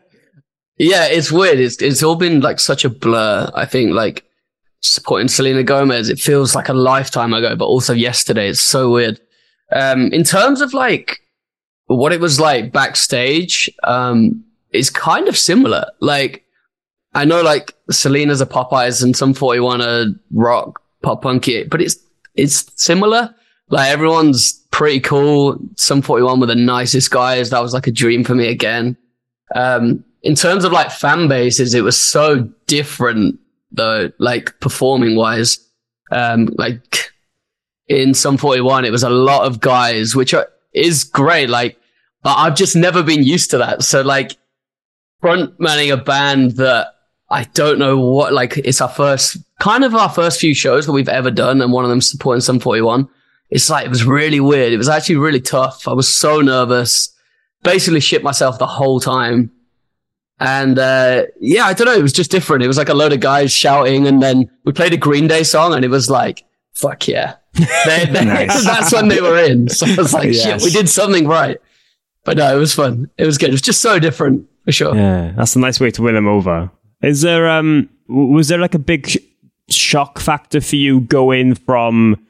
yeah, 0.79 1.07
it's 1.07 1.33
weird. 1.33 1.59
It's 1.59 1.81
it's 1.83 2.03
all 2.03 2.17
been 2.17 2.41
like 2.41 2.61
such 2.61 2.85
a 2.85 2.91
blur. 2.91 3.51
I 3.55 3.65
think 3.65 3.93
like 3.93 4.25
supporting 4.81 5.29
Selena 5.29 5.63
Gomez, 5.63 6.09
it 6.09 6.21
feels 6.21 6.55
like 6.55 6.69
a 6.69 6.75
lifetime 6.75 7.33
ago, 7.33 7.57
but 7.57 7.67
also 7.67 7.93
yesterday. 7.93 8.49
It's 8.49 8.61
so 8.61 8.91
weird. 8.91 9.21
Um, 9.73 10.13
in 10.13 10.25
terms 10.25 10.61
of 10.61 10.73
like 10.73 11.19
what 11.87 12.13
it 12.13 12.21
was 12.21 12.39
like 12.39 12.73
backstage, 12.73 13.71
um, 13.85 14.45
is 14.73 14.91
kind 14.91 15.29
of 15.29 15.37
similar. 15.37 15.87
Like 16.01 16.45
I 17.15 17.25
know 17.25 17.43
like 17.43 17.75
Selena's 17.91 18.41
a 18.41 18.47
Popeyes 18.47 19.03
and 19.03 19.17
Sum 19.17 19.35
41 19.35 19.83
are 19.83 20.07
rock 20.33 20.81
pop 21.03 21.23
punky, 21.23 21.65
but 21.65 21.81
it's 21.81 21.97
it's 22.35 22.71
similar. 22.77 23.35
Like 23.71 23.91
everyone's 23.91 24.53
pretty 24.71 25.01
cool. 25.01 25.59
Sum 25.77 26.03
41 26.03 26.41
were 26.41 26.47
the 26.47 26.55
nicest 26.55 27.11
guys. 27.11 27.51
That 27.51 27.63
was 27.63 27.75
like 27.75 27.87
a 27.87 27.93
dream 27.93 28.25
for 28.25 28.35
me 28.35 28.49
again. 28.49 28.97
Um, 29.55 30.05
in 30.23 30.35
terms 30.35 30.65
of 30.65 30.73
like 30.73 30.91
fan 30.91 31.29
bases, 31.29 31.75
it 31.75 31.83
was 31.83 31.97
so 32.01 32.41
different 32.67 33.39
though, 33.73 34.11
like 34.19 34.59
performing 34.61 35.17
wise. 35.17 35.59
Um, 36.11 36.49
like 36.57 37.13
in 37.89 38.15
Sum 38.15 38.37
41, 38.37 38.85
it 38.85 38.93
was 38.93 39.03
a 39.03 39.11
lot 39.11 39.47
of 39.47 39.61
guys, 39.61 40.15
which 40.15 40.35
are, 40.35 40.49
is 40.73 41.05
great. 41.05 41.49
Like, 41.49 41.79
but 42.23 42.35
I've 42.37 42.57
just 42.57 42.77
never 42.77 43.03
been 43.03 43.23
used 43.23 43.51
to 43.51 43.59
that. 43.59 43.83
So 43.83 44.03
like 44.03 44.37
front 45.21 45.59
manning 45.59 45.91
a 45.91 45.97
band 45.97 46.53
that 46.53 46.95
I 47.31 47.45
don't 47.55 47.79
know 47.79 47.99
what, 47.99 48.33
like 48.33 48.57
it's 48.59 48.81
our 48.81 48.89
first, 48.89 49.37
kind 49.61 49.85
of 49.85 49.95
our 49.95 50.09
first 50.09 50.41
few 50.41 50.55
shows 50.55 50.87
that 50.87 50.93
we've 50.93 51.09
ever 51.09 51.31
done. 51.31 51.61
And 51.61 51.73
one 51.73 51.85
of 51.85 51.91
them 51.91 52.01
supporting 52.01 52.41
Sum 52.41 52.59
41. 52.59 53.09
It's 53.51 53.69
like, 53.71 53.87
it 53.87 53.91
was 53.91 54.05
really 54.05 54.41
weird. 54.41 54.73
It 54.73 54.79
was 54.79 54.89
actually 54.89 55.17
really 55.17 55.41
tough. 55.41 55.89
I 55.89 55.93
was 55.93 56.09
so 56.09 56.41
nervous, 56.41 57.15
basically 57.63 58.01
shit 58.01 58.23
myself 58.23 58.59
the 58.59 58.67
whole 58.67 59.01
time. 59.01 59.51
And, 60.41 60.79
uh, 60.79 61.25
yeah, 61.41 61.65
I 61.65 61.73
don't 61.75 61.87
know. 61.87 61.95
It 61.95 62.03
was 62.03 62.13
just 62.13 62.31
different. 62.31 62.63
It 62.63 62.69
was 62.69 62.79
like 62.79 62.89
a 62.89 62.95
load 62.95 63.13
of 63.13 63.21
guys 63.21 63.51
shouting 63.53 64.07
and 64.07 64.23
then 64.23 64.51
we 64.65 64.73
played 64.73 64.93
a 64.93 64.97
Green 64.97 65.27
Day 65.27 65.43
song 65.43 65.75
and 65.75 65.85
it 65.85 65.89
was 65.89 66.09
like, 66.09 66.45
fuck 66.73 67.09
yeah. 67.09 67.35
They, 67.55 68.05
they, 68.05 68.25
That's 68.47 68.93
when 68.93 69.09
they 69.09 69.21
were 69.21 69.39
in. 69.39 69.69
So 69.69 69.87
I 69.87 69.97
was 69.97 70.13
like, 70.15 70.33
Yes. 70.33 70.43
shit, 70.43 70.63
we 70.63 70.71
did 70.71 70.89
something 70.89 71.27
right. 71.27 71.59
But 72.25 72.37
no, 72.37 72.55
it 72.55 72.61
was 72.61 72.75
fun. 72.75 73.11
It 73.19 73.27
was 73.27 73.39
good. 73.39 73.49
It 73.49 73.53
was 73.53 73.63
just 73.63 73.81
so 73.81 73.99
different 73.99 74.47
for 74.65 74.73
sure. 74.73 74.95
Yeah, 74.95 75.33
that's 75.37 75.57
a 75.57 75.59
nice 75.59 75.81
way 75.81 75.91
to 75.93 76.03
win 76.03 76.15
them 76.15 76.29
over. 76.29 76.71
Is 77.03 77.23
there 77.23 77.49
um 77.49 77.89
was 78.09 78.49
there 78.49 78.59
like 78.59 78.75
a 78.75 78.79
big 78.79 79.09
sh- 79.09 79.19
shock 79.69 80.19
factor 80.19 80.61
for 80.61 80.77
you 80.77 81.01
going 81.01 81.55
from 81.55 82.25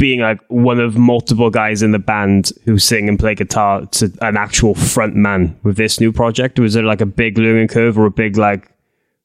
being 0.00 0.20
like 0.20 0.40
one 0.48 0.80
of 0.80 0.96
multiple 0.96 1.50
guys 1.50 1.82
in 1.82 1.92
the 1.92 1.98
band 1.98 2.52
who 2.64 2.78
sing 2.78 3.06
and 3.08 3.18
play 3.18 3.34
guitar 3.34 3.84
to 3.84 4.10
an 4.22 4.36
actual 4.36 4.74
front 4.74 5.14
man 5.14 5.56
with 5.62 5.76
this 5.76 6.00
new 6.00 6.10
project? 6.10 6.58
Was 6.58 6.74
there 6.74 6.82
like 6.82 7.02
a 7.02 7.06
big 7.06 7.36
learning 7.38 7.68
curve 7.68 7.98
or 7.98 8.06
a 8.06 8.10
big 8.10 8.36
like 8.36 8.72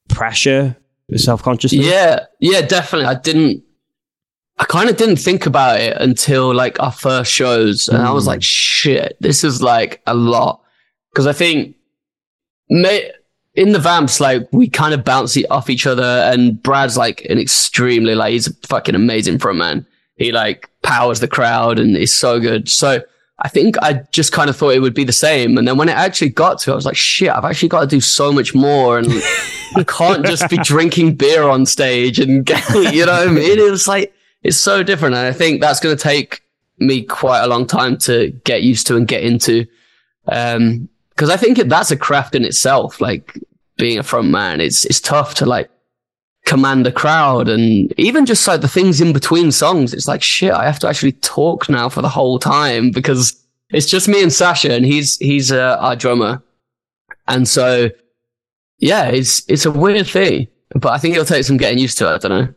pressure, 0.08 0.76
self 1.16 1.42
consciousness? 1.42 1.84
Yeah, 1.84 2.26
yeah, 2.40 2.60
definitely. 2.60 3.06
I 3.06 3.14
didn't. 3.14 3.64
I 4.58 4.64
kind 4.64 4.88
of 4.88 4.96
didn't 4.96 5.16
think 5.16 5.44
about 5.44 5.80
it 5.80 5.96
until 5.98 6.54
like 6.54 6.80
our 6.80 6.92
first 6.92 7.32
shows, 7.32 7.88
and 7.88 7.98
I 7.98 8.12
was 8.12 8.26
like, 8.26 8.42
"Shit, 8.42 9.16
this 9.20 9.44
is 9.44 9.62
like 9.62 10.02
a 10.06 10.14
lot." 10.14 10.62
Because 11.12 11.26
I 11.26 11.32
think, 11.32 11.74
may, 12.68 13.10
in 13.56 13.72
the 13.72 13.78
vamps, 13.78 14.20
like 14.20 14.46
we 14.52 14.68
kind 14.68 14.94
of 14.94 15.04
bounce 15.04 15.36
it 15.36 15.50
off 15.50 15.70
each 15.70 15.86
other, 15.86 16.02
and 16.02 16.62
Brad's 16.62 16.96
like 16.96 17.24
an 17.28 17.38
extremely 17.38 18.14
like 18.14 18.32
he's 18.32 18.46
a 18.46 18.54
fucking 18.66 18.94
amazing 18.94 19.38
frontman. 19.38 19.86
He 20.16 20.30
like 20.30 20.68
powers 20.82 21.20
the 21.20 21.28
crowd, 21.28 21.78
and 21.78 21.96
he's 21.96 22.12
so 22.12 22.38
good. 22.38 22.68
So 22.68 23.02
I 23.38 23.48
think 23.48 23.76
I 23.82 24.04
just 24.12 24.32
kind 24.32 24.50
of 24.50 24.56
thought 24.56 24.74
it 24.74 24.80
would 24.80 24.94
be 24.94 25.04
the 25.04 25.12
same, 25.12 25.56
and 25.56 25.66
then 25.66 25.78
when 25.78 25.88
it 25.88 25.96
actually 25.96 26.28
got 26.28 26.58
to, 26.60 26.70
it, 26.70 26.74
I 26.74 26.76
was 26.76 26.84
like, 26.84 26.96
"Shit, 26.96 27.30
I've 27.30 27.44
actually 27.44 27.70
got 27.70 27.80
to 27.80 27.86
do 27.86 28.00
so 28.00 28.30
much 28.30 28.54
more," 28.54 28.98
and 28.98 29.08
I 29.74 29.84
can't 29.88 30.24
just 30.26 30.48
be 30.50 30.58
drinking 30.62 31.14
beer 31.14 31.44
on 31.44 31.64
stage 31.64 32.18
and 32.18 32.48
you 32.74 33.06
know 33.06 33.12
what 33.12 33.28
I 33.28 33.30
mean? 33.30 33.58
It 33.58 33.70
was 33.70 33.88
like 33.88 34.12
it's 34.42 34.58
so 34.58 34.82
different, 34.82 35.14
and 35.14 35.26
I 35.26 35.32
think 35.32 35.62
that's 35.62 35.80
going 35.80 35.96
to 35.96 36.02
take 36.02 36.42
me 36.78 37.02
quite 37.02 37.40
a 37.40 37.46
long 37.46 37.66
time 37.66 37.96
to 37.96 38.32
get 38.44 38.62
used 38.62 38.86
to 38.88 38.96
and 38.96 39.08
get 39.08 39.22
into. 39.22 39.66
Um, 40.28 40.90
because 41.16 41.30
I 41.30 41.36
think 41.36 41.56
that's 41.58 41.90
a 41.90 41.96
craft 41.96 42.34
in 42.34 42.44
itself. 42.44 43.00
Like 43.00 43.40
being 43.76 43.98
a 43.98 44.02
front 44.02 44.28
man, 44.28 44.60
it's 44.60 44.84
it's 44.84 45.00
tough 45.00 45.34
to 45.36 45.46
like 45.46 45.70
command 46.44 46.86
a 46.86 46.92
crowd, 46.92 47.48
and 47.48 47.92
even 47.98 48.26
just 48.26 48.46
like 48.46 48.60
the 48.60 48.68
things 48.68 49.00
in 49.00 49.12
between 49.12 49.50
songs. 49.50 49.94
It's 49.94 50.06
like 50.06 50.22
shit. 50.22 50.52
I 50.52 50.64
have 50.64 50.78
to 50.80 50.88
actually 50.88 51.12
talk 51.12 51.68
now 51.68 51.88
for 51.88 52.02
the 52.02 52.08
whole 52.08 52.38
time 52.38 52.90
because 52.90 53.42
it's 53.70 53.86
just 53.86 54.08
me 54.08 54.22
and 54.22 54.32
Sasha, 54.32 54.72
and 54.72 54.84
he's 54.84 55.16
he's 55.18 55.50
uh, 55.50 55.78
our 55.80 55.96
drummer, 55.96 56.42
and 57.26 57.48
so 57.48 57.90
yeah, 58.78 59.06
it's 59.06 59.42
it's 59.48 59.64
a 59.64 59.70
weird 59.70 60.06
thing, 60.06 60.48
but 60.74 60.92
I 60.92 60.98
think 60.98 61.14
it'll 61.14 61.24
take 61.24 61.44
some 61.44 61.56
getting 61.56 61.78
used 61.78 61.96
to 61.98 62.12
it. 62.12 62.14
I 62.24 62.28
don't 62.28 62.56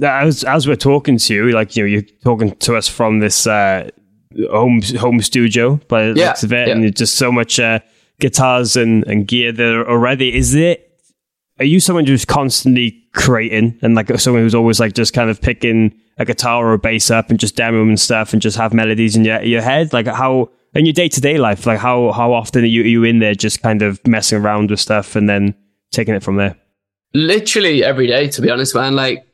know. 0.00 0.08
as 0.08 0.42
as 0.44 0.66
we're 0.66 0.76
talking 0.76 1.18
to 1.18 1.34
you, 1.34 1.50
like 1.50 1.76
you 1.76 1.82
know, 1.82 1.86
you're 1.86 2.02
talking 2.24 2.56
to 2.56 2.76
us 2.76 2.88
from 2.88 3.18
this 3.18 3.46
uh, 3.46 3.90
home 4.50 4.80
home 4.98 5.20
studio 5.22 5.76
by 5.88 6.08
the 6.08 6.18
Yeah, 6.18 6.28
looks 6.28 6.42
of 6.42 6.52
it, 6.52 6.68
yeah. 6.68 6.74
and 6.74 6.96
just 6.96 7.16
so 7.16 7.30
much 7.32 7.58
uh, 7.60 7.80
guitars 8.20 8.76
and, 8.76 9.04
and 9.06 9.26
gear 9.26 9.52
there 9.52 9.88
already. 9.88 10.34
Is 10.36 10.54
it? 10.54 10.86
Are 11.58 11.64
you 11.64 11.78
someone 11.80 12.06
who's 12.06 12.24
constantly 12.24 12.96
creating 13.12 13.78
and 13.82 13.94
like 13.94 14.08
someone 14.18 14.42
who's 14.42 14.54
always 14.54 14.80
like 14.80 14.94
just 14.94 15.12
kind 15.12 15.28
of 15.28 15.42
picking 15.42 15.94
a 16.16 16.24
guitar 16.24 16.66
or 16.66 16.72
a 16.72 16.78
bass 16.78 17.10
up 17.10 17.28
and 17.28 17.38
just 17.38 17.54
demoing 17.56 17.88
and 17.88 18.00
stuff 18.00 18.32
and 18.32 18.40
just 18.40 18.56
have 18.56 18.72
melodies 18.72 19.14
in 19.16 19.24
your 19.24 19.42
your 19.42 19.60
head? 19.62 19.92
Like 19.92 20.06
how 20.06 20.50
in 20.74 20.86
your 20.86 20.92
day 20.94 21.08
to 21.08 21.20
day 21.20 21.36
life, 21.36 21.66
like 21.66 21.78
how 21.78 22.12
how 22.12 22.32
often 22.32 22.62
are 22.62 22.66
you 22.66 22.82
are 22.82 22.86
you 22.86 23.04
in 23.04 23.18
there 23.18 23.34
just 23.34 23.60
kind 23.62 23.82
of 23.82 24.00
messing 24.06 24.38
around 24.40 24.70
with 24.70 24.80
stuff 24.80 25.16
and 25.16 25.28
then 25.28 25.54
taking 25.90 26.14
it 26.14 26.22
from 26.22 26.36
there? 26.36 26.56
literally 27.12 27.82
every 27.82 28.06
day 28.06 28.28
to 28.28 28.40
be 28.40 28.48
honest 28.48 28.72
man 28.72 28.94
like 28.94 29.26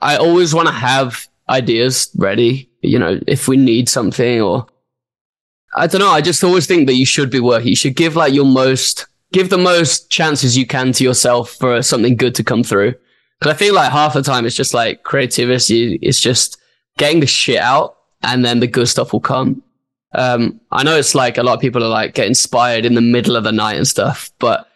i 0.00 0.16
always 0.16 0.54
want 0.54 0.68
to 0.68 0.72
have 0.72 1.26
ideas 1.48 2.10
ready 2.16 2.68
you 2.82 2.98
know 2.98 3.20
if 3.26 3.48
we 3.48 3.56
need 3.56 3.88
something 3.88 4.40
or 4.40 4.66
i 5.76 5.86
don't 5.86 6.00
know 6.00 6.10
i 6.10 6.20
just 6.20 6.42
always 6.42 6.66
think 6.66 6.86
that 6.86 6.94
you 6.94 7.06
should 7.06 7.30
be 7.30 7.40
working. 7.40 7.68
You 7.68 7.76
should 7.76 7.96
give 7.96 8.16
like 8.16 8.32
your 8.32 8.44
most 8.44 9.06
give 9.32 9.50
the 9.50 9.58
most 9.58 10.10
chances 10.10 10.56
you 10.56 10.66
can 10.66 10.92
to 10.92 11.04
yourself 11.04 11.50
for 11.50 11.82
something 11.82 12.16
good 12.16 12.34
to 12.36 12.44
come 12.44 12.62
through. 12.62 12.94
Because 13.38 13.54
i 13.54 13.56
feel 13.56 13.74
like 13.74 13.92
half 13.92 14.14
the 14.14 14.22
time 14.22 14.46
it's 14.46 14.56
just 14.56 14.74
like 14.74 15.02
creativity 15.02 15.96
it's 16.02 16.20
just 16.20 16.58
getting 16.98 17.20
the 17.20 17.26
shit 17.26 17.58
out 17.58 17.96
and 18.22 18.44
then 18.44 18.60
the 18.60 18.66
good 18.66 18.88
stuff 18.88 19.12
will 19.12 19.20
come. 19.20 19.62
Um, 20.14 20.60
i 20.72 20.82
know 20.82 20.96
it's 20.96 21.14
like 21.14 21.36
a 21.36 21.42
lot 21.42 21.54
of 21.54 21.60
people 21.60 21.84
are 21.84 21.88
like 21.88 22.14
get 22.14 22.26
inspired 22.26 22.86
in 22.86 22.94
the 22.94 23.00
middle 23.00 23.36
of 23.36 23.44
the 23.44 23.52
night 23.52 23.76
and 23.76 23.86
stuff 23.86 24.30
but 24.38 24.68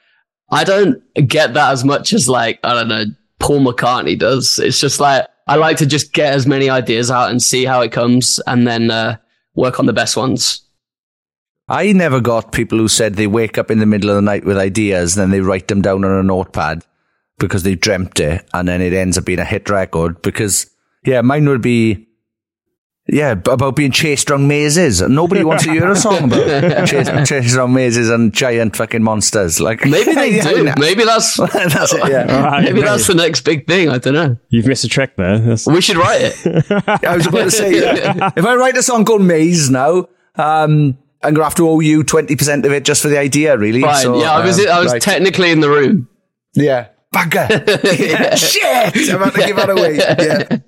I 0.51 0.65
don't 0.65 1.03
get 1.15 1.55
that 1.55 1.73
as 1.73 1.85
much 1.85 2.13
as 2.13 2.29
like, 2.29 2.59
I 2.65 2.75
don't 2.75 2.89
know, 2.89 3.05
Paul 3.39 3.61
McCartney 3.61 4.19
does. 4.19 4.59
It's 4.59 4.81
just 4.81 5.01
like, 5.01 5.27
I 5.51 5.57
like 5.57 5.79
to 5.79 5.87
just 5.87 6.13
get 6.13 6.33
as 6.33 6.47
many 6.47 6.71
ideas 6.71 7.11
out 7.11 7.33
and 7.33 7.43
see 7.43 7.65
how 7.65 7.81
it 7.81 7.91
comes 7.91 8.39
and 8.47 8.69
then 8.69 8.89
uh, 8.89 9.17
work 9.57 9.81
on 9.81 9.87
the 9.87 9.93
best 9.93 10.17
ones. 10.17 10.63
I 11.67 11.91
never 11.91 12.21
got 12.21 12.53
people 12.53 12.79
who 12.79 12.87
said 12.87 13.15
they 13.15 13.27
wake 13.27 13.59
up 13.59 13.69
in 13.69 13.81
the 13.81 13.87
middle 13.87 14.11
of 14.11 14.15
the 14.15 14.23
night 14.23 14.45
with 14.45 14.57
ideas, 14.57 15.17
then 15.17 15.31
they 15.31 15.41
write 15.41 15.67
them 15.67 15.83
down 15.83 16.05
on 16.05 16.13
a 16.13 16.23
notepad 16.23 16.85
because 17.41 17.65
they 17.65 17.75
dreamt 17.75 18.21
it, 18.21 18.49
and 18.55 18.69
then 18.69 18.81
it 18.81 18.93
ends 18.93 19.19
up 19.19 19.25
being 19.25 19.41
a 19.41 19.45
hit 19.45 19.69
record. 19.69 20.23
Because, 20.23 20.71
yeah, 21.05 21.21
mine 21.21 21.49
would 21.49 21.63
be, 21.63 22.07
yeah, 23.13 23.33
about 23.33 23.75
being 23.77 23.91
chased 23.91 24.31
around 24.31 24.47
mazes. 24.47 25.03
Nobody 25.03 25.43
wants 25.43 25.65
to 25.65 25.73
hear 25.73 25.91
a 25.91 25.97
song 25.97 26.25
about 26.25 26.87
chased, 26.89 27.11
chased 27.27 27.57
around 27.57 27.73
mazes 27.75 28.09
and 28.09 28.33
giant 28.33 28.77
fucking 28.77 29.03
monsters. 29.03 29.61
Like 29.61 29.85
Maybe 29.85 30.15
they 30.15 30.37
Yeah, 30.37 30.53
do. 30.53 30.65
no. 30.65 30.75
Maybe 30.79 31.05
that's, 31.05 31.37
that's 31.53 31.93
it, 31.93 32.09
yeah. 32.09 32.41
Right, 32.43 32.65
maybe 32.65 32.83
that's 32.83 33.07
the 33.07 33.15
next 33.15 33.41
big 33.43 33.67
thing. 33.67 33.89
I 33.89 33.99
don't 33.99 34.15
know. 34.15 34.37
You've 34.49 34.67
missed 34.67 34.85
a 34.85 34.89
trick 34.89 35.17
there. 35.17 35.39
That's- 35.39 35.67
We 35.67 35.81
should 35.81 35.97
write 35.97 36.21
it. 36.23 37.05
I 37.05 37.17
was 37.17 37.27
about 37.27 37.45
to 37.45 37.51
say, 37.51 37.81
yeah. 37.81 38.31
if 38.37 38.45
I 38.45 38.55
write 38.55 38.77
a 38.77 38.83
song 38.83 39.05
called 39.05 39.23
Maze 39.23 39.71
now, 39.71 40.07
um, 40.37 40.97
I'm 41.23 41.35
gonna 41.35 41.45
have 41.45 41.55
to 41.57 41.69
owe 41.69 41.81
you 41.81 42.03
twenty 42.03 42.35
percent 42.35 42.65
of 42.65 42.73
it 42.73 42.85
just 42.85 43.03
for 43.03 43.09
the 43.09 43.19
idea, 43.19 43.59
really. 43.59 43.83
Fine. 43.83 44.03
So, 44.03 44.21
yeah, 44.21 44.33
I 44.33 44.43
was, 44.45 44.59
um, 44.59 44.69
I 44.71 44.81
was 44.81 44.93
right. 44.93 45.03
technically 45.03 45.51
in 45.51 45.61
the 45.61 45.69
room. 45.69 46.09
yeah, 46.55 46.89
bugger. 47.15 47.49
yeah. 47.99 48.35
Shit, 48.37 49.11
I'm 49.11 49.17
about 49.21 49.35
to 49.35 49.45
give 49.47 49.57
that 49.57 49.69
away. 49.69 49.97
Yeah. 49.97 50.59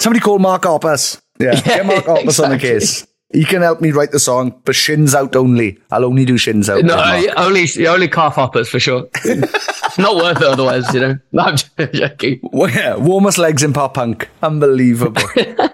Somebody 0.00 0.18
call 0.20 0.40
Mark 0.40 0.62
Hoppus. 0.62 1.20
Yeah, 1.54 1.60
get 1.60 1.86
Mark 1.86 2.04
Hoppus 2.04 2.42
on 2.42 2.50
the 2.50 2.54
exactly. 2.56 2.58
case. 2.58 3.06
He 3.32 3.44
can 3.44 3.62
help 3.62 3.80
me 3.80 3.92
write 3.92 4.10
the 4.12 4.18
song, 4.20 4.60
but 4.64 4.74
shins 4.74 5.14
out 5.14 5.34
only. 5.36 5.78
I'll 5.90 6.04
only 6.04 6.26
do 6.26 6.36
shins 6.36 6.68
out. 6.68 6.84
No, 6.84 6.96
with 6.96 7.26
Mark. 7.34 7.38
only, 7.38 7.86
only 7.86 8.08
calf 8.08 8.34
hoppers 8.34 8.68
for 8.68 8.78
sure. 8.78 9.08
Not 9.98 10.16
worth 10.16 10.36
it 10.36 10.42
otherwise, 10.46 10.92
you 10.92 11.00
know. 11.00 11.18
No, 11.32 11.42
I'm 11.44 11.56
joking. 11.94 12.40
Well, 12.42 12.68
yeah, 12.70 12.96
warmest 12.96 13.38
legs 13.38 13.62
in 13.62 13.72
pop 13.72 13.94
punk. 13.94 14.28
Unbelievable. 14.42 15.22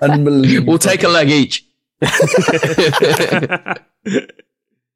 Unbelievable. 0.01 0.69
We'll 0.71 0.79
take 0.79 1.03
a 1.03 1.09
leg 1.09 1.31
each. 1.31 1.65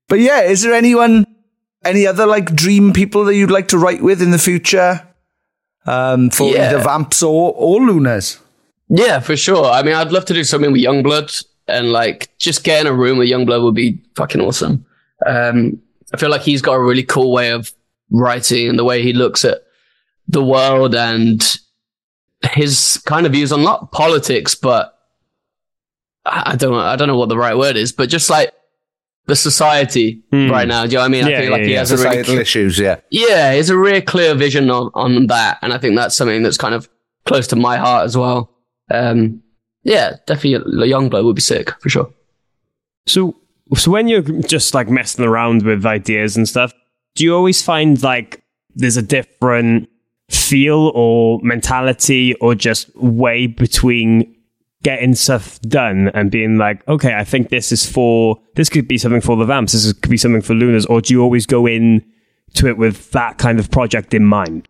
But 0.09 0.20
yeah, 0.20 0.43
is 0.43 0.62
there 0.62 0.75
anyone, 0.75 1.25
any 1.85 2.07
other 2.07 2.27
like 2.27 2.55
dream 2.55 2.93
people 2.93 3.25
that 3.25 3.35
you'd 3.35 3.51
like 3.51 3.68
to 3.68 3.79
write 3.79 4.03
with 4.03 4.20
in 4.23 4.31
the 4.31 4.39
future? 4.39 5.07
Um, 5.87 6.31
for 6.31 6.49
Yeah. 6.55 6.68
either 6.68 6.79
Vamps 6.79 7.23
or, 7.23 7.53
or 7.57 7.81
LUNARS? 7.81 8.39
Yeah, 8.95 9.20
for 9.20 9.36
sure. 9.36 9.64
I 9.64 9.82
mean, 9.82 9.95
I'd 9.95 10.12
love 10.12 10.26
to 10.26 10.34
do 10.34 10.45
something 10.45 10.70
with 10.70 10.82
Yungblud 10.82 11.45
and 11.66 11.93
like 11.93 12.28
just 12.38 12.62
get 12.62 12.82
in 12.82 12.86
a 12.86 12.93
room 12.93 13.16
with 13.16 13.28
Yungblud 13.30 13.62
would 13.62 13.74
be 13.74 14.03
fucking 14.16 14.40
awesome. 14.40 14.84
Um, 15.26 15.80
I 16.12 16.18
feel 16.18 16.28
like 16.30 16.43
he's 16.43 16.61
got 16.61 16.74
a 16.74 16.82
really 16.82 17.03
cool 17.03 17.32
way 17.32 17.53
of 17.53 17.72
writing 18.11 18.68
and 18.68 18.78
the 18.78 18.84
way 18.84 19.03
he 19.03 19.14
looks 19.14 19.45
at 19.47 19.62
the 20.28 20.45
world 20.45 20.95
and 20.95 21.43
his 22.53 23.03
kind 23.07 23.24
of 23.24 23.32
views 23.32 23.51
on 23.53 23.62
not 23.62 23.93
politics, 23.93 24.55
but 24.55 24.99
I 26.26 26.53
I 26.53 26.57
don't 26.57 26.72
know, 26.72 26.80
I 26.80 26.97
don't 26.97 27.09
know 27.09 27.16
what 27.16 27.30
the 27.30 27.38
right 27.38 27.57
word 27.57 27.76
is, 27.76 27.93
but 27.93 28.09
just 28.11 28.28
like 28.28 28.53
the 29.26 29.36
society 29.36 30.20
right 30.32 30.66
now. 30.68 30.84
Do 30.84 30.90
you 30.90 30.97
know 30.97 31.01
what 31.03 31.07
I 31.07 31.09
mean? 31.09 31.24
I 31.24 31.30
Yeah, 31.30 31.40
feel 31.40 31.51
like 31.53 31.61
yeah, 31.61 31.66
he 31.66 31.72
yeah. 31.72 31.78
has 31.78 31.93
a 31.93 31.97
really 31.97 32.09
Societal 32.11 32.38
issues, 32.38 32.78
yeah. 32.78 33.01
yeah, 33.11 33.53
it's 33.53 33.68
a 33.70 33.78
real 33.78 34.03
clear 34.03 34.34
vision 34.34 34.68
on, 34.70 34.90
on 34.95 35.28
that. 35.28 35.59
And 35.62 35.72
I 35.72 35.78
think 35.78 35.97
that's 35.97 36.14
something 36.16 36.43
that's 36.43 36.59
kind 36.59 36.74
of 36.74 36.88
close 37.24 37.47
to 37.49 37.57
my 37.57 37.76
heart 37.78 38.05
as 38.05 38.16
well. 38.16 38.51
Um, 38.91 39.43
yeah, 39.83 40.16
definitely 40.26 40.85
a 40.85 40.95
Yungblud 40.95 41.24
would 41.24 41.37
be 41.37 41.43
sick 41.43 41.70
for 41.80 41.89
sure. 41.89 42.12
So, 43.07 43.37
so 43.76 43.91
when 43.91 44.09
you're 44.09 44.22
just 44.22 44.74
like 44.74 44.89
messing 44.89 45.24
around 45.24 45.62
with 45.62 45.85
ideas 45.85 46.37
and 46.37 46.49
stuff, 46.49 46.72
do 47.14 47.24
you 47.24 47.35
always 47.35 47.62
find 47.62 48.03
like 48.03 48.43
there's 48.74 48.97
a 48.97 49.03
different 49.03 49.89
feel 50.30 50.93
or 50.95 51.41
mentality 51.43 52.35
or 52.37 52.55
just 52.55 52.95
way 52.97 53.47
between 53.47 54.35
getting 54.83 55.14
stuff 55.14 55.61
done 55.61 56.09
and 56.14 56.30
being 56.30 56.59
like, 56.59 56.87
okay, 56.89 57.14
I 57.14 57.24
think 57.24 57.51
this 57.51 57.70
is 57.70 57.89
for 57.89 58.41
this 58.55 58.68
could 58.68 58.89
be 58.89 58.99
something 58.99 59.20
for 59.20 59.37
the 59.37 59.45
Vamps, 59.45 59.72
this 59.72 59.93
could 59.93 60.11
be 60.11 60.16
something 60.16 60.43
for 60.43 60.55
LUNARS, 60.55 60.87
or 60.87 61.01
do 61.01 61.14
you 61.14 61.22
always 61.22 61.47
go 61.47 61.66
in 61.66 62.05
to 62.55 62.66
it 62.68 62.76
with 62.76 63.11
that 63.12 63.39
kind 63.39 63.59
of 63.59 63.70
project 63.70 64.14
in 64.14 64.24
mind? 64.24 64.68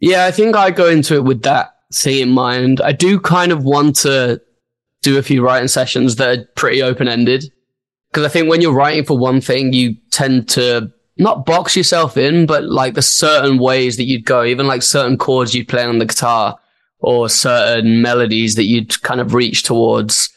Yeah, 0.00 0.26
I 0.26 0.30
think 0.30 0.56
I 0.56 0.70
go 0.70 0.88
into 0.88 1.14
it 1.14 1.24
with 1.24 1.42
that 1.42 1.76
thing 1.92 2.20
in 2.20 2.30
mind. 2.30 2.80
I 2.80 2.92
do 2.92 3.20
kind 3.20 3.52
of 3.52 3.64
want 3.64 3.96
to 3.96 4.40
do 5.02 5.18
a 5.18 5.22
few 5.22 5.44
writing 5.44 5.68
sessions 5.68 6.16
that 6.16 6.38
are 6.38 6.44
pretty 6.56 6.82
open 6.82 7.08
ended. 7.08 7.52
Because 8.10 8.24
I 8.24 8.28
think 8.28 8.48
when 8.48 8.60
you're 8.60 8.74
writing 8.74 9.04
for 9.04 9.18
one 9.18 9.40
thing, 9.40 9.72
you 9.72 9.96
tend 10.10 10.48
to 10.50 10.92
not 11.16 11.46
box 11.46 11.76
yourself 11.76 12.16
in, 12.16 12.46
but 12.46 12.64
like 12.64 12.94
the 12.94 13.02
certain 13.02 13.58
ways 13.58 13.96
that 13.96 14.04
you'd 14.04 14.24
go, 14.24 14.44
even 14.44 14.66
like 14.66 14.82
certain 14.82 15.16
chords 15.16 15.54
you'd 15.54 15.68
play 15.68 15.84
on 15.84 15.98
the 15.98 16.06
guitar 16.06 16.58
or 16.98 17.28
certain 17.28 18.00
melodies 18.02 18.54
that 18.54 18.64
you'd 18.64 19.02
kind 19.02 19.20
of 19.20 19.34
reach 19.34 19.62
towards. 19.62 20.30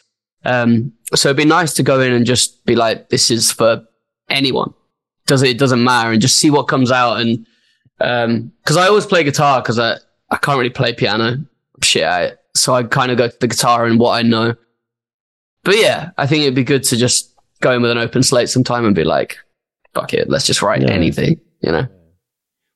Um, 0.44 0.92
so 1.14 1.28
it'd 1.28 1.36
be 1.36 1.44
nice 1.44 1.74
to 1.74 1.82
go 1.82 2.00
in 2.00 2.12
and 2.12 2.26
just 2.26 2.64
be 2.64 2.76
like, 2.76 3.08
this 3.08 3.30
is 3.30 3.52
for 3.52 3.84
anyone. 4.28 4.74
Does 5.26 5.42
it, 5.42 5.50
it 5.50 5.58
doesn't 5.58 5.82
matter 5.82 6.12
and 6.12 6.20
just 6.20 6.38
see 6.38 6.50
what 6.50 6.64
comes 6.64 6.90
out. 6.90 7.20
And, 7.20 7.46
um, 8.00 8.52
cause 8.64 8.76
I 8.76 8.86
always 8.88 9.06
play 9.06 9.22
guitar 9.22 9.62
cause 9.62 9.78
I, 9.78 9.96
I 10.30 10.36
can't 10.36 10.58
really 10.58 10.70
play 10.70 10.92
piano 10.92 11.44
shit 11.82 12.02
it. 12.02 12.38
So 12.54 12.74
I 12.74 12.82
kind 12.84 13.12
of 13.12 13.18
go 13.18 13.28
to 13.28 13.36
the 13.38 13.48
guitar 13.48 13.84
and 13.86 14.00
what 14.00 14.12
I 14.12 14.22
know. 14.22 14.54
But 15.62 15.76
yeah, 15.76 16.10
I 16.16 16.26
think 16.26 16.42
it'd 16.42 16.54
be 16.54 16.64
good 16.64 16.84
to 16.84 16.96
just 16.96 17.34
go 17.60 17.72
in 17.72 17.82
with 17.82 17.90
an 17.90 17.98
open 17.98 18.22
slate 18.22 18.48
sometime 18.48 18.84
and 18.84 18.94
be 18.94 19.04
like, 19.04 19.36
fuck 19.94 20.14
it, 20.14 20.28
let's 20.30 20.46
just 20.46 20.62
write 20.62 20.82
Yeah. 20.82 20.90
anything, 20.90 21.40
you 21.60 21.72
know? 21.72 21.86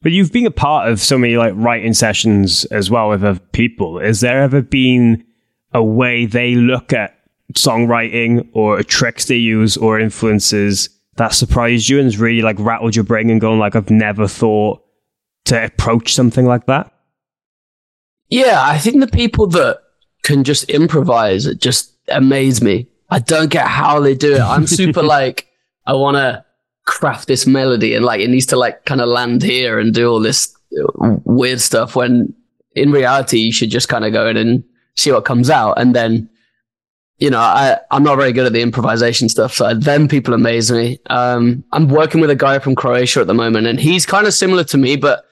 But 0.03 0.13
you've 0.13 0.33
been 0.33 0.47
a 0.47 0.51
part 0.51 0.89
of 0.91 1.01
so 1.01 1.19
many 1.19 1.37
like 1.37 1.53
writing 1.57 1.93
sessions 1.95 2.65
as 2.67 2.91
well 2.91 3.11
with 3.11 3.23
other 3.25 3.39
people. 3.53 4.01
Has 4.01 4.21
there 4.21 4.43
ever 4.43 4.63
been 4.63 5.25
a 5.73 5.83
way 5.83 6.27
they 6.27 6.55
look 6.55 6.93
at 6.93 7.17
songwriting 7.55 8.49
or 8.53 8.83
tricks 8.83 9.27
they 9.27 9.37
use 9.37 9.77
or 9.77 10.01
influences 10.01 10.89
that 11.17 11.35
surprised 11.35 11.89
you 11.89 11.99
and 11.99 12.07
has 12.07 12.19
really 12.19 12.43
like 12.43 12.57
rattled 12.59 12.97
your 12.97 13.05
brain 13.05 13.29
and 13.31 13.41
gone 13.41 13.59
like 13.59 13.77
I've 13.77 13.91
never 13.91 14.27
thought 14.27 14.83
to 15.47 15.65
approach 15.65 16.15
something 16.15 16.47
like 16.47 16.67
that? 16.67 16.93
Yeah, 18.31 18.63
I 18.63 18.79
think 18.79 19.01
the 19.01 19.09
people 19.09 19.47
that 19.49 19.81
can 20.23 20.45
just 20.45 20.69
improvise 20.71 21.47
it 21.47 21.61
just 21.61 21.93
amaze 22.09 22.63
me. 22.63 22.89
I 23.11 23.19
don't 23.19 23.51
get 23.51 23.67
how 23.67 24.01
they 24.01 24.15
do 24.15 24.35
it. 24.35 24.41
I'm 24.41 24.67
super 24.67 25.03
like, 25.17 25.49
I 25.87 25.95
want 25.95 26.17
to 26.17 26.45
craft 26.91 27.29
this 27.29 27.47
melody 27.47 27.95
and 27.95 28.05
like 28.05 28.21
it 28.21 28.29
needs 28.29 28.47
to 28.47 28.57
like 28.57 28.85
kind 28.85 29.01
of 29.01 29.09
land 29.09 29.43
here 29.43 29.79
and 29.79 29.95
do 29.95 30.11
all 30.11 30.21
this 30.21 30.55
uh, 30.81 31.17
weird 31.25 31.61
stuff 31.61 31.95
when 31.95 32.35
in 32.75 32.91
reality 32.91 33.39
you 33.39 33.53
should 33.53 33.71
just 33.71 33.89
kind 33.89 34.05
of 34.05 34.13
go 34.13 34.27
in 34.27 34.37
and 34.37 34.65
see 34.97 35.13
what 35.13 35.25
comes 35.25 35.51
out 35.51 35.79
and 35.79 35.95
then 35.95 36.29
you 37.19 37.31
know 37.31 37.39
I, 37.39 37.79
i'm 37.93 38.03
not 38.03 38.17
very 38.17 38.33
good 38.33 38.47
at 38.47 38.53
the 38.53 38.63
improvisation 38.63 39.29
stuff 39.29 39.55
so 39.55 39.73
then 39.73 40.09
people 40.09 40.35
amaze 40.35 40.73
me 40.73 40.99
um, 41.11 41.63
i'm 41.73 41.89
working 41.89 42.21
with 42.21 42.31
a 42.31 42.35
guy 42.35 42.59
from 42.59 42.75
croatia 42.75 43.21
at 43.21 43.29
the 43.29 43.35
moment 43.35 43.69
and 43.69 43.79
he's 43.79 44.05
kind 44.05 44.27
of 44.27 44.35
similar 44.35 44.65
to 44.65 44.79
me 44.79 44.97
but 44.97 45.25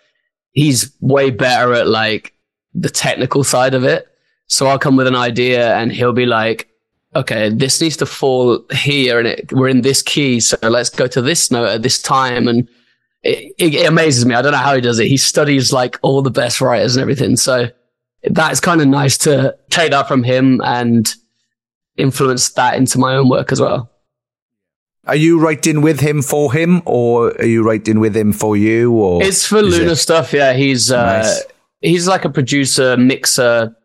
he's 0.52 0.92
way 1.00 1.30
better 1.30 1.72
at 1.72 1.88
like 1.88 2.34
the 2.80 2.90
technical 2.90 3.42
side 3.44 3.74
of 3.74 3.84
it 3.84 4.06
so 4.46 4.66
i'll 4.66 4.78
come 4.78 4.96
with 4.96 5.06
an 5.06 5.16
idea 5.16 5.74
and 5.76 5.92
he'll 5.92 6.12
be 6.12 6.26
like 6.26 6.68
okay, 7.16 7.48
this 7.48 7.80
needs 7.80 7.96
to 7.96 8.06
fall 8.06 8.62
here 8.70 9.18
and 9.18 9.26
it, 9.26 9.50
we're 9.52 9.68
in 9.68 9.80
this 9.80 10.02
key. 10.02 10.40
So 10.40 10.56
let's 10.62 10.90
go 10.90 11.06
to 11.06 11.22
this 11.22 11.50
note 11.50 11.68
at 11.68 11.82
this 11.82 12.00
time. 12.02 12.46
And 12.46 12.68
it, 13.22 13.54
it, 13.58 13.74
it 13.74 13.88
amazes 13.88 14.26
me. 14.26 14.34
I 14.34 14.42
don't 14.42 14.52
know 14.52 14.58
how 14.58 14.74
he 14.74 14.80
does 14.82 14.98
it. 14.98 15.06
He 15.08 15.16
studies 15.16 15.72
like 15.72 15.98
all 16.02 16.20
the 16.20 16.30
best 16.30 16.60
writers 16.60 16.96
and 16.96 17.00
everything. 17.00 17.36
So 17.36 17.70
that's 18.24 18.60
kind 18.60 18.80
of 18.82 18.88
nice 18.88 19.16
to 19.18 19.56
take 19.70 19.90
that 19.92 20.06
from 20.06 20.22
him 20.22 20.60
and 20.62 21.12
influence 21.96 22.50
that 22.50 22.76
into 22.76 22.98
my 22.98 23.14
own 23.14 23.28
work 23.30 23.52
as 23.52 23.60
well. 23.60 23.90
Are 25.06 25.16
you 25.16 25.40
writing 25.40 25.80
with 25.80 26.00
him 26.00 26.20
for 26.20 26.52
him, 26.52 26.82
or 26.84 27.28
are 27.40 27.46
you 27.46 27.62
writing 27.62 27.98
with 27.98 28.14
him 28.14 28.34
for 28.34 28.54
you? 28.54 28.92
Or 28.92 29.22
It's 29.22 29.46
for 29.46 29.62
Luna 29.62 29.92
it- 29.92 29.96
stuff. 29.96 30.34
Yeah. 30.34 30.52
He's, 30.52 30.92
uh, 30.92 31.22
Nice. 31.22 31.42
He's 31.80 32.08
like 32.08 32.24
a 32.24 32.30
producer, 32.30 32.96
mixer 32.96 33.76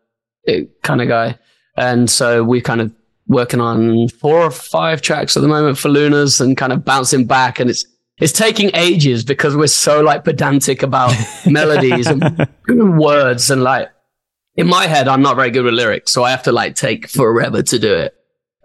kind 0.82 1.00
of 1.00 1.08
guy. 1.08 1.38
And 1.76 2.08
so 2.08 2.44
we're 2.44 2.60
kind 2.60 2.80
of 2.80 2.92
working 3.26 3.60
on 3.60 4.08
four 4.08 4.40
or 4.40 4.50
five 4.50 5.00
tracks 5.00 5.36
at 5.36 5.40
the 5.40 5.48
moment 5.48 5.78
for 5.78 5.88
LUNARS 5.88 6.40
and 6.40 6.56
kind 6.56 6.72
of 6.72 6.84
bouncing 6.84 7.26
back. 7.26 7.58
And 7.58 7.70
it's, 7.70 7.84
it's 8.18 8.32
taking 8.32 8.70
ages 8.74 9.24
because 9.24 9.56
we're 9.56 9.66
so 9.66 10.00
like 10.02 10.24
pedantic 10.24 10.82
about 10.82 11.12
melodies 11.46 12.06
and 12.06 12.48
words 12.98 13.50
and 13.50 13.62
like 13.62 13.90
in 14.56 14.68
my 14.68 14.86
head, 14.86 15.08
I'm 15.08 15.22
not 15.22 15.36
very 15.36 15.50
good 15.50 15.64
with 15.64 15.74
lyrics. 15.74 16.12
So 16.12 16.22
I 16.22 16.30
have 16.30 16.44
to 16.44 16.52
like 16.52 16.76
take 16.76 17.08
forever 17.08 17.62
to 17.62 17.78
do 17.78 17.92
it. 17.94 18.14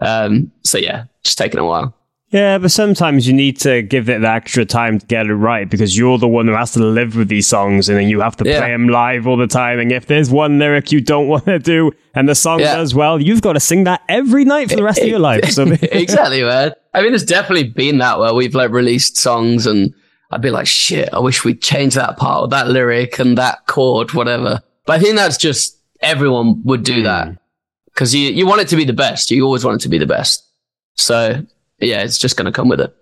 Um, 0.01 0.51
so 0.63 0.77
yeah, 0.77 1.05
just 1.23 1.37
taking 1.37 1.59
a 1.59 1.65
while. 1.65 1.95
Yeah, 2.31 2.59
but 2.59 2.69
sometimes 2.69 3.27
you 3.27 3.33
need 3.33 3.59
to 3.61 3.81
give 3.81 4.07
it 4.07 4.21
the 4.21 4.29
extra 4.29 4.63
time 4.63 4.99
to 4.99 5.05
get 5.07 5.25
it 5.25 5.33
right 5.33 5.67
because 5.67 5.97
you're 5.97 6.19
the 6.19 6.27
one 6.27 6.47
who 6.47 6.53
has 6.53 6.73
to 6.73 6.79
live 6.79 7.15
with 7.15 7.27
these 7.27 7.47
songs 7.47 7.89
and 7.89 7.97
then 7.97 8.07
you 8.07 8.19
have 8.19 8.35
to 8.37 8.45
Yeah. 8.45 8.59
play 8.59 8.71
them 8.71 8.87
live 8.87 9.25
all 9.25 9.35
the 9.35 9.47
time. 9.47 9.79
And 9.79 9.91
if 9.91 10.05
there's 10.05 10.29
one 10.29 10.59
lyric 10.59 10.91
you 10.91 11.01
don't 11.01 11.27
want 11.33 11.45
to 11.45 11.57
do 11.57 11.91
and 12.13 12.29
the 12.29 12.35
song 12.35 12.59
Yeah. 12.59 12.75
does 12.75 12.93
well, 12.93 13.19
you've 13.19 13.41
got 13.41 13.53
to 13.53 13.59
sing 13.59 13.85
that 13.85 14.01
every 14.07 14.45
night 14.45 14.69
for 14.69 14.75
the 14.75 14.83
rest 14.83 15.01
of 15.01 15.07
your 15.07 15.17
life. 15.19 15.49
So 15.49 15.63
exactly, 15.81 16.43
man. 16.43 16.73
I 16.93 17.01
mean, 17.01 17.15
it's 17.15 17.23
definitely 17.23 17.69
been 17.69 17.97
that 17.97 18.19
where 18.19 18.33
we've 18.33 18.53
like 18.53 18.69
released 18.69 19.17
songs 19.17 19.65
and 19.65 19.91
I'd 20.29 20.43
be 20.43 20.51
like, 20.51 20.67
shit, 20.67 21.09
I 21.11 21.19
wish 21.19 21.43
we'd 21.43 21.63
change 21.63 21.95
that 21.95 22.17
part 22.17 22.41
or 22.41 22.47
that 22.49 22.67
lyric 22.67 23.17
and 23.17 23.39
that 23.39 23.65
chord, 23.65 24.13
whatever. 24.13 24.61
But 24.85 24.99
I 24.99 24.99
think 24.99 25.15
that's 25.15 25.37
just 25.37 25.79
everyone 26.01 26.61
would 26.65 26.83
do 26.83 27.01
that 27.03 27.27
mm. 27.29 27.37
because 27.85 28.13
you, 28.13 28.29
you 28.29 28.45
want 28.45 28.61
it 28.61 28.67
to 28.67 28.75
be 28.75 28.85
the 28.85 28.93
best. 28.93 29.31
You 29.31 29.43
always 29.45 29.65
want 29.65 29.81
it 29.81 29.83
to 29.83 29.89
be 29.89 29.97
the 29.97 30.05
best. 30.05 30.45
So 30.93 31.43
yeah, 31.81 32.03
it's 32.03 32.17
just 32.17 32.37
going 32.37 32.45
to 32.45 32.51
come 32.51 32.69
with 32.69 32.81
it. 32.81 32.95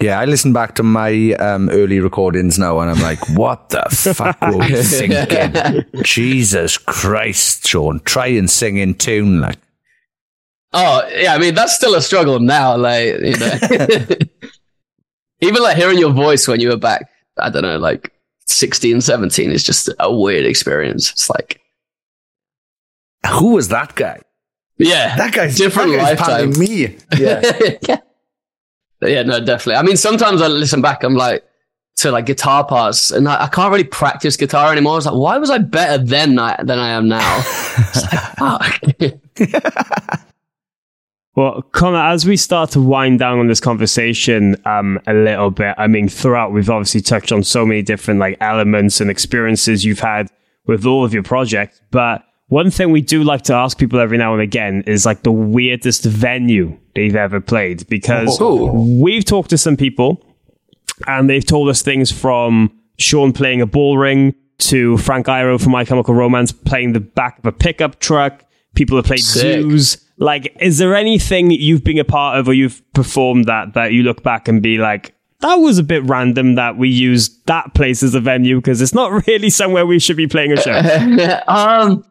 Yeah, 0.00 0.18
I 0.18 0.24
listen 0.24 0.54
back 0.54 0.76
to 0.76 0.82
my 0.82 1.34
um, 1.34 1.68
early 1.68 2.00
recordings 2.00 2.58
now, 2.58 2.80
and 2.80 2.90
I'm 2.90 3.02
like, 3.02 3.18
"What 3.36 3.68
the 3.68 3.82
fuck 4.14 4.40
were 4.40 4.56
we 4.56 4.82
thinking?" 4.82 5.84
Jesus 6.02 6.78
Christ, 6.78 7.68
Sean, 7.68 8.00
try 8.00 8.28
and 8.28 8.50
sing 8.50 8.78
in 8.78 8.94
tune, 8.94 9.40
like. 9.40 9.58
Oh 10.72 11.06
yeah, 11.14 11.34
I 11.34 11.38
mean 11.38 11.54
that's 11.54 11.74
still 11.74 11.94
a 11.96 12.00
struggle 12.00 12.38
now. 12.38 12.76
Like 12.76 13.06
you 13.20 13.36
know, 13.36 13.58
even 15.40 15.62
like 15.62 15.76
hearing 15.76 15.98
your 15.98 16.12
voice 16.12 16.48
when 16.48 16.60
you 16.60 16.68
were 16.68 16.76
back, 16.76 17.10
I 17.36 17.50
don't 17.50 17.62
know, 17.62 17.76
like 17.76 18.12
16, 18.46 19.00
17 19.00 19.50
is 19.50 19.64
just 19.64 19.90
a 19.98 20.14
weird 20.14 20.46
experience. 20.46 21.10
It's 21.10 21.28
like, 21.28 21.60
Who 23.32 23.52
was 23.52 23.68
that 23.68 23.96
guy? 23.96 24.20
Yeah, 24.80 25.16
That 25.16 25.32
guy's 25.34 25.56
different 25.56 25.92
that 25.92 26.16
guy's 26.18 26.28
lifetime. 26.28 26.58
me. 26.58 26.96
Yeah, 27.18 27.42
yeah. 27.88 28.00
yeah, 29.02 29.22
no, 29.22 29.38
definitely. 29.40 29.76
I 29.76 29.82
mean, 29.82 29.96
sometimes 29.96 30.42
I 30.42 30.48
listen 30.48 30.80
back, 30.82 31.02
I'm 31.04 31.14
like 31.14 31.44
to 31.96 32.10
like 32.10 32.26
guitar 32.26 32.64
parts, 32.64 33.10
and 33.10 33.28
I, 33.28 33.44
I 33.44 33.46
can't 33.48 33.70
really 33.70 33.84
practice 33.84 34.36
guitar 34.36 34.72
anymore. 34.72 34.92
I 34.92 34.96
was 34.96 35.06
like, 35.06 35.14
why 35.14 35.38
was 35.38 35.50
I 35.50 35.58
better 35.58 36.02
then 36.02 36.38
I, 36.38 36.56
than 36.62 36.78
I 36.78 36.90
am 36.90 37.08
now? 37.08 37.42
Like, 38.40 39.20
fuck. 39.38 40.20
Well, 41.36 41.62
Connor, 41.72 41.98
as 41.98 42.26
we 42.26 42.36
start 42.36 42.70
to 42.72 42.80
wind 42.80 43.20
down 43.20 43.38
on 43.38 43.46
this 43.46 43.60
conversation 43.60 44.56
um, 44.66 44.98
a 45.06 45.14
little 45.14 45.50
bit, 45.50 45.74
I 45.78 45.86
mean, 45.86 46.08
throughout 46.08 46.52
we've 46.52 46.68
obviously 46.68 47.00
touched 47.00 47.30
on 47.30 47.44
so 47.44 47.64
many 47.64 47.82
different 47.82 48.18
like 48.18 48.36
elements 48.40 49.00
and 49.00 49.08
experiences 49.10 49.84
you've 49.84 50.00
had 50.00 50.28
with 50.66 50.84
all 50.84 51.04
of 51.04 51.14
your 51.14 51.22
projects. 51.22 51.80
But 51.92 52.24
one 52.50 52.70
thing 52.70 52.90
we 52.92 53.00
do 53.00 53.22
like 53.24 53.42
to 53.42 53.54
ask 53.54 53.78
people 53.78 53.98
every 53.98 54.18
now 54.18 54.32
and 54.34 54.42
again 54.42 54.82
is 54.86 55.06
like 55.06 55.22
the 55.22 55.32
weirdest 55.32 56.04
venue 56.04 56.76
they've 56.94 57.16
ever 57.16 57.40
played 57.40 57.88
because 57.88 58.38
Oh. 58.40 58.72
we've 59.00 59.24
talked 59.24 59.50
to 59.50 59.58
some 59.58 59.76
people 59.76 60.22
and 61.06 61.30
they've 61.30 61.44
told 61.46 61.68
us 61.68 61.80
things 61.82 62.12
from 62.12 62.70
Sean 62.98 63.32
playing 63.32 63.60
a 63.62 63.66
ball 63.66 63.96
ring 63.96 64.34
to 64.58 64.98
Frank 64.98 65.26
Iero 65.26 65.60
from 65.62 65.72
My 65.72 65.84
Chemical 65.84 66.12
Romance 66.14 66.52
playing 66.52 66.92
the 66.92 67.00
back 67.00 67.38
of 67.38 67.46
a 67.46 67.52
pickup 67.52 67.98
truck. 68.00 68.44
People 68.74 68.96
have 68.98 69.06
played 69.06 69.20
Sick. 69.20 69.62
zoos. 69.62 69.96
Like, 70.18 70.54
is 70.60 70.76
there 70.78 70.94
anything 70.94 71.50
you've 71.50 71.82
been 71.82 71.98
a 71.98 72.04
part 72.04 72.38
of 72.38 72.46
or 72.48 72.52
you've 72.52 72.82
performed 72.92 73.46
that 73.46 73.72
that 73.74 73.92
you 73.94 74.02
look 74.02 74.22
back 74.22 74.48
and 74.48 74.60
be 74.62 74.76
like, 74.76 75.14
that 75.40 75.54
was 75.54 75.78
a 75.78 75.82
bit 75.82 76.04
random 76.04 76.56
that 76.56 76.76
we 76.76 76.90
used 76.90 77.46
that 77.46 77.72
place 77.72 78.02
as 78.02 78.14
a 78.14 78.20
venue 78.20 78.56
because 78.56 78.82
it's 78.82 78.92
not 78.92 79.26
really 79.26 79.48
somewhere 79.48 79.86
we 79.86 79.98
should 79.98 80.18
be 80.18 80.26
playing 80.26 80.52
a 80.52 80.60
show. 80.60 81.40
um, 81.48 82.04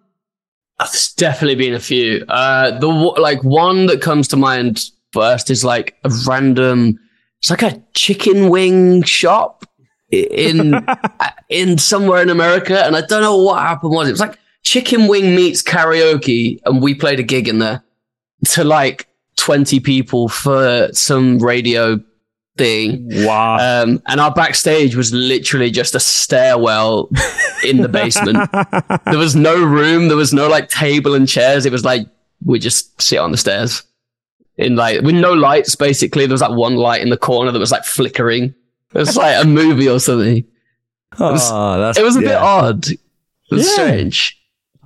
there's 0.79 1.13
definitely 1.13 1.55
been 1.55 1.73
a 1.73 1.79
few. 1.79 2.25
Uh, 2.27 2.77
the 2.79 2.87
like 2.87 3.43
one 3.43 3.87
that 3.87 4.01
comes 4.01 4.27
to 4.29 4.37
mind 4.37 4.89
first 5.11 5.49
is 5.49 5.63
like 5.63 5.97
a 6.03 6.11
random. 6.25 6.99
It's 7.39 7.49
like 7.49 7.61
a 7.61 7.81
chicken 7.93 8.49
wing 8.49 9.03
shop 9.03 9.65
in 10.09 10.85
in 11.49 11.77
somewhere 11.77 12.21
in 12.21 12.29
America, 12.29 12.85
and 12.85 12.95
I 12.95 13.01
don't 13.01 13.21
know 13.21 13.37
what 13.37 13.61
happened. 13.61 13.91
Was 13.91 14.07
it 14.07 14.11
was 14.11 14.19
like 14.19 14.37
chicken 14.63 15.07
wing 15.07 15.35
meets 15.35 15.61
karaoke, 15.61 16.59
and 16.65 16.81
we 16.81 16.93
played 16.93 17.19
a 17.19 17.23
gig 17.23 17.47
in 17.47 17.59
there 17.59 17.83
to 18.45 18.63
like 18.63 19.07
twenty 19.35 19.79
people 19.79 20.29
for 20.29 20.89
some 20.93 21.39
radio 21.39 21.99
thing. 22.59 23.07
wow. 23.25 23.57
Um, 23.83 24.01
and 24.07 24.19
our 24.19 24.31
backstage 24.33 24.95
was 24.95 25.11
literally 25.11 25.71
just 25.71 25.95
a 25.95 25.99
stairwell 25.99 27.09
in 27.65 27.77
the 27.77 27.89
basement. 27.89 28.37
there 29.05 29.17
was 29.17 29.35
no 29.35 29.55
room. 29.63 30.07
There 30.07 30.17
was 30.17 30.33
no 30.33 30.47
like 30.47 30.69
table 30.69 31.15
and 31.15 31.27
chairs. 31.27 31.65
It 31.65 31.71
was 31.71 31.83
like 31.83 32.05
we 32.45 32.59
just 32.59 33.01
sit 33.01 33.17
on 33.17 33.31
the 33.31 33.37
stairs 33.37 33.83
in 34.57 34.75
like 34.75 35.01
with 35.01 35.15
no 35.15 35.33
lights. 35.33 35.75
Basically, 35.75 36.25
there 36.27 36.33
was 36.33 36.41
like 36.41 36.51
one 36.57 36.75
light 36.75 37.01
in 37.01 37.09
the 37.09 37.17
corner 37.17 37.51
that 37.51 37.59
was 37.59 37.71
like 37.71 37.85
flickering. 37.85 38.53
It 38.93 38.97
was 38.99 39.15
like 39.17 39.43
a 39.43 39.47
movie 39.47 39.89
or 39.89 39.99
something. 39.99 40.45
was- 41.19 41.49
oh, 41.51 41.79
that's, 41.79 41.97
It 41.97 42.03
was 42.03 42.15
a 42.15 42.21
bit 42.21 42.35
odd. 42.35 42.87
It 42.87 42.99
was 43.49 43.65
Yeah. 43.67 43.73
strange. 43.73 44.35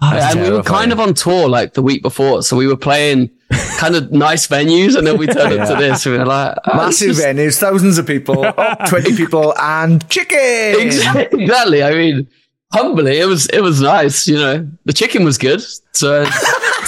And 0.02 0.42
we 0.42 0.50
were 0.52 0.64
kind 0.64 0.92
of 0.92 1.00
on 1.00 1.14
tour 1.14 1.48
like 1.48 1.74
the 1.76 1.82
week 1.82 2.02
before, 2.02 2.44
so 2.44 2.58
we 2.58 2.68
were 2.68 2.76
playing 2.76 3.30
kind 3.78 3.96
of 3.96 4.12
nice 4.12 4.48
venues, 4.48 4.96
and 4.98 5.06
then 5.06 5.18
we 5.18 5.28
turned 5.28 5.60
up 5.60 5.68
to 5.70 5.76
this. 5.76 6.06
And 6.06 6.14
we 6.14 6.20
were 6.20 6.26
like, 6.26 6.58
oh, 6.66 6.78
massive 6.78 7.10
is- 7.12 7.22
venues, 7.22 7.60
thousands 7.60 7.98
of 7.98 8.06
people, 8.08 8.44
20 8.88 9.16
people, 9.16 9.54
and 9.60 10.08
chicken. 10.10 10.80
Exactly. 10.80 11.84
I 11.84 11.94
mean, 11.94 12.28
humbly, 12.72 13.20
it 13.20 13.26
was 13.28 13.48
it 13.48 13.62
was 13.62 13.82
nice. 13.82 14.28
You 14.28 14.36
know, 14.38 14.70
the 14.86 14.94
chicken 14.94 15.24
was 15.24 15.38
good, 15.38 15.62
so. 15.94 16.26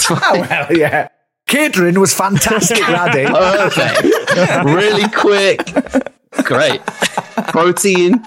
Well, 0.09 0.73
yeah. 0.75 1.07
Catering 1.47 1.97
was 1.99 2.13
fantastic 2.13 2.77
day. 2.77 3.25
perfect, 3.27 4.03
really 4.65 5.07
quick, 5.09 5.59
great 6.43 6.85
protein. 7.47 8.25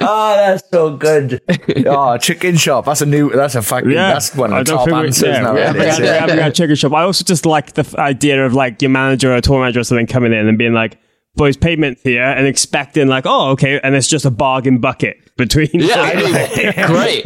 Oh, 0.00 0.34
that's 0.36 0.68
so 0.70 0.96
good. 0.96 1.40
Oh, 1.86 2.16
chicken 2.18 2.56
shop. 2.56 2.84
That's 2.86 3.00
a 3.00 3.06
new. 3.06 3.30
That's 3.30 3.54
a 3.54 3.62
fucking. 3.62 3.90
That's 3.90 4.34
one 4.34 4.52
I 4.52 4.60
of 4.60 4.66
the 4.66 4.70
don't 4.72 4.78
top 4.78 4.86
think 4.88 4.98
we- 5.00 5.06
answers 5.06 5.22
yeah, 5.28 5.40
now. 5.40 5.54
we 5.54 5.60
haven't 5.60 5.82
isn't 5.82 6.02
got- 6.04 6.12
we 6.12 6.18
haven't 6.18 6.36
got 6.36 6.48
a 6.48 6.52
chicken 6.52 6.76
shop. 6.76 6.92
I 6.92 7.02
also 7.02 7.24
just 7.24 7.46
like 7.46 7.72
the 7.74 7.80
f- 7.82 7.94
idea 7.96 8.44
of 8.44 8.54
like 8.54 8.82
your 8.82 8.90
manager 8.90 9.32
or 9.32 9.36
a 9.36 9.40
tour 9.40 9.60
manager 9.60 9.80
or 9.80 9.84
something 9.84 10.06
coming 10.06 10.32
in 10.32 10.46
and 10.48 10.58
being 10.58 10.72
like, 10.74 10.98
"Boys, 11.36 11.56
payment 11.56 11.98
here," 12.02 12.22
and 12.22 12.46
expecting 12.46 13.08
like, 13.08 13.24
"Oh, 13.26 13.50
okay," 13.50 13.80
and 13.82 13.94
it's 13.94 14.08
just 14.08 14.24
a 14.24 14.30
bargain 14.30 14.78
bucket 14.78 15.16
between. 15.36 15.68
Yeah, 15.72 15.94
I 15.98 16.14
mean, 16.14 16.86
great. 16.86 17.24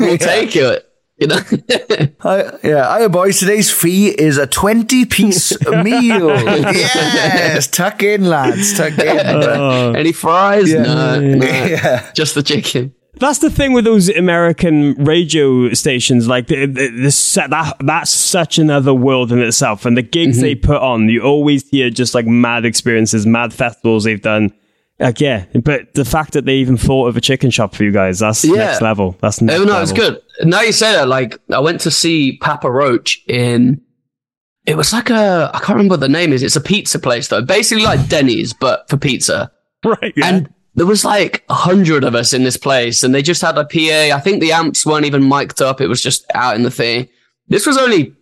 We'll 0.00 0.18
take 0.18 0.54
it. 0.56 0.88
You 1.16 1.28
know, 1.28 1.36
Hi, 2.20 2.58
yeah, 2.64 2.98
hiya 2.98 3.08
boys. 3.08 3.38
Today's 3.38 3.70
fee 3.70 4.08
is 4.08 4.36
a 4.36 4.48
20 4.48 5.04
piece 5.04 5.52
meal. 5.68 6.28
yes, 6.28 7.66
tuck 7.70 8.02
in, 8.02 8.28
lads. 8.28 8.76
Tuck 8.76 8.98
in. 8.98 9.96
any 9.96 10.10
fries? 10.10 10.74
No, 10.74 11.20
no, 11.20 11.46
Yeah. 11.46 12.10
just 12.14 12.34
the 12.34 12.42
chicken. 12.42 12.94
That's 13.20 13.38
the 13.38 13.48
thing 13.48 13.72
with 13.72 13.84
those 13.84 14.08
American 14.08 14.94
radio 15.04 15.72
stations. 15.72 16.26
Like 16.26 16.48
the, 16.48 16.66
the, 16.66 16.88
the, 16.88 17.10
set- 17.12 17.50
that, 17.50 17.76
that's 17.78 18.10
such 18.10 18.58
another 18.58 18.92
world 18.92 19.30
in 19.30 19.38
itself. 19.40 19.86
And 19.86 19.96
the 19.96 20.02
gigs 20.02 20.38
mm-hmm. 20.38 20.42
they 20.42 20.54
put 20.56 20.78
on, 20.82 21.08
you 21.08 21.22
always 21.22 21.68
hear 21.68 21.90
just 21.90 22.16
like 22.16 22.26
mad 22.26 22.64
experiences, 22.64 23.24
mad 23.24 23.52
festivals 23.54 24.02
they've 24.02 24.20
done. 24.20 24.52
Like 25.00 25.20
yeah, 25.20 25.46
but 25.64 25.92
the 25.94 26.04
fact 26.04 26.34
that 26.34 26.44
they 26.44 26.54
even 26.56 26.76
thought 26.76 27.08
of 27.08 27.16
a 27.16 27.20
chicken 27.20 27.50
shop 27.50 27.74
for 27.74 27.82
you 27.82 27.90
guys, 27.90 28.20
that's 28.20 28.44
Yeah. 28.44 28.54
next 28.54 28.80
level. 28.80 29.16
That's 29.20 29.40
next 29.40 29.58
Oh 29.60 29.64
no, 29.64 29.72
level. 29.72 29.82
it's 29.82 29.92
good. 29.92 30.20
Now 30.42 30.60
you 30.60 30.70
say 30.72 30.92
that, 30.92 31.08
like 31.08 31.38
I 31.50 31.58
went 31.58 31.80
to 31.82 31.90
see 31.90 32.36
Papa 32.38 32.70
Roach 32.70 33.20
in. 33.26 33.80
It 34.66 34.76
was 34.76 34.92
like 34.92 35.10
a 35.10 35.50
I 35.52 35.58
can't 35.58 35.70
remember 35.76 35.94
what 35.94 36.00
the 36.00 36.08
name 36.08 36.32
is. 36.32 36.42
It's 36.42 36.56
a 36.56 36.60
pizza 36.60 36.98
place 36.98 37.28
though, 37.28 37.42
basically 37.42 37.84
like 37.84 38.08
Denny's 38.08 38.52
but 38.52 38.88
for 38.88 38.96
pizza. 38.96 39.50
Right. 39.84 40.14
Yeah. 40.16 40.26
And 40.28 40.54
there 40.76 40.86
was 40.86 41.04
like 41.04 41.44
a 41.50 41.54
hundred 41.54 42.04
of 42.04 42.14
us 42.14 42.32
in 42.32 42.42
this 42.44 42.56
place, 42.56 43.02
and 43.04 43.14
they 43.14 43.20
just 43.20 43.42
had 43.42 43.58
a 43.58 43.64
PA. 43.66 44.16
I 44.16 44.20
think 44.20 44.40
the 44.40 44.52
amps 44.52 44.86
weren't 44.86 45.04
even 45.04 45.28
mic'd 45.28 45.60
up; 45.60 45.80
it 45.82 45.88
was 45.88 46.02
just 46.02 46.24
out 46.34 46.56
in 46.56 46.62
the 46.62 46.70
thing. 46.70 47.08
This 47.48 47.66
was 47.66 47.76
only 47.76 48.14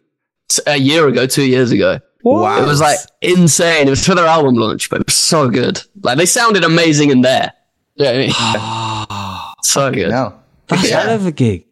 t- 0.48 0.62
a 0.66 0.76
year 0.76 1.06
ago, 1.06 1.24
two 1.26 1.44
years 1.44 1.70
ago. 1.70 2.00
What? 2.22 2.62
It 2.62 2.66
was 2.66 2.80
like 2.80 2.98
insane. 3.20 3.86
It 3.86 3.90
was 3.90 4.06
for 4.06 4.14
their 4.14 4.26
album 4.26 4.54
launch, 4.54 4.88
but 4.90 5.00
it 5.00 5.06
was 5.06 5.16
so 5.16 5.48
good. 5.48 5.82
Like 6.02 6.18
they 6.18 6.26
sounded 6.26 6.64
amazing 6.64 7.10
in 7.10 7.20
there. 7.22 7.52
Yeah, 7.96 8.12
you 8.12 8.28
know 8.28 8.34
I 8.34 9.46
mean? 9.48 9.54
so 9.62 9.90
good. 9.90 10.10
No. 10.10 10.34
that's 10.68 10.88
yeah. 10.88 11.02
hell 11.02 11.14
of 11.16 11.26
a 11.26 11.32
gig. 11.32 11.66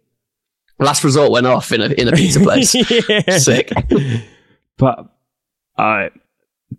Last 0.79 1.05
resort 1.05 1.31
went 1.31 1.47
off 1.47 1.73
in 1.73 1.81
a 1.83 1.87
in 1.89 2.09
a 2.09 2.13
pizza 2.13 2.41
place. 2.41 2.75
Yeah. 3.09 3.39
Sick. 3.39 3.71
But 4.79 5.07
uh, 5.79 6.09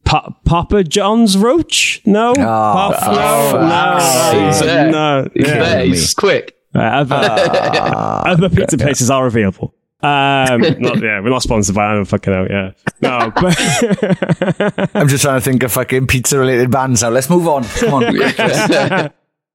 pa- 0.03 0.35
Papa 0.43 0.83
John's 0.83 1.37
Roach? 1.37 2.01
No, 2.05 2.33
Papa, 2.33 2.97
oh, 3.03 3.51
no, 3.59 4.39
no, 4.39 4.47
he's 4.47 4.59
there. 4.59 4.91
no. 4.91 5.29
Yeah, 5.35 5.45
Yeah. 5.45 5.81
he's 5.83 6.13
quick. 6.15 6.57
Uh, 6.73 6.79
other, 6.79 7.15
other 7.19 8.49
pizza 8.49 8.77
places 8.77 9.09
are 9.11 9.27
available. 9.27 9.75
Um, 10.03 10.61
not, 10.79 11.01
yeah, 11.01 11.19
we're 11.19 11.29
not 11.29 11.43
sponsored 11.43 11.75
by. 11.75 11.91
I 11.91 11.93
don't 11.95 12.05
fucking 12.05 12.33
out, 12.33 12.49
Yeah, 12.49 12.71
no, 13.01 13.31
but 13.41 14.95
I'm 14.95 15.07
just 15.07 15.23
trying 15.23 15.39
to 15.39 15.41
think 15.41 15.63
of 15.63 15.71
fucking 15.71 16.07
pizza 16.07 16.39
related 16.39 16.71
bands 16.71 17.03
now. 17.03 17.09
Let's 17.09 17.29
move 17.29 17.47
on. 17.47 17.63
Come 17.63 17.93
on. 17.93 19.11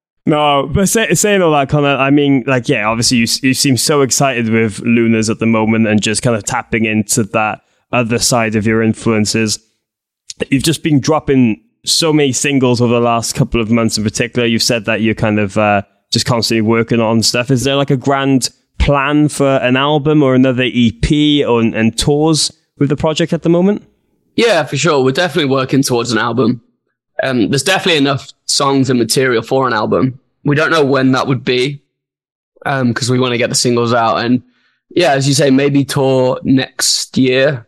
no, 0.26 0.70
but 0.72 0.88
say, 0.88 1.12
saying 1.14 1.42
all 1.42 1.51
that, 1.53 1.68
Connor. 1.68 1.97
I 1.97 2.11
mean, 2.11 2.44
like, 2.47 2.68
yeah, 2.68 2.86
obviously 2.86 3.18
you 3.18 3.26
you 3.42 3.55
seem 3.55 3.76
so 3.76 4.03
excited 4.03 4.49
with 4.49 4.80
LUNARS 4.80 5.30
at 5.30 5.40
the 5.40 5.47
moment 5.47 5.88
and 5.88 6.01
just 6.01 6.22
kind 6.22 6.36
of 6.36 6.44
tapping 6.44 6.84
into 6.84 7.24
that 7.24 7.62
other 7.92 8.18
side 8.18 8.55
of 8.55 8.66
your 8.66 8.82
influences. 8.82 9.59
You've 10.51 10.62
just 10.62 10.82
been 10.82 11.01
dropping 11.01 11.62
so 11.84 12.12
many 12.12 12.32
singles 12.32 12.80
over 12.80 12.92
the 12.92 13.01
last 13.01 13.34
couple 13.34 13.61
of 13.61 13.70
months 13.70 13.99
in 13.99 14.05
particular. 14.05 14.47
You've 14.47 14.62
said 14.62 14.84
that 14.84 15.01
you're 15.01 15.14
kind 15.14 15.40
of 15.40 15.57
uh, 15.57 15.82
just 16.12 16.26
constantly 16.26 16.62
working 16.62 17.01
on 17.01 17.22
stuff. 17.22 17.51
Is 17.51 17.64
there 17.64 17.76
like 17.76 17.90
a 17.90 17.97
grand 17.97 18.51
plan 18.87 19.28
for 19.28 19.57
an 19.57 19.76
album 19.76 20.22
or 20.22 20.37
another 20.37 20.62
EP 20.62 21.45
or, 21.45 21.61
and 21.61 21.99
tours 21.99 22.53
with 22.78 22.89
the 22.89 22.97
project 22.97 23.32
at 23.32 23.43
the 23.43 23.49
moment? 23.49 23.84
Yeah, 24.37 24.62
for 24.64 24.76
sure. 24.76 25.03
We're 25.03 25.11
definitely 25.11 25.51
working 25.51 25.82
towards 25.82 26.12
an 26.12 26.18
album. 26.18 26.62
Um, 27.20 27.51
there's 27.51 27.64
definitely 27.64 27.99
enough 27.99 28.32
songs 28.45 28.89
and 28.89 28.99
material 28.99 29.43
for 29.43 29.66
an 29.66 29.72
album. 29.72 30.20
We 30.45 30.55
don't 30.55 30.70
know 30.70 30.84
when 30.84 31.12
that 31.12 31.26
would 31.26 31.45
be, 31.45 31.82
um, 32.64 32.89
because 32.89 33.11
we 33.11 33.18
want 33.18 33.32
to 33.32 33.39
get 33.39 33.49
the 33.49 33.57
singles 33.57 33.93
out. 33.93 34.24
And 34.24 34.43
yeah, 34.91 35.12
as 35.14 35.26
you 35.26 35.34
say, 35.34 35.51
maybe 35.51 35.84
tour 35.84 36.39
next 36.45 37.18
year, 37.18 37.66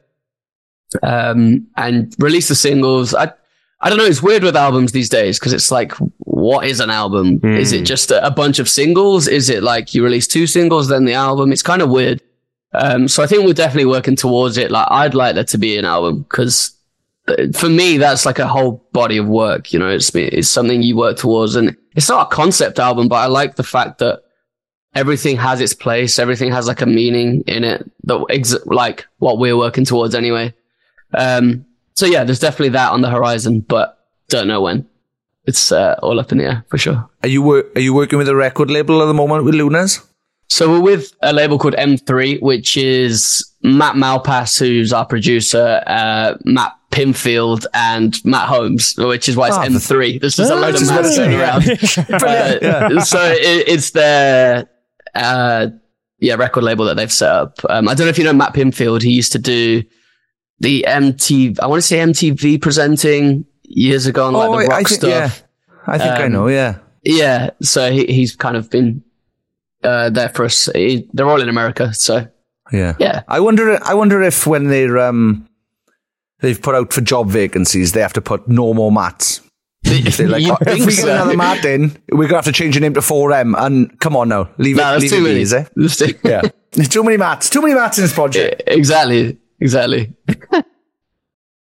um, 1.02 1.66
and 1.76 2.14
release 2.20 2.46
the 2.46 2.54
singles. 2.54 3.12
I, 3.12 3.32
I 3.80 3.88
don't 3.88 3.98
know. 3.98 4.04
It's 4.04 4.22
weird 4.22 4.42
with 4.42 4.56
albums 4.56 4.92
these 4.92 5.08
days 5.08 5.38
because 5.38 5.52
it's 5.52 5.70
like, 5.70 5.92
what 6.18 6.66
is 6.66 6.80
an 6.80 6.90
album? 6.90 7.40
Is 7.56 7.72
it 7.72 7.84
just 7.84 8.10
a, 8.10 8.24
a 8.26 8.30
bunch 8.30 8.58
of 8.58 8.68
singles? 8.68 9.28
Is 9.28 9.48
it 9.50 9.62
like 9.62 9.94
you 9.94 10.02
release 10.02 10.26
two 10.26 10.46
singles, 10.46 10.88
then 10.88 11.04
the 11.04 11.14
album? 11.14 11.52
It's 11.52 11.62
kind 11.62 11.82
of 11.82 11.90
weird. 11.90 12.20
Um, 12.72 13.08
so 13.08 13.22
I 13.22 13.26
think 13.26 13.44
we're 13.44 13.52
definitely 13.54 13.86
working 13.86 14.16
towards 14.16 14.58
it. 14.58 14.70
Like 14.70 14.88
I'd 14.90 15.14
like 15.14 15.36
there 15.36 15.44
to 15.44 15.58
be 15.58 15.78
an 15.78 15.84
album 15.84 16.22
because 16.22 16.76
for 17.54 17.68
me, 17.68 17.98
that's 17.98 18.26
like 18.26 18.38
a 18.38 18.46
whole 18.48 18.84
body 18.92 19.16
of 19.16 19.28
work. 19.28 19.72
You 19.72 19.78
know, 19.78 19.88
it's 19.88 20.14
it's 20.14 20.48
something 20.48 20.82
you 20.82 20.96
work 20.96 21.16
towards, 21.16 21.56
and 21.56 21.76
it's 21.94 22.08
not 22.08 22.32
a 22.32 22.34
concept 22.34 22.78
album, 22.78 23.08
but 23.08 23.16
I 23.16 23.26
like 23.26 23.56
the 23.56 23.62
fact 23.62 23.98
that 23.98 24.22
everything 24.94 25.36
has 25.36 25.60
its 25.60 25.74
place, 25.74 26.18
everything 26.18 26.50
has 26.52 26.66
like 26.66 26.80
a 26.80 26.86
meaning 26.86 27.42
in 27.46 27.64
it. 27.64 27.90
That 28.04 28.24
ex- 28.30 28.66
like 28.66 29.06
what 29.18 29.38
we're 29.38 29.56
working 29.56 29.84
towards 29.84 30.14
anyway. 30.14 30.54
Um, 31.14 31.64
so 31.98 32.06
yeah, 32.06 32.22
there's 32.24 32.38
definitely 32.38 32.70
that 32.70 32.92
on 32.92 33.00
the 33.00 33.10
horizon, 33.10 33.60
but 33.60 33.98
don't 34.28 34.46
know 34.46 34.60
when. 34.62 34.86
It's 35.46 35.72
uh, 35.72 35.98
all 36.02 36.20
up 36.20 36.30
in 36.30 36.38
the 36.38 36.44
air 36.44 36.64
for 36.68 36.78
sure. 36.78 37.08
Are 37.22 37.28
you 37.28 37.42
wor- 37.42 37.64
are 37.74 37.80
you 37.80 37.92
working 37.94 38.18
with 38.18 38.28
a 38.28 38.36
record 38.36 38.70
label 38.70 39.02
at 39.02 39.06
the 39.06 39.14
moment 39.14 39.44
with 39.44 39.54
LUNARS? 39.54 40.00
So 40.50 40.70
we're 40.70 40.80
with 40.80 41.12
a 41.22 41.32
label 41.32 41.58
called 41.58 41.74
M3, 41.74 42.40
which 42.40 42.76
is 42.76 43.44
Matt 43.62 43.96
Malpass, 43.96 44.58
who's 44.58 44.92
our 44.92 45.04
producer, 45.06 45.82
uh, 45.86 46.34
Matt 46.44 46.72
Pinfield, 46.90 47.66
and 47.74 48.16
Matt 48.24 48.48
Holmes, 48.48 48.94
which 48.96 49.28
is 49.28 49.36
why 49.36 49.48
it's 49.48 49.56
Oh, 49.56 49.60
M3. 49.94 50.20
There's 50.20 50.36
just 50.36 50.50
a 50.50 50.54
load 50.54 50.74
of 50.74 50.82
is 50.82 50.88
Matts 50.90 51.16
going 51.16 51.34
around. 51.34 51.64
Uh, 52.22 53.00
So 53.04 53.20
it, 53.22 53.68
it's 53.68 53.90
their, 53.90 54.68
uh, 55.14 55.68
yeah, 56.18 56.34
record 56.34 56.64
label 56.64 56.84
that 56.86 56.96
they've 56.96 57.12
set 57.12 57.30
up. 57.30 57.58
Um, 57.68 57.88
I 57.88 57.94
don't 57.94 58.06
know 58.06 58.10
if 58.10 58.18
you 58.18 58.24
know 58.24 58.32
Matt 58.32 58.54
Pinfield. 58.54 59.02
He 59.02 59.10
used 59.12 59.32
to 59.32 59.38
do 59.38 59.82
the 60.60 60.84
MTV, 60.88 61.58
I 61.60 61.66
want 61.66 61.82
to 61.82 61.86
say 61.86 61.98
MTV 61.98 62.60
presenting 62.60 63.44
years 63.64 64.06
ago 64.06 64.26
on 64.26 64.32
like 64.34 64.48
Oh, 64.48 64.52
the 64.52 64.58
I- 64.58 64.62
rock 64.66 64.72
I 64.72 64.76
think- 64.76 64.88
stuff. 64.88 65.10
yeah. 65.10 65.30
I 65.86 65.98
think 65.98 66.10
I 66.12 66.24
Um, 66.24 66.32
know. 66.32 66.48
Yeah. 66.48 66.78
Yeah, 67.04 67.50
so 67.62 67.90
he, 67.90 68.04
he's 68.06 68.36
kind 68.36 68.56
of 68.56 68.68
been 68.68 69.02
uh, 69.84 70.10
there 70.10 70.28
for 70.28 70.44
us. 70.44 70.68
He, 70.74 71.08
they're 71.14 71.28
all 71.28 71.40
in 71.40 71.48
America, 71.48 71.94
so 71.94 72.26
Yeah. 72.72 72.94
yeah. 72.98 73.22
I 73.28 73.40
wonder. 73.40 73.78
I 73.82 73.94
wonder 73.94 74.20
if 74.22 74.46
when 74.46 74.68
they're 74.68 74.98
um, 74.98 75.48
they've 76.40 76.60
put 76.60 76.74
out 76.74 76.92
for 76.92 77.00
job 77.00 77.28
vacancies, 77.30 77.92
they 77.92 78.00
have 78.00 78.12
to 78.14 78.20
put 78.20 78.48
no 78.48 78.74
more 78.74 78.90
mats. 78.92 79.40
They're 79.84 80.28
like, 80.28 80.44
"Oh, 80.50 80.56
if 80.62 80.80
we 80.80 80.86
get 80.86 80.94
so. 81.04 81.12
another 81.14 81.36
mat 81.36 81.64
in, 81.64 81.96
we're 82.12 82.26
gonna 82.26 82.38
have 82.38 82.44
to 82.46 82.52
change 82.52 82.74
your 82.74 82.82
name 82.82 82.94
to 82.94 83.00
4M. 83.00 83.54
And 83.56 83.98
come 84.00 84.16
on 84.16 84.28
now, 84.28 84.50
leave 84.58 84.76
No, 84.76 84.94
it. 84.96 85.00
Leave 85.00 85.10
too 85.10 85.16
it 85.18 85.20
many. 85.22 85.34
be, 85.36 85.40
is 85.42 85.52
it? 85.52 85.70
There's 85.76 85.96
too- 85.96 86.14
Yeah. 86.24 86.42
There's 86.72 86.88
too 86.96 87.04
many 87.04 87.16
mats. 87.16 87.48
Too 87.48 87.62
many 87.62 87.74
mats 87.74 87.96
in 87.98 88.04
this 88.04 88.12
project. 88.12 88.62
exactly, 88.66 89.38
exactly. 89.60 90.14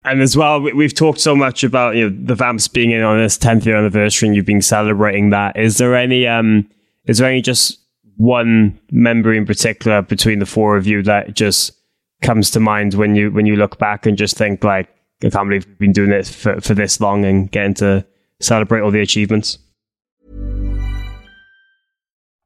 And 0.05 0.23
as 0.23 0.37
well, 0.37 0.61
we- 0.61 0.73
we've 0.73 0.95
talked 0.95 1.21
so 1.21 1.35
much 1.37 1.65
about 1.65 1.97
you 1.97 2.09
know 2.09 2.17
the 2.25 2.35
Vamps 2.35 2.69
being 2.73 2.93
in 2.93 3.03
on 3.03 3.19
this 3.19 3.37
10th 3.37 3.67
year 3.67 3.77
anniversary, 3.77 4.29
and 4.29 4.37
you've 4.37 4.47
been 4.47 4.63
celebrating 4.63 5.31
that. 5.31 5.57
Is 5.59 5.77
there 5.77 5.95
any 5.95 6.27
um, 6.27 6.69
is 7.07 7.19
there 7.19 7.29
any 7.29 7.43
just 7.43 7.79
one 8.17 8.79
memory 8.91 9.37
in 9.37 9.45
particular 9.45 10.01
between 10.01 10.39
the 10.39 10.47
four 10.47 10.77
of 10.77 10.87
you 10.87 11.03
that 11.03 11.35
just 11.35 11.73
comes 12.23 12.51
to 12.53 12.61
mind 12.61 12.95
when 12.95 13.17
you 13.17 13.31
when 13.33 13.45
you 13.45 13.57
look 13.57 13.79
back 13.79 14.07
and 14.07 14.17
just 14.17 14.37
think 14.37 14.65
like, 14.65 14.89
I 15.23 15.31
can't 15.31 15.49
believe 15.49 15.67
we've 15.67 15.79
been 15.79 15.93
doing 15.93 16.11
this 16.11 16.33
for, 16.35 16.61
for 16.61 16.75
this 16.75 17.01
long 17.01 17.25
and 17.25 17.51
getting 17.51 17.75
to 17.75 18.07
celebrate 18.41 18.81
all 18.81 18.91
the 18.93 19.01
achievements. 19.01 19.59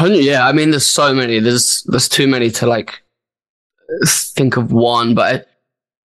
Yeah. 0.00 0.46
I 0.46 0.52
mean, 0.52 0.70
there's 0.70 0.86
so 0.86 1.14
many. 1.14 1.38
There's 1.38 1.82
there's 1.84 2.08
too 2.08 2.26
many 2.26 2.50
to 2.52 2.66
like 2.66 3.02
think 4.06 4.56
of 4.56 4.72
one, 4.72 5.14
but 5.14 5.48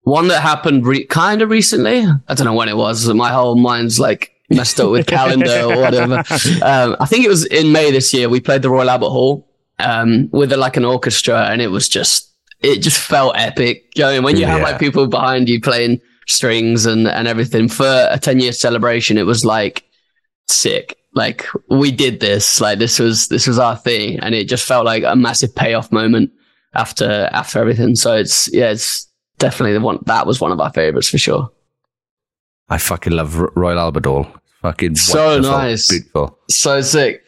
one 0.02 0.28
that 0.30 0.42
happened 0.42 0.86
re- 0.86 1.06
kind 1.06 1.42
of 1.42 1.50
recently. 1.50 2.06
I 2.28 2.34
don't 2.34 2.46
know 2.46 2.54
when 2.54 2.70
it 2.70 2.78
was. 2.78 3.08
My 3.14 3.32
whole 3.32 3.56
mind's 3.56 4.00
like 4.00 4.32
messed 4.50 4.80
up 4.80 4.92
with 4.92 5.08
calendar 5.08 5.64
or 5.64 5.82
whatever. 5.82 6.24
Um, 6.64 6.96
I 7.00 7.06
think 7.06 7.26
it 7.26 7.30
was 7.30 7.46
in 7.46 7.72
May 7.72 7.92
this 7.92 8.14
year. 8.14 8.30
We 8.30 8.40
played 8.40 8.62
the 8.62 8.70
Royal 8.70 8.90
Albert 8.90 9.10
Hall 9.10 9.48
um, 9.80 10.30
with 10.32 10.52
a, 10.52 10.58
like 10.58 10.78
an 10.78 10.86
orchestra, 10.86 11.48
and 11.50 11.62
it 11.62 11.68
was 11.68 11.90
just 11.90 12.34
it 12.62 12.80
just 12.80 13.00
felt 13.00 13.38
epic. 13.38 13.92
You 13.96 14.04
know, 14.04 14.22
when 14.22 14.38
you 14.38 14.46
have 14.46 14.62
like 14.62 14.80
people 14.80 15.08
behind 15.08 15.50
you 15.50 15.62
playing 15.62 16.02
strings 16.28 16.86
and 16.86 17.08
and 17.08 17.28
everything 17.28 17.68
for 17.68 18.08
a 18.10 18.20
10 18.20 18.40
year 18.40 18.52
celebration, 18.52 19.18
it 19.18 19.26
was 19.26 19.46
like 19.46 19.84
sick. 20.48 20.98
Like 21.18 21.46
we 21.70 21.92
did 21.92 22.20
this, 22.22 22.62
like 22.62 22.80
this 22.80 23.00
was 23.00 23.28
this 23.28 23.48
was 23.48 23.60
our 23.60 23.76
thing, 23.76 24.20
and 24.22 24.34
it 24.36 24.48
just 24.48 24.66
felt 24.66 24.86
like 24.86 25.04
a 25.04 25.16
massive 25.16 25.54
payoff 25.56 25.92
moment 25.92 26.32
after 26.74 27.28
after 27.34 27.60
everything. 27.60 27.96
So 27.96 28.16
it's 28.16 28.54
yeah, 28.54 28.70
it's 28.72 29.08
definitely 29.40 29.74
the 29.74 29.82
one 29.82 30.00
that 30.06 30.26
was 30.28 30.40
one 30.40 30.52
of 30.52 30.60
our 30.62 30.72
favorites 30.72 31.10
for 31.10 31.18
sure. 31.18 31.52
I 32.70 32.78
fucking 32.78 33.14
love 33.14 33.36
Royal 33.56 33.80
Albert 33.80 34.06
Hall. 34.06 34.28
Fucking 34.62 34.96
So 34.96 35.40
nice. 35.40 35.90
beautiful. 35.90 36.38
So 36.50 36.82
sick. 36.82 37.24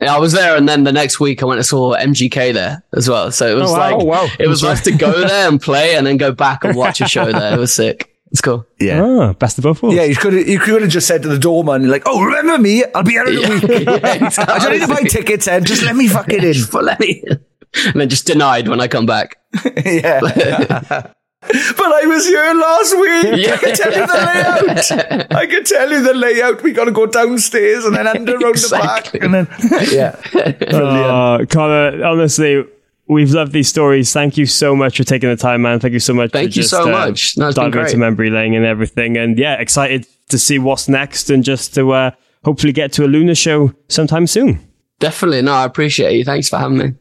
Yeah, 0.00 0.14
I 0.16 0.18
was 0.18 0.32
there, 0.32 0.56
and 0.56 0.68
then 0.68 0.84
the 0.84 0.92
next 0.92 1.20
week 1.20 1.42
I 1.42 1.46
went 1.46 1.58
and 1.58 1.66
saw 1.66 1.94
MGK 1.94 2.52
there 2.52 2.82
as 2.94 3.08
well. 3.08 3.30
So 3.30 3.46
it 3.46 3.54
was 3.60 3.70
Oh, 3.70 3.74
wow. 3.74 3.78
like 3.78 3.94
Oh, 3.94 4.04
wow. 4.04 4.28
it 4.38 4.48
was 4.48 4.62
nice 4.62 4.82
to 4.84 4.92
go 4.92 5.12
there 5.26 5.48
and 5.48 5.60
play, 5.60 5.96
and 5.96 6.06
then 6.06 6.16
go 6.16 6.32
back 6.32 6.64
and 6.64 6.76
watch 6.76 7.00
a 7.00 7.06
show 7.08 7.30
there. 7.30 7.54
It 7.54 7.58
was 7.58 7.72
sick. 7.72 8.13
It's 8.34 8.40
cool. 8.40 8.66
Yeah. 8.80 9.00
Ah, 9.00 9.32
best 9.32 9.58
of 9.58 9.62
both 9.62 9.80
worlds. 9.80 9.96
Yeah, 9.96 10.02
you 10.02 10.16
could 10.16 10.34
you 10.34 10.58
could 10.58 10.82
have 10.82 10.90
just 10.90 11.06
said 11.06 11.22
to 11.22 11.28
the 11.28 11.38
doorman, 11.38 11.88
like, 11.88 12.02
"Oh, 12.04 12.20
remember 12.20 12.58
me? 12.58 12.82
I'll 12.92 13.04
be 13.04 13.12
here 13.12 13.22
in 13.28 13.36
a 13.36 13.48
week. 13.48 13.62
Yeah, 13.86 14.28
I 14.38 14.58
don't 14.58 14.72
need 14.72 14.80
to 14.80 14.88
buy 14.88 15.02
tickets, 15.02 15.46
Ed. 15.46 15.64
Just 15.66 15.84
let 15.84 15.94
me 15.94 16.08
fuck 16.08 16.28
it 16.30 16.42
in." 16.42 16.56
But 16.72 16.82
let 16.82 16.98
me, 16.98 17.22
and 17.28 17.94
then 17.94 18.08
just 18.08 18.26
denied 18.26 18.66
when 18.66 18.80
I 18.80 18.88
come 18.88 19.06
back. 19.06 19.36
yeah. 19.76 20.18
but 20.18 21.12
I 21.46 22.06
was 22.06 22.26
here 22.26 22.54
last 22.54 22.98
week. 22.98 23.46
Yeah. 23.46 23.54
I 23.54 23.56
can 23.58 23.74
tell 23.76 23.92
you 23.92 24.04
the 24.04 24.18
layout. 24.26 25.32
I 25.32 25.46
can 25.46 25.62
tell 25.64 25.90
you 25.92 26.02
the 26.02 26.14
layout. 26.14 26.62
We 26.64 26.72
got 26.72 26.86
to 26.86 26.90
go 26.90 27.06
downstairs 27.06 27.84
and 27.84 27.94
then 27.94 28.08
under 28.08 28.34
around 28.34 28.50
Exactly. 28.50 29.20
the 29.20 29.28
back, 29.28 29.46
and 29.46 29.46
then 29.46 29.46
yeah. 29.92 30.76
Uh, 30.76 31.44
Connor, 31.46 32.04
honestly, 32.04 32.64
we've 33.08 33.30
loved 33.30 33.52
these 33.52 33.68
stories. 33.68 34.12
Thank 34.12 34.36
you 34.36 34.46
so 34.46 34.74
much 34.74 34.96
for 34.96 35.04
taking 35.04 35.28
the 35.28 35.36
time, 35.36 35.62
man. 35.62 35.80
Thank 35.80 35.92
you 35.92 36.00
so 36.00 36.14
much. 36.14 36.30
Thank 36.32 36.52
for 36.52 36.56
you 36.58 36.62
just, 36.62 36.70
so 36.70 36.84
uh, 36.84 36.90
much. 36.90 37.36
No, 37.36 37.48
it's 37.48 37.56
been 37.56 37.70
diving 37.70 37.86
into 37.86 37.96
memory 37.98 38.30
lane 38.30 38.54
and 38.54 38.64
everything. 38.64 39.16
And 39.16 39.38
yeah, 39.38 39.54
excited 39.54 40.06
to 40.28 40.38
see 40.38 40.58
what's 40.58 40.88
next 40.88 41.30
and 41.30 41.44
just 41.44 41.74
to 41.74 41.92
uh, 41.92 42.10
hopefully 42.44 42.72
get 42.72 42.92
to 42.94 43.04
a 43.04 43.08
Luna 43.08 43.34
show 43.34 43.72
sometime 43.88 44.26
soon. 44.26 44.60
Definitely. 45.00 45.42
No, 45.42 45.52
I 45.52 45.64
appreciate 45.64 46.16
you. 46.16 46.24
Thanks 46.24 46.48
for 46.48 46.58
having 46.58 46.78
me. 46.78 46.94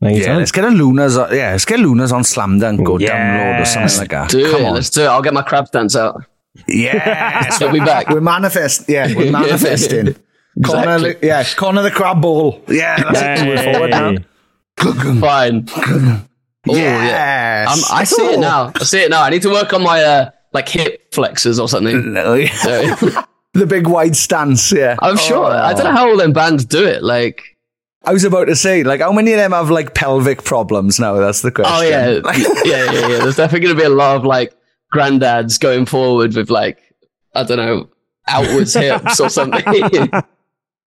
Thank 0.00 0.22
Yeah, 0.22 0.36
let's 0.36 0.52
get 0.52 0.64
a 0.64 0.68
LUNARS. 0.68 1.16
On, 1.16 1.34
yeah, 1.34 1.52
let's 1.52 1.64
get 1.64 1.78
LUNARS 1.78 2.12
on 2.12 2.24
Slam 2.24 2.58
Dunk 2.58 2.80
or 2.88 2.98
download 2.98 3.62
or 3.62 3.64
something 3.64 3.98
like 3.98 4.10
that. 4.10 4.30
Do 4.30 4.50
Come 4.50 4.62
it. 4.62 4.66
on. 4.66 4.74
Let's 4.74 4.90
do 4.90 5.02
it. 5.02 5.06
I'll 5.06 5.22
get 5.22 5.32
my 5.34 5.42
crab 5.42 5.70
dance 5.70 5.96
out. 5.96 6.24
Yes, 6.68 7.60
I'll 7.62 7.72
be 7.72 7.78
back. 7.80 8.08
we're 8.08 8.20
manifest. 8.20 8.88
Yeah, 8.88 9.12
we're 9.14 9.30
manifesting. 9.32 10.16
Connor, 10.64 10.94
Exactly. 10.96 11.28
yeah, 11.28 11.44
Connor 11.56 11.82
the 11.82 11.90
crab 11.90 12.20
ball. 12.22 12.62
Yeah, 12.68 13.02
that's 13.12 13.42
it. 13.42 13.48
We're 13.48 13.72
forward 13.72 13.90
now. 13.90 14.14
Fine. 14.78 15.68
Oh, 16.66 16.74
yeah. 16.76 17.64
Yes. 17.64 17.90
I 17.90 18.04
see 18.04 18.22
it 18.22 18.40
now. 18.40 18.72
I 18.74 18.84
see 18.84 19.02
it 19.02 19.10
now. 19.10 19.22
I 19.22 19.30
need 19.30 19.42
to 19.42 19.50
work 19.50 19.72
on 19.72 19.82
my 19.82 20.02
uh, 20.02 20.30
like 20.52 20.68
hip 20.68 21.12
flexors 21.14 21.58
or 21.58 21.68
something. 21.68 22.12
No. 22.12 22.34
The 23.54 23.66
big 23.66 23.86
wide 23.86 24.16
stance. 24.16 24.72
Yeah, 24.72 24.96
I'm 25.00 25.16
sure. 25.16 25.44
I 25.46 25.72
don't 25.74 25.84
know 25.84 25.92
how 25.92 26.08
all 26.08 26.16
them 26.16 26.32
bands 26.32 26.64
do 26.64 26.84
it. 26.84 27.04
Like, 27.04 27.40
I 28.04 28.12
was 28.12 28.24
about 28.24 28.46
to 28.46 28.56
say, 28.56 28.82
like, 28.82 29.00
how 29.00 29.12
many 29.12 29.30
of 29.30 29.36
them 29.36 29.52
have 29.52 29.70
like 29.70 29.94
pelvic 29.94 30.42
problems 30.42 30.98
now? 30.98 31.14
That's 31.14 31.42
the 31.42 31.52
question. 31.52 31.72
oh 31.72 31.82
yeah, 31.82 32.08
yeah, 32.64 32.90
yeah, 32.90 33.06
yeah. 33.06 33.18
There's 33.18 33.36
definitely 33.36 33.66
going 33.68 33.76
to 33.76 33.80
be 33.80 33.86
a 33.86 33.90
lot 33.94 34.16
of 34.16 34.24
like 34.24 34.52
granddads 34.92 35.60
going 35.60 35.86
forward 35.86 36.34
with 36.34 36.50
like 36.50 36.82
I 37.36 37.44
don't 37.44 37.58
know 37.58 37.88
outwards 38.26 38.74
hips 38.74 39.20
or 39.20 39.28
something. 39.28 39.62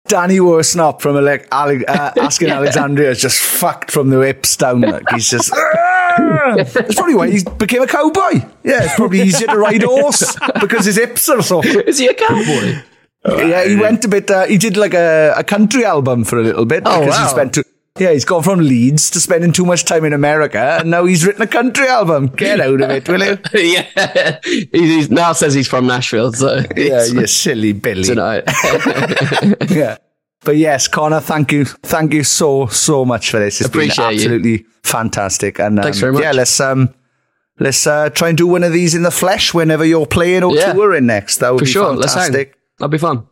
Danny 0.07 0.37
Worsnop 0.37 1.01
from 1.01 1.15
Ale- 1.17 1.39
Ale- 1.53 1.83
uh, 1.87 2.11
Asking 2.19 2.49
Alexandria 2.49 3.11
is 3.11 3.21
just 3.21 3.39
fucked 3.39 3.91
from 3.91 4.09
the 4.09 4.19
hips 4.21 4.55
down. 4.57 4.81
Like, 4.81 5.03
he's 5.13 5.29
just. 5.29 5.51
"Ah!" 5.55 6.53
That's 6.55 6.95
probably 6.95 7.15
why 7.15 7.29
he 7.29 7.43
became 7.57 7.81
a 7.81 7.87
cowboy. 7.87 8.41
Yeah, 8.63 8.83
it's 8.83 8.95
probably 8.95 9.21
easier 9.21 9.47
to 9.47 9.57
ride 9.57 9.83
a 9.83 9.87
horse 9.87 10.35
because 10.59 10.85
his 10.85 10.95
hips 10.95 11.27
are 11.29 11.41
so. 11.41 11.61
Is 11.63 11.97
he 11.99 12.07
a 12.07 12.13
cowboy? 12.13 12.81
Yeah, 13.27 13.65
he 13.65 13.75
went 13.75 14.05
a 14.05 14.07
bit. 14.07 14.31
Uh, 14.31 14.45
he 14.45 14.57
did 14.57 14.77
like 14.77 14.93
a, 14.93 15.33
a 15.37 15.43
country 15.43 15.83
album 15.85 16.23
for 16.23 16.39
a 16.39 16.43
little 16.43 16.65
bit 16.65 16.83
Oh, 16.85 16.99
because 17.01 17.17
wow. 17.17 17.23
he 17.23 17.29
spent. 17.29 17.53
Too, 17.55 17.63
yeah, 17.99 18.11
he's 18.11 18.25
gone 18.25 18.43
from 18.43 18.59
Leeds 18.59 19.09
to 19.11 19.19
spending 19.19 19.51
too 19.51 19.65
much 19.65 19.85
time 19.85 20.05
in 20.05 20.13
America, 20.13 20.77
and 20.79 20.91
now 20.91 21.05
he's 21.05 21.25
written 21.25 21.41
a 21.41 21.47
country 21.47 21.87
album. 21.87 22.27
Get 22.27 22.59
out 22.59 22.81
of 22.81 22.89
it, 22.91 23.07
will 23.07 23.23
you? 23.23 23.37
yeah, 23.73 24.39
he 24.43 24.67
he's 24.71 25.09
now 25.09 25.33
says 25.33 25.53
he's 25.53 25.67
from 25.67 25.87
Nashville. 25.87 26.33
So 26.33 26.63
Yeah, 26.75 27.05
you 27.05 27.27
silly 27.27 27.73
Billy. 27.73 28.03
tonight. 28.03 28.43
yeah. 29.69 29.97
But 30.43 30.57
yes, 30.57 30.87
Connor, 30.87 31.19
thank 31.19 31.51
you, 31.51 31.65
thank 31.65 32.13
you 32.13 32.23
so 32.23 32.67
so 32.67 33.03
much 33.05 33.31
for 33.31 33.39
this. 33.39 33.59
It's 33.59 33.69
Appreciate 33.69 33.95
been 33.97 34.11
you. 34.11 34.15
absolutely 34.15 34.65
fantastic. 34.83 35.59
And 35.59 35.79
um, 35.79 35.83
Thanks 35.83 35.99
very 35.99 36.13
much. 36.13 36.21
Yeah, 36.21 36.31
let's 36.31 36.59
um, 36.59 36.93
let's 37.59 37.85
uh, 37.87 38.09
try 38.11 38.29
and 38.29 38.37
do 38.37 38.47
one 38.47 38.63
of 38.63 38.71
these 38.71 38.95
in 38.95 39.03
the 39.03 39.11
flesh 39.11 39.53
whenever 39.53 39.83
you're 39.83 40.05
playing 40.05 40.43
or 40.43 40.55
Yeah. 40.55 40.73
touring 40.73 41.07
next. 41.07 41.37
That 41.37 41.51
would 41.51 41.59
For 41.59 41.65
be 41.65 41.71
sure. 41.71 41.93
Fantastic. 41.95 42.55
That'll 42.77 42.89
be 42.91 42.97
fun. 42.99 43.27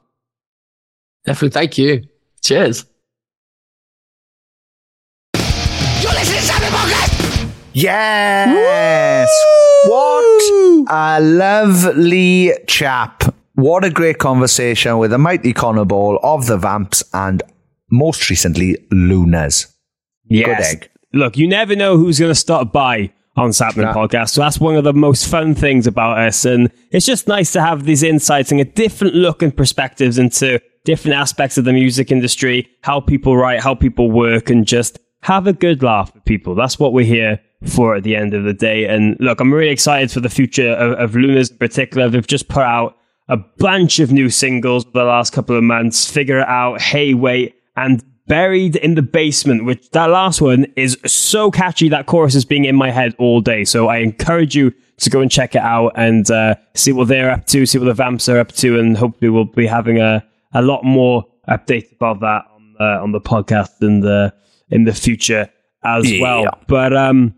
Definitely. 1.26 1.50
Thank 1.54 1.78
you. 1.78 2.04
Cheers. 2.42 2.86
Yes. 7.76 9.30
What 9.86 10.86
a 10.90 11.20
lovely 11.20 12.54
chap. 12.68 13.24
What 13.56 13.84
a 13.84 13.90
great 13.90 14.18
conversation 14.18 14.98
with 14.98 15.12
the 15.12 15.18
mighty 15.18 15.52
Connor 15.52 15.84
Ball 15.84 16.18
of 16.24 16.46
the 16.48 16.58
Vamps 16.58 17.04
and 17.14 17.44
most 17.92 18.30
recently 18.30 18.78
LUNARS. 18.92 19.68
Yes. 20.24 20.74
egg. 20.74 20.90
Look, 21.12 21.36
you 21.36 21.50
never 21.50 21.76
know 21.76 21.98
who's 21.98 22.18
going 22.18 22.32
to 22.32 22.36
stop 22.36 22.72
by 22.72 23.12
on 23.36 23.50
Sappenin' 23.50 23.94
Podcast. 23.94 24.30
So 24.30 24.42
that's 24.42 24.58
one 24.58 24.78
of 24.78 24.86
the 24.86 24.94
most 24.94 25.28
fun 25.28 25.54
things 25.54 25.86
about 25.86 26.18
us. 26.18 26.46
And 26.46 26.72
it's 26.92 27.06
just 27.06 27.28
nice 27.28 27.52
to 27.52 27.62
have 27.62 27.84
these 27.84 28.04
insights 28.04 28.54
and 28.54 28.62
a 28.62 28.66
different 28.66 29.16
look 29.16 29.42
and 29.42 29.56
perspectives 29.56 30.18
into 30.18 30.62
different 30.86 31.18
aspects 31.18 31.58
of 31.58 31.66
the 31.66 31.74
music 31.74 32.10
industry, 32.10 32.70
how 32.84 33.02
people 33.02 33.36
write, 33.36 33.60
how 33.60 33.76
people 33.76 34.12
work, 34.12 34.50
and 34.50 34.66
just 34.66 35.00
have 35.26 35.48
a 35.48 35.54
good 35.54 35.82
laugh 35.82 36.14
with 36.14 36.24
people. 36.26 36.54
That's 36.54 36.78
what 36.78 36.94
we're 36.94 37.04
here 37.04 37.40
for 37.64 37.96
at 37.96 38.04
the 38.04 38.16
end 38.16 38.36
of 38.36 38.44
the 38.44 38.54
day. 38.54 38.86
And 38.86 39.18
look, 39.20 39.40
I'm 39.40 39.52
really 39.52 39.72
excited 39.72 40.12
for 40.12 40.20
the 40.20 40.30
future 40.30 40.74
of, 40.74 40.92
of 41.00 41.16
LUNARS 41.16 41.50
in 41.50 41.58
particular. 41.58 42.08
They've 42.08 42.28
just 42.28 42.48
put 42.48 42.62
out 42.62 42.96
a 43.28 43.38
bunch 43.38 43.98
of 43.98 44.12
new 44.12 44.30
singles 44.30 44.86
the 44.94 45.04
last 45.04 45.34
couple 45.34 45.58
of 45.58 45.64
months. 45.64 46.12
Figure 46.12 46.42
it 46.42 46.48
out. 46.48 46.80
Hey, 46.80 47.16
wait. 47.16 47.56
And 47.76 48.04
Buried 48.28 48.76
in 48.76 48.94
the 48.94 49.02
Basement, 49.02 49.66
which 49.66 49.90
that 49.92 50.12
last 50.12 50.42
one 50.42 50.68
is 50.76 50.96
so 51.08 51.50
catchy. 51.50 51.90
That 51.90 52.06
chorus 52.06 52.36
is 52.36 52.46
being 52.46 52.66
in 52.66 52.76
my 52.76 52.92
head 52.92 53.16
all 53.18 53.42
day. 53.42 53.66
So 53.66 53.88
I 53.88 53.98
encourage 53.98 54.56
you 54.56 54.74
to 54.98 55.10
go 55.10 55.22
and 55.22 55.32
check 55.32 55.56
it 55.56 55.62
out 55.62 55.94
and 55.96 56.30
uh, 56.30 56.54
see 56.76 56.92
what 56.92 57.08
they're 57.08 57.32
up 57.32 57.48
to, 57.48 57.66
see 57.66 57.80
what 57.80 57.86
the 57.86 57.94
Vamps 57.94 58.32
are 58.32 58.38
up 58.38 58.52
to, 58.54 58.80
and 58.80 58.96
hopefully 58.96 59.30
we'll 59.30 59.46
be 59.46 59.66
having 59.66 60.00
a, 60.00 60.24
a 60.54 60.62
lot 60.62 60.84
more 60.84 61.26
updates 61.48 61.92
about 61.94 62.20
that 62.20 62.44
on 62.52 62.76
uh, 62.80 63.02
on 63.02 63.12
the 63.12 63.22
podcast 63.22 63.82
and 63.82 64.04
the 64.04 64.34
in 64.70 64.84
the 64.84 64.94
future 64.94 65.50
as 65.84 66.12
well. 66.20 66.46
But 66.68 66.96
um, 66.96 67.36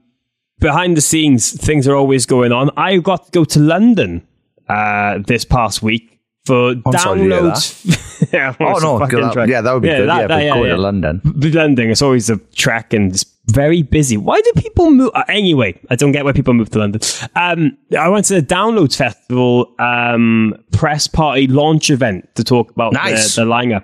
behind 0.60 0.96
the 0.98 1.02
scenes, 1.02 1.52
things 1.52 1.88
are 1.88 1.96
always 1.96 2.26
going 2.26 2.52
on. 2.52 2.70
I 2.78 2.98
got 2.98 3.26
to 3.26 3.32
go 3.32 3.46
to 3.46 3.60
London 3.60 4.26
uh, 4.70 5.20
this 5.26 5.46
past 5.46 5.82
week 5.82 6.20
for 6.46 6.70
I'm 6.86 6.98
sorry 6.98 7.20
to 7.20 7.24
hear 7.26 7.32
downloads. 7.42 8.30
yeah, 8.34 8.56
Oh 8.60 8.80
no, 8.80 9.00
that- 9.00 9.50
yeah, 9.50 9.60
that 9.62 9.74
would 9.74 9.82
be 9.82 9.90
good. 9.90 10.08
that- 10.08 10.22
yeah, 10.22 10.28
that- 10.28 10.44
yeah, 10.44 10.54
go 10.54 10.64
yeah. 10.64 10.76
to 10.76 10.82
London. 10.82 11.22
The 11.26 11.52
London, 11.52 11.90
it's 11.90 12.02
always 12.02 12.30
a 12.30 12.38
trek 12.56 12.94
and 12.94 13.12
it's 13.12 13.26
very 13.48 13.82
busy. 13.82 14.16
Why 14.18 14.40
do 14.42 14.52
people 14.56 14.92
move? 14.92 15.12
Uh, 15.14 15.24
anyway, 15.30 15.80
I 15.90 15.96
don't 15.96 16.12
get 16.14 16.24
why 16.26 16.32
people 16.34 16.54
move 16.54 16.70
to 16.72 16.80
London. 16.80 17.02
Um, 17.36 17.78
I 17.98 18.08
went 18.10 18.26
to 18.26 18.36
the 18.36 18.42
Downloads 18.42 18.96
Festival 18.96 19.74
um, 19.80 20.54
press 20.72 21.08
party 21.08 21.48
launch 21.48 21.90
event 21.90 22.34
to 22.36 22.44
talk 22.46 22.72
about 22.72 22.94
Nice. 22.94 23.36
the, 23.36 23.44
the 23.46 23.52
lineup 23.52 23.84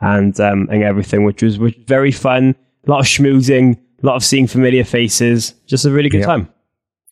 and 0.00 0.38
um, 0.40 0.68
and 0.70 0.82
everything, 0.82 1.24
which 1.24 1.42
was, 1.42 1.58
which 1.58 1.76
was 1.76 1.84
very 1.86 2.12
fun. 2.12 2.54
A 2.88 2.90
lot 2.90 3.00
of 3.00 3.06
schmoozing, 3.06 3.76
a 4.02 4.06
lot 4.06 4.16
of 4.16 4.24
seeing 4.24 4.46
familiar 4.46 4.82
faces. 4.84 5.52
Just 5.66 5.84
a 5.84 5.90
really 5.90 6.08
good 6.08 6.20
Yeah. 6.20 6.26
time. 6.26 6.48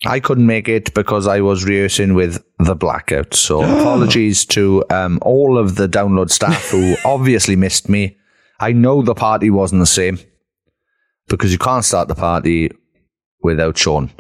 I 0.06 0.20
couldn't 0.20 0.46
make 0.46 0.68
it 0.68 0.92
because 0.94 1.26
I 1.26 1.40
was 1.40 1.64
rehearsing 1.64 2.14
with 2.14 2.42
the 2.58 2.74
blackout. 2.74 3.34
So 3.34 3.60
apologies 3.80 4.44
to 4.46 4.84
um, 4.90 5.18
all 5.22 5.58
of 5.58 5.76
the 5.76 5.88
download 5.88 6.30
staff 6.30 6.70
who 6.70 6.96
obviously 7.04 7.56
missed 7.56 7.88
me. 7.88 8.16
I 8.60 8.72
know 8.72 9.02
the 9.02 9.14
party 9.14 9.50
wasn't 9.50 9.80
the 9.82 9.86
same 9.86 10.18
because 11.28 11.52
you 11.52 11.58
can't 11.58 11.84
start 11.84 12.08
the 12.08 12.14
party 12.14 12.70
without 13.42 13.76
Sean, 13.76 14.10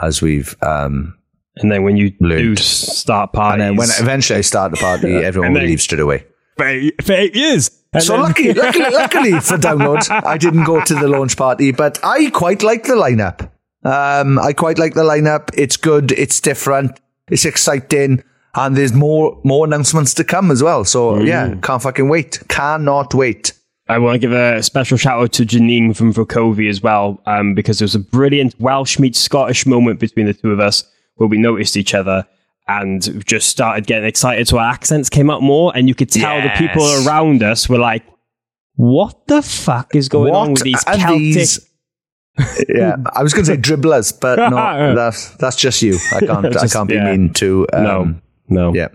as 0.00 0.22
we've 0.22 0.56
um, 0.62 1.16
And 1.56 1.70
then 1.70 1.82
when 1.82 1.96
you 1.96 2.10
do 2.10 2.56
start 2.56 3.32
parties, 3.32 3.62
and 3.64 3.70
then 3.70 3.76
when 3.76 3.88
eventually 4.00 4.38
I 4.38 4.42
start 4.42 4.70
the 4.70 4.78
party, 4.78 5.12
everyone 5.24 5.46
And 5.48 5.54
will 5.54 5.60
then- 5.60 5.68
leave 5.70 5.80
straight 5.82 6.00
away. 6.00 6.24
for 6.56 6.66
eight, 6.66 7.02
for 7.04 7.12
eight 7.12 7.34
years. 7.36 7.70
And 7.92 8.02
So 8.02 8.12
then- 8.14 8.22
lucky, 8.22 8.52
luckily, 8.54 8.90
luckily 8.90 9.32
for 9.40 9.56
downloads, 9.56 10.10
I 10.10 10.36
didn't 10.38 10.64
go 10.64 10.84
to 10.84 10.94
the 10.94 11.08
launch 11.08 11.36
party, 11.36 11.72
but 11.72 11.98
I 12.04 12.30
quite 12.30 12.62
like 12.62 12.84
the 12.84 12.94
lineup. 12.94 13.50
Um, 13.84 14.38
I 14.38 14.52
quite 14.52 14.78
like 14.78 14.94
the 14.94 15.04
lineup. 15.04 15.50
It's 15.54 15.76
good. 15.76 16.12
It's 16.12 16.40
different. 16.40 16.98
It's 17.30 17.44
exciting, 17.44 18.22
and 18.54 18.76
there's 18.76 18.92
more 18.92 19.40
more 19.44 19.64
announcements 19.66 20.14
to 20.14 20.24
come 20.24 20.50
as 20.50 20.62
well. 20.62 20.84
So 20.84 21.20
yeah, 21.20 21.54
can't 21.62 21.82
fucking 21.82 22.08
wait. 22.08 22.42
Cannot 22.48 23.14
wait. 23.14 23.52
I 23.88 23.98
want 23.98 24.14
to 24.16 24.18
give 24.18 24.32
a 24.32 24.60
special 24.64 24.96
shout 24.98 25.20
out 25.22 25.32
to 25.34 25.44
Janine 25.46 25.94
from 25.96 26.12
Vokovi 26.12 26.68
as 26.68 26.82
well, 26.82 27.20
um, 27.26 27.54
because 27.54 27.78
there 27.78 27.84
was 27.84 27.94
a 27.94 28.00
brilliant 28.00 28.58
Welsh 28.60 28.98
meets 28.98 29.20
Scottish 29.20 29.64
moment 29.66 30.00
between 30.00 30.26
the 30.26 30.34
two 30.34 30.50
of 30.50 30.58
us 30.58 30.82
where 31.14 31.28
we 31.28 31.38
noticed 31.38 31.76
each 31.76 31.94
other 31.94 32.26
and 32.68 33.24
just 33.26 33.48
started 33.48 33.86
getting 33.86 34.06
excited. 34.08 34.48
So 34.48 34.58
our 34.58 34.70
accents 34.70 35.08
came 35.08 35.30
up 35.30 35.42
more, 35.42 35.72
and 35.76 35.88
you 35.88 35.94
could 35.94 36.10
tell 36.10 36.40
the 36.42 36.50
people 36.56 36.84
around 37.06 37.42
us 37.42 37.68
were 37.68 37.78
like, 37.78 38.04
"What 38.74 39.26
the 39.28 39.42
fuck 39.42 39.94
is 39.94 40.08
going 40.08 40.34
on 40.34 40.52
with 40.52 40.62
these 40.62 40.82
Celtic?" 40.82 41.18
these- 41.18 41.70
yeah, 42.68 42.96
I 43.14 43.22
was 43.22 43.32
going 43.32 43.46
to 43.46 43.52
say 43.52 43.56
dribblers, 43.56 44.18
but 44.20 44.36
no, 44.38 44.94
that's 44.94 45.30
that's 45.36 45.56
just 45.56 45.80
you. 45.82 45.98
I 46.12 46.20
can't. 46.20 46.56
I 46.56 46.68
can't 46.68 46.88
be 46.88 46.94
yeah. 46.96 47.10
mean 47.12 47.32
to. 47.34 47.66
Um, 47.72 47.82
no, 47.84 48.14
no. 48.48 48.74
Yeah. 48.74 48.88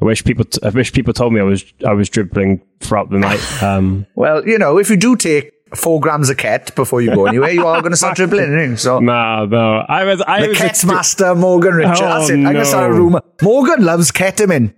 I 0.00 0.04
wish 0.04 0.24
people. 0.24 0.44
T- 0.44 0.60
I 0.62 0.68
wish 0.70 0.92
people 0.92 1.12
told 1.12 1.32
me 1.32 1.40
I 1.40 1.44
was. 1.44 1.64
I 1.86 1.92
was 1.92 2.08
dribbling 2.08 2.60
throughout 2.80 3.10
the 3.10 3.18
night. 3.18 3.40
Um, 3.62 4.06
Well, 4.14 4.46
you 4.46 4.58
know, 4.58 4.78
if 4.78 4.90
you 4.90 4.96
do 4.96 5.16
take 5.16 5.52
four 5.74 6.00
grams 6.00 6.30
of 6.30 6.36
ket 6.36 6.74
before 6.74 7.00
you 7.00 7.14
go 7.14 7.26
anywhere, 7.26 7.50
you 7.50 7.66
are 7.66 7.80
going 7.80 7.92
to 7.92 7.96
start 7.96 8.16
dribbling. 8.16 8.76
So 8.76 8.98
no, 9.00 9.46
no. 9.46 9.84
I 9.88 10.04
was. 10.04 10.22
I 10.22 10.42
the 10.42 10.48
was. 10.48 10.58
Ket 10.58 10.84
master, 10.84 11.34
Morgan 11.34 11.74
Richard. 11.74 11.94
Oh, 11.94 12.18
That's 12.18 12.30
it. 12.30 12.34
I'm 12.34 12.42
going 12.42 12.56
to 12.56 12.64
start 12.64 12.90
a 12.90 12.94
rumor. 12.94 13.20
Morgan 13.42 13.84
loves 13.84 14.10
ketamine. 14.10 14.74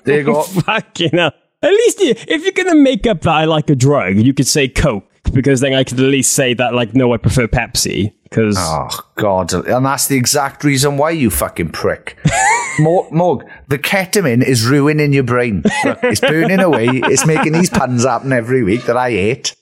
there 0.04 0.18
you 0.18 0.24
go. 0.24 0.42
Fucking 0.42 1.10
hell. 1.12 1.32
At 1.62 1.70
least 1.70 2.00
you, 2.00 2.14
if 2.26 2.42
you're 2.42 2.52
gonna 2.64 2.74
make 2.74 3.06
up 3.06 3.20
that 3.20 3.30
I 3.30 3.44
like 3.44 3.70
a 3.70 3.76
drug, 3.76 4.16
you 4.16 4.34
could 4.34 4.48
say 4.48 4.66
Coke 4.66 5.04
because 5.32 5.60
then 5.60 5.74
I 5.74 5.84
could 5.84 6.00
at 6.00 6.06
least 6.06 6.32
say 6.32 6.54
that 6.54 6.74
like 6.74 6.92
no, 6.94 7.14
I 7.14 7.18
prefer 7.18 7.46
Pepsi 7.46 8.12
because 8.24 8.56
Oh 8.58 8.88
God! 9.14 9.52
And 9.52 9.86
that's 9.86 10.08
the 10.08 10.16
exact 10.16 10.64
reason 10.64 10.96
why 10.96 11.10
you 11.10 11.30
fucking 11.30 11.70
prick. 11.70 12.18
Morg, 12.80 13.12
Morg, 13.12 13.46
the 13.68 13.78
ketamine 13.78 14.42
is 14.42 14.66
ruining 14.66 15.12
your 15.12 15.22
brain. 15.22 15.62
It's 15.84 16.20
burning 16.20 16.58
away. 16.60 16.88
It's 16.88 17.26
making 17.26 17.52
these 17.52 17.70
puns 17.70 18.04
happen 18.04 18.32
every 18.32 18.64
week 18.64 18.84
that 18.86 18.96
I 18.96 19.10
hate. 19.10 19.54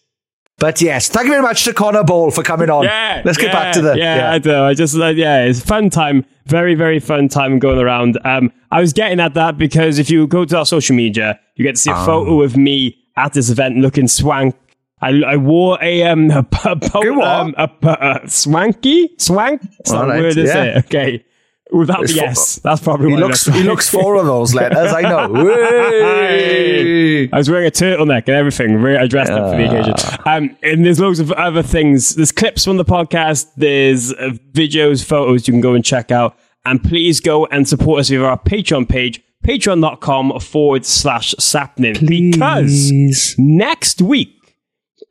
But 0.61 0.81
yes, 0.83 1.09
thank 1.09 1.25
you 1.25 1.33
very 1.33 1.43
much 1.43 1.65
to 1.65 1.73
Connor 1.73 2.05
Ball 2.05 2.31
for 2.31 2.43
coming 2.45 2.71
on. 2.71 2.85
yeah. 2.85 3.23
Let's 3.25 3.39
get 3.39 3.47
yeah, 3.47 3.53
back 3.53 3.75
to 3.75 3.83
the 3.83 3.99
yeah. 3.99 4.31
I 4.31 4.39
do. 4.39 4.55
I 4.55 4.75
just 4.75 4.95
uh, 4.97 5.07
yeah, 5.07 5.45
it's 5.45 5.59
a 5.61 5.67
fun 5.67 5.91
time. 5.91 6.25
Very 6.47 6.75
very 6.75 7.01
fun 7.01 7.29
time 7.29 7.59
going 7.59 7.79
around. 7.79 8.19
Um, 8.25 8.53
I 8.71 8.81
was 8.81 8.93
getting 8.93 9.21
at 9.21 9.35
that 9.35 9.57
because 9.59 9.99
if 9.99 10.11
you 10.11 10.27
go 10.27 10.45
to 10.45 10.59
our 10.59 10.67
social 10.67 10.95
media, 10.95 11.41
you 11.57 11.65
get 11.65 11.77
to 11.77 11.81
see 11.81 11.91
a 11.91 11.95
Ah. 11.95 12.05
photo 12.07 12.43
of 12.43 12.57
me 12.57 12.97
at 13.17 13.33
this 13.33 13.51
event 13.51 13.79
looking 13.79 14.07
swank. 14.07 14.55
I, 15.03 15.23
I 15.27 15.37
wore 15.37 15.79
a 15.83 16.03
um 16.05 16.31
a, 16.31 16.47
a, 16.65 16.79
You 17.03 17.15
what? 17.19 17.27
um, 17.27 17.55
a, 17.57 17.71
a, 17.83 18.29
swanky 18.29 19.11
swank. 19.19 19.63
Right, 19.91 20.21
word, 20.21 20.37
is 20.37 20.49
yeah. 20.55 20.65
it? 20.65 20.85
Okay. 20.85 21.25
Without 21.73 22.03
It's 22.03 22.15
the 22.15 22.23
S. 22.25 22.57
That's 22.57 22.81
probably 22.83 23.11
He 23.11 23.17
looks. 23.17 23.47
He 23.47 23.63
looks 23.63 23.89
four 23.89 24.17
of 24.17 24.27
those 24.27 24.55
letters. 24.55 24.93
I 24.93 25.03
know. 25.03 25.31
Hey. 26.31 27.29
I 27.33 27.37
was 27.37 27.51
wearing 27.51 27.67
a 27.67 27.71
turtleneck 27.71 28.27
and 28.29 28.37
everything. 28.37 28.85
I 28.85 29.07
dressed 29.07 29.33
up 29.33 29.53
for 29.53 29.57
the 29.57 29.67
occasion. 29.67 29.95
Um, 30.27 30.57
and 30.63 30.85
there's 30.87 31.01
loads 31.01 31.19
of 31.21 31.33
other 31.33 31.63
things. 31.63 32.15
There's 32.15 32.33
clips 32.33 32.65
from 32.65 32.77
the 32.77 32.85
podcast. 32.85 33.49
There's 33.57 34.13
uh, 34.13 34.31
videos, 34.53 35.05
photos 35.05 35.47
you 35.49 35.53
can 35.53 35.61
go 35.61 35.75
and 35.75 35.85
check 35.85 36.11
out. 36.11 36.37
And 36.65 36.83
please 36.83 37.21
go 37.21 37.47
and 37.47 37.69
support 37.69 38.01
us 38.01 38.09
via 38.11 38.23
our 38.23 38.39
Patreon 38.39 38.89
page, 38.89 39.21
patreon.com 39.45 40.39
forward 40.41 40.87
slash 40.87 41.35
Sappenin. 41.39 42.07
Because 42.07 43.35
next 43.39 44.01
week 44.03 44.57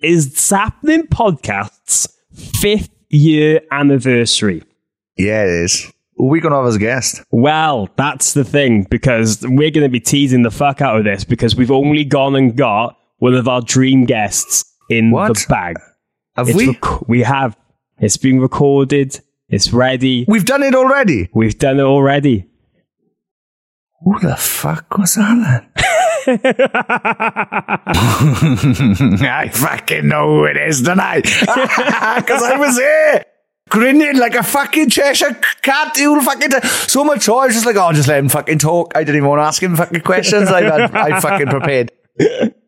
is 0.02 0.34
Sappenin' 0.36 1.10
Podcast's 1.10 2.08
fifth 2.34 2.90
year 3.10 3.62
anniversary. 3.72 4.64
Yeah, 5.18 5.44
it 5.44 5.64
is. 5.66 5.92
Who 6.20 6.28
are 6.28 6.30
we 6.30 6.42
going 6.42 6.52
to 6.52 6.58
have 6.58 6.68
as 6.68 6.76
a 6.76 6.80
guest? 6.80 7.24
Well, 7.32 7.88
that's 7.96 8.34
the 8.34 8.44
thing 8.44 8.84
because 8.84 9.40
we're 9.42 9.72
going 9.72 9.86
to 9.86 9.90
be 9.90 10.02
teasing 10.02 10.44
the 10.44 10.52
fuck 10.52 10.82
out 10.82 10.98
of 10.98 11.06
this 11.06 11.24
because 11.24 11.56
we've 11.56 11.72
only 11.72 12.04
gone 12.04 12.36
and 12.36 12.56
got 12.58 12.98
one 13.20 13.34
of 13.36 13.48
our 13.48 13.62
dream 13.62 14.04
guests 14.06 14.66
in 14.90 15.12
What? 15.12 15.30
the 15.36 15.46
bag. 15.48 15.78
Have 16.36 16.50
It's 16.50 16.58
we? 16.58 16.68
rec- 16.68 17.08
we 17.08 17.22
have. 17.22 17.58
It's 18.00 18.18
been 18.18 18.40
recorded. 18.42 19.18
It's 19.48 19.72
ready. 19.74 20.26
We've 20.28 20.46
done 20.46 20.62
it 20.62 20.76
already. 20.76 21.30
We've 21.34 21.58
done 21.58 21.80
it 21.80 21.84
already. 21.84 22.46
Who 24.04 24.20
the 24.20 24.36
fuck 24.36 24.98
was 24.98 25.16
that 25.16 25.66
then? 25.76 25.86
I 29.26 29.50
fucking 29.52 30.08
know 30.08 30.28
who 30.28 30.46
it 30.46 30.58
is, 30.58 30.82
don't 30.82 31.00
I? 31.00 31.22
Because 31.22 32.44
I 32.44 32.56
was 32.58 32.78
here. 32.78 33.26
Grinning 33.70 34.18
like 34.18 34.36
a 34.36 34.44
fucking 34.44 34.90
Cheshire 34.90 35.40
cat, 35.62 35.98
you 35.98 36.22
fucking. 36.22 36.50
T- 36.50 36.68
so 36.68 37.04
much 37.04 37.26
joy. 37.26 37.40
I 37.40 37.46
was 37.48 37.56
just 37.56 37.66
like, 37.66 37.76
oh, 37.76 37.92
just 37.94 38.08
let 38.08 38.20
him 38.20 38.30
fucking 38.30 38.60
talk. 38.60 38.94
I 38.96 39.04
didn't 39.04 39.18
even 39.18 39.30
want 39.30 39.40
to 39.40 39.44
ask 39.44 39.62
him 39.62 39.76
fucking 39.76 40.02
questions. 40.02 40.50
I, 40.50 40.62
I, 40.62 41.16
I 41.16 41.20
fucking 41.20 41.48
prepared. 41.48 41.92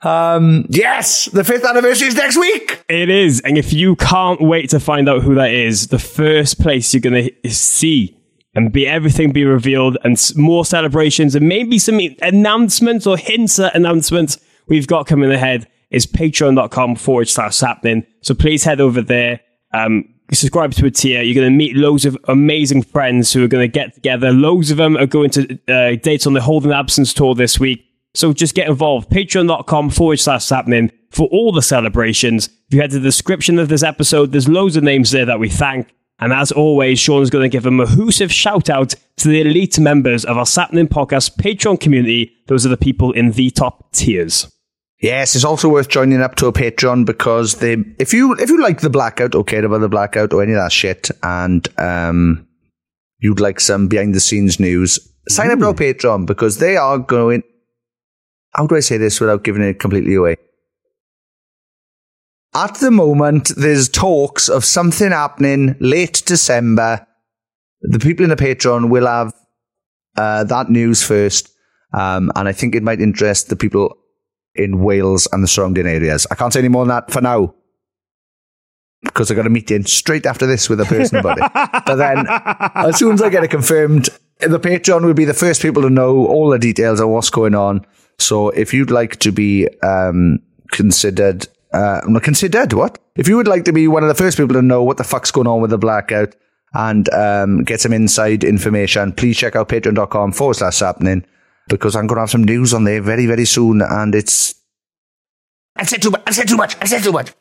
Um, 0.02 0.66
yes, 0.70 1.26
the 1.26 1.44
fifth 1.44 1.66
anniversary 1.66 2.08
is 2.08 2.16
next 2.16 2.38
week. 2.38 2.84
It 2.90 3.10
is. 3.10 3.42
And 3.42 3.58
if 3.58 3.74
you 3.74 3.96
can't 3.96 4.42
wait 4.42 4.70
to 4.72 4.80
find 4.80 5.10
out 5.10 5.22
who 5.24 5.36
that 5.36 5.52
is, 5.52 5.88
the 5.88 6.00
first 6.00 6.60
place 6.60 6.94
you're 6.94 7.02
going 7.02 7.30
to 7.44 7.50
see 7.50 8.18
and 8.56 8.72
be 8.72 8.88
everything 8.88 9.32
be 9.32 9.46
revealed 9.46 9.98
and 10.04 10.20
more 10.36 10.66
celebrations 10.66 11.36
and 11.36 11.48
maybe 11.48 11.80
some 11.80 12.00
announcements 12.22 13.08
or 13.08 13.18
hints 13.18 13.60
at 13.60 13.76
announcements 13.76 14.38
we've 14.68 14.88
got 14.88 15.06
coming 15.08 15.32
ahead 15.32 15.68
is 15.90 16.06
patreon.com 16.06 16.96
forward 16.96 17.30
slash 17.30 17.54
Sappenin. 17.54 18.06
So 18.22 18.34
please 18.34 18.64
head 18.64 18.82
over 18.82 19.02
there. 19.02 19.42
Um, 19.74 20.06
subscribe 20.38 20.74
to 20.74 20.86
a 20.86 20.92
tier. 20.92 21.22
You're 21.22 21.36
going 21.36 21.52
to 21.52 21.58
meet 21.58 21.76
loads 21.76 22.06
of 22.06 22.18
amazing 22.28 22.84
friends 22.84 23.34
who 23.34 23.44
are 23.44 23.48
going 23.48 23.70
to 23.70 23.72
get 23.72 23.94
together. 23.94 24.32
Loads 24.32 24.72
of 24.72 24.78
them 24.78 24.98
are 24.98 25.06
going 25.06 25.30
to 25.32 25.60
uh, 25.68 25.96
dates 25.96 26.26
on 26.26 26.34
the 26.34 26.42
Holding 26.42 26.72
Absence 26.72 27.14
tour 27.14 27.36
this 27.36 27.60
week. 27.60 27.86
So 28.14 28.34
just 28.34 28.56
get 28.56 28.68
involved. 28.68 29.10
Patreon.com 29.10 29.90
forward 29.90 30.20
slash 30.20 30.46
Sappenin 30.46 30.92
for 31.10 31.28
all 31.30 31.52
the 31.52 31.62
celebrations. 31.62 32.48
If 32.68 32.74
you 32.74 32.82
head 32.82 32.92
to 32.92 33.00
the 33.00 33.08
description 33.08 33.60
of 33.60 33.70
this 33.70 33.84
episode, 33.84 34.32
there's 34.32 34.50
loads 34.50 34.76
of 34.76 34.84
names 34.84 35.12
there 35.12 35.26
that 35.26 35.40
we 35.40 35.50
thank. 35.50 35.94
And 36.20 36.34
as 36.34 36.52
always, 36.52 37.00
Sean 37.00 37.24
is 37.24 37.30
going 37.30 37.50
to 37.50 37.50
give 37.50 37.66
a 37.66 37.72
mahoosive 37.72 38.32
shout 38.32 38.70
out 38.70 38.94
to 39.18 39.28
the 39.28 39.42
elite 39.42 39.80
members 39.80 40.24
of 40.24 40.38
our 40.38 40.46
Sappenin' 40.46 40.88
Podcast 40.88 41.38
Patreon 41.38 41.80
community. 41.80 42.32
Those 42.48 42.66
are 42.66 42.70
the 42.70 42.78
people 42.78 43.12
in 43.12 43.32
the 43.32 43.50
top 43.50 43.92
tiers. 43.92 44.52
Yes, 45.02 45.36
it's 45.36 45.44
also 45.44 45.68
worth 45.68 45.90
joining 45.90 46.22
up 46.22 46.36
to 46.36 46.46
a 46.46 46.54
Patreon 46.54 47.06
because 47.06 47.56
they, 47.56 47.78
if 47.98 48.14
you 48.14 48.36
if 48.36 48.50
you 48.50 48.62
like 48.62 48.82
the 48.82 48.90
blackout 48.90 49.34
or 49.34 49.44
care 49.44 49.66
about 49.66 49.80
the 49.80 49.90
blackout 49.90 50.32
or 50.32 50.44
any 50.44 50.52
of 50.52 50.60
that 50.60 50.72
shit, 50.72 51.10
and 51.24 51.68
um, 51.80 52.48
you'd 53.18 53.40
like 53.40 53.60
some 53.60 53.88
behind 53.88 54.14
the 54.14 54.20
scenes 54.20 54.60
news, 54.60 55.00
sign 55.28 55.50
up 55.50 55.58
to 55.58 55.66
our 55.66 55.74
Patreon 55.74 56.28
because 56.28 56.60
they 56.60 56.78
are 56.78 57.00
going. 57.00 57.42
How 58.54 58.68
do 58.68 58.76
I 58.76 58.82
say 58.82 58.98
this 58.98 59.20
without 59.20 59.44
giving 59.44 59.64
it 59.64 59.80
completely 59.80 60.14
away? 60.14 60.36
At 62.54 62.76
the 62.76 62.92
moment, 62.92 63.54
there's 63.58 63.90
talks 63.90 64.50
of 64.50 64.64
something 64.66 65.10
happening 65.10 65.78
late 65.80 66.22
December. 66.26 67.08
The 67.82 67.98
people 67.98 68.24
in 68.24 68.30
the 68.30 68.36
Patreon 68.36 68.92
will 68.92 69.08
have 69.08 69.34
uh, 70.16 70.44
that 70.44 70.70
news 70.70 71.02
first, 71.02 71.50
um, 71.92 72.32
and 72.36 72.48
I 72.48 72.52
think 72.52 72.76
it 72.76 72.84
might 72.84 73.02
interest 73.02 73.50
the 73.50 73.56
people 73.56 73.98
in 74.56 74.82
Wales 74.82 75.28
and 75.32 75.44
the 75.44 75.48
surrounding 75.48 75.88
areas. 75.88 76.28
I 76.30 76.36
can't 76.36 76.52
say 76.54 76.60
any 76.60 76.68
more 76.68 76.86
than 76.86 76.90
that 76.96 77.12
for 77.12 77.22
now 77.22 77.56
because 79.04 79.32
I 79.32 79.36
got 79.36 79.48
a 79.48 79.50
meeting 79.50 79.86
straight 79.86 80.26
after 80.26 80.46
this 80.46 80.70
with 80.70 80.80
a 80.80 80.86
person 80.86 81.18
about 81.18 81.38
it. 81.42 81.84
But 81.86 81.96
then, 81.96 82.26
as 82.76 82.98
soon 82.98 83.14
as 83.14 83.22
I 83.22 83.30
get 83.30 83.44
it 83.44 83.50
confirmed, 83.50 84.10
the 84.40 84.60
Patreon 84.60 85.04
will 85.04 85.14
be 85.14 85.26
the 85.26 85.34
first 85.34 85.62
people 85.62 85.82
to 85.84 85.90
know 85.90 86.26
all 86.28 86.50
the 86.50 86.60
details 86.60 87.00
of 87.00 87.10
what's 87.10 87.30
going 87.30 87.56
on. 87.56 87.86
So 88.20 88.50
if 88.50 88.74
you'd 88.74 88.92
like 88.92 89.18
to 89.20 89.32
be 89.32 89.68
um, 89.80 90.40
considered, 90.72 91.48
uh, 91.74 92.02
not 92.06 92.24
considered, 92.24 92.74
what? 92.74 93.00
If 93.16 93.28
you 93.28 93.38
would 93.38 93.48
like 93.48 93.66
to 93.66 93.74
be 93.74 93.88
one 93.88 94.04
of 94.04 94.10
the 94.10 94.16
first 94.16 94.38
people 94.38 94.54
to 94.54 94.62
know 94.62 94.84
what 94.84 94.98
the 94.98 95.04
fuck's 95.04 95.32
going 95.32 95.48
on 95.48 95.62
with 95.62 95.72
the 95.72 95.78
blackout 95.78 96.36
and 96.74 97.12
um, 97.14 97.64
get 97.64 97.82
some 97.82 97.94
inside 97.94 98.44
information, 98.44 99.14
please 99.14 99.38
check 99.38 99.56
out 99.56 99.70
patreon.com 99.70 100.32
forward 100.32 100.56
slash 100.56 100.80
Sappenin 100.80 101.26
because 101.72 101.96
I'm 101.96 102.06
going 102.06 102.18
to 102.18 102.22
have 102.22 102.30
some 102.30 102.44
news 102.44 102.74
on 102.74 102.84
there 102.84 103.02
very, 103.02 103.26
very 103.26 103.46
soon. 103.46 103.82
And 103.82 104.14
it's. 104.14 104.54
I've 105.76 105.90
said 105.90 106.04
too 106.04 106.12
much. 106.12 106.22
I've 106.28 106.36
said 106.36 106.48
too 106.48 106.58
much. 106.58 106.76
I've 106.80 106.90
said 106.90 107.04
too 107.04 107.12
much. 107.12 107.34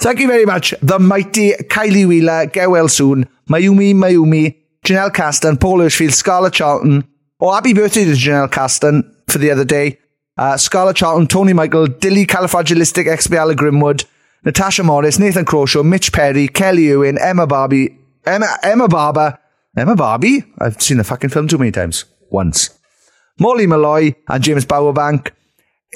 Thank 0.00 0.20
you 0.20 0.28
very 0.28 0.46
much. 0.46 0.74
The 0.80 0.98
mighty 0.98 1.52
Kylie 1.52 2.08
Wheeler. 2.08 2.46
Get 2.46 2.70
well 2.70 2.88
soon. 2.88 3.28
Mayumi 3.50 3.94
Mayumi. 3.94 4.56
Janelle 4.86 5.12
Caston. 5.12 5.58
Paul 5.58 5.80
Hirschfield. 5.80 6.12
Scarlet 6.12 6.54
Charlton. 6.54 7.04
Oh, 7.40 7.52
happy 7.52 7.74
birthday 7.74 8.04
to 8.04 8.12
Janelle 8.12 8.50
Caston 8.50 9.14
for 9.28 9.38
the 9.38 9.50
other 9.50 9.64
day. 9.64 9.98
Uh, 10.36 10.56
Scarlet 10.56 10.96
Charlton, 10.96 11.28
Tony 11.28 11.52
Michael, 11.52 11.86
Dilly 11.86 12.26
Califragilistic 12.26 13.06
Expiala 13.06 13.54
Grimwood, 13.54 14.04
Natasha 14.44 14.82
Morris, 14.82 15.18
Nathan 15.18 15.44
Crawshaw, 15.44 15.84
Mitch 15.84 16.12
Perry, 16.12 16.48
Kelly 16.48 16.88
Ewan, 16.88 17.18
Emma 17.18 17.46
Barbie, 17.46 17.96
Emma, 18.26 18.58
Emma 18.62 18.88
Barber, 18.88 19.38
Emma 19.76 19.94
Barbie? 19.94 20.44
I've 20.58 20.80
seen 20.82 20.98
the 20.98 21.04
fucking 21.04 21.30
film 21.30 21.48
too 21.48 21.58
many 21.58 21.70
times. 21.70 22.04
Once. 22.30 22.70
Molly 23.38 23.66
Molloy 23.66 24.14
and 24.28 24.44
James 24.44 24.64
Bowerbank, 24.64 25.30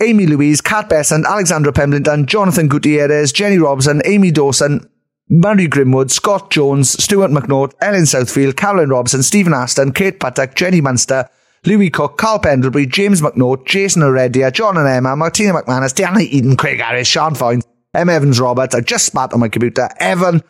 Amee 0.00 0.26
Louise, 0.26 0.60
Kat 0.60 0.88
Bessant, 0.88 1.26
Alexandra 1.26 1.72
Pemberton, 1.72 2.26
Jonathan 2.26 2.68
Gutierrez, 2.68 3.32
Jenny 3.32 3.58
Robson, 3.58 4.02
Amy 4.04 4.30
Dawson, 4.30 4.88
Murray 5.30 5.68
Grimwood, 5.68 6.10
Scott 6.10 6.50
Jones, 6.50 6.90
Stuart 7.02 7.30
McNaught, 7.30 7.72
Ellen 7.80 8.02
Southfield, 8.02 8.56
Caroline 8.56 8.88
Robson, 8.88 9.22
Stephen 9.22 9.52
Aston, 9.52 9.92
Kate 9.92 10.18
Patak, 10.18 10.54
Jenni 10.54 10.80
Munster, 10.80 11.28
Louis 11.66 11.90
Cook, 11.90 12.16
Carl 12.16 12.38
Pendlebury, 12.38 12.86
James 12.86 13.20
McNaught, 13.20 13.66
Jason 13.66 14.02
Heredia, 14.02 14.50
John 14.50 14.76
and 14.76 14.88
Emma, 14.88 15.16
Martina 15.16 15.52
McManus, 15.52 15.94
Diana 15.94 16.20
Eden, 16.20 16.56
Craig 16.56 16.80
Harris, 16.80 17.08
Sian 17.08 17.34
Foynes, 17.34 17.62
Em 17.94 18.08
Evans 18.08 18.40
Roberts. 18.40 18.74
I 18.74 18.80
just 18.80 19.06
spat 19.06 19.32
on 19.32 19.40
my 19.40 19.48
computer. 19.48 19.88
Evan, 19.98 20.42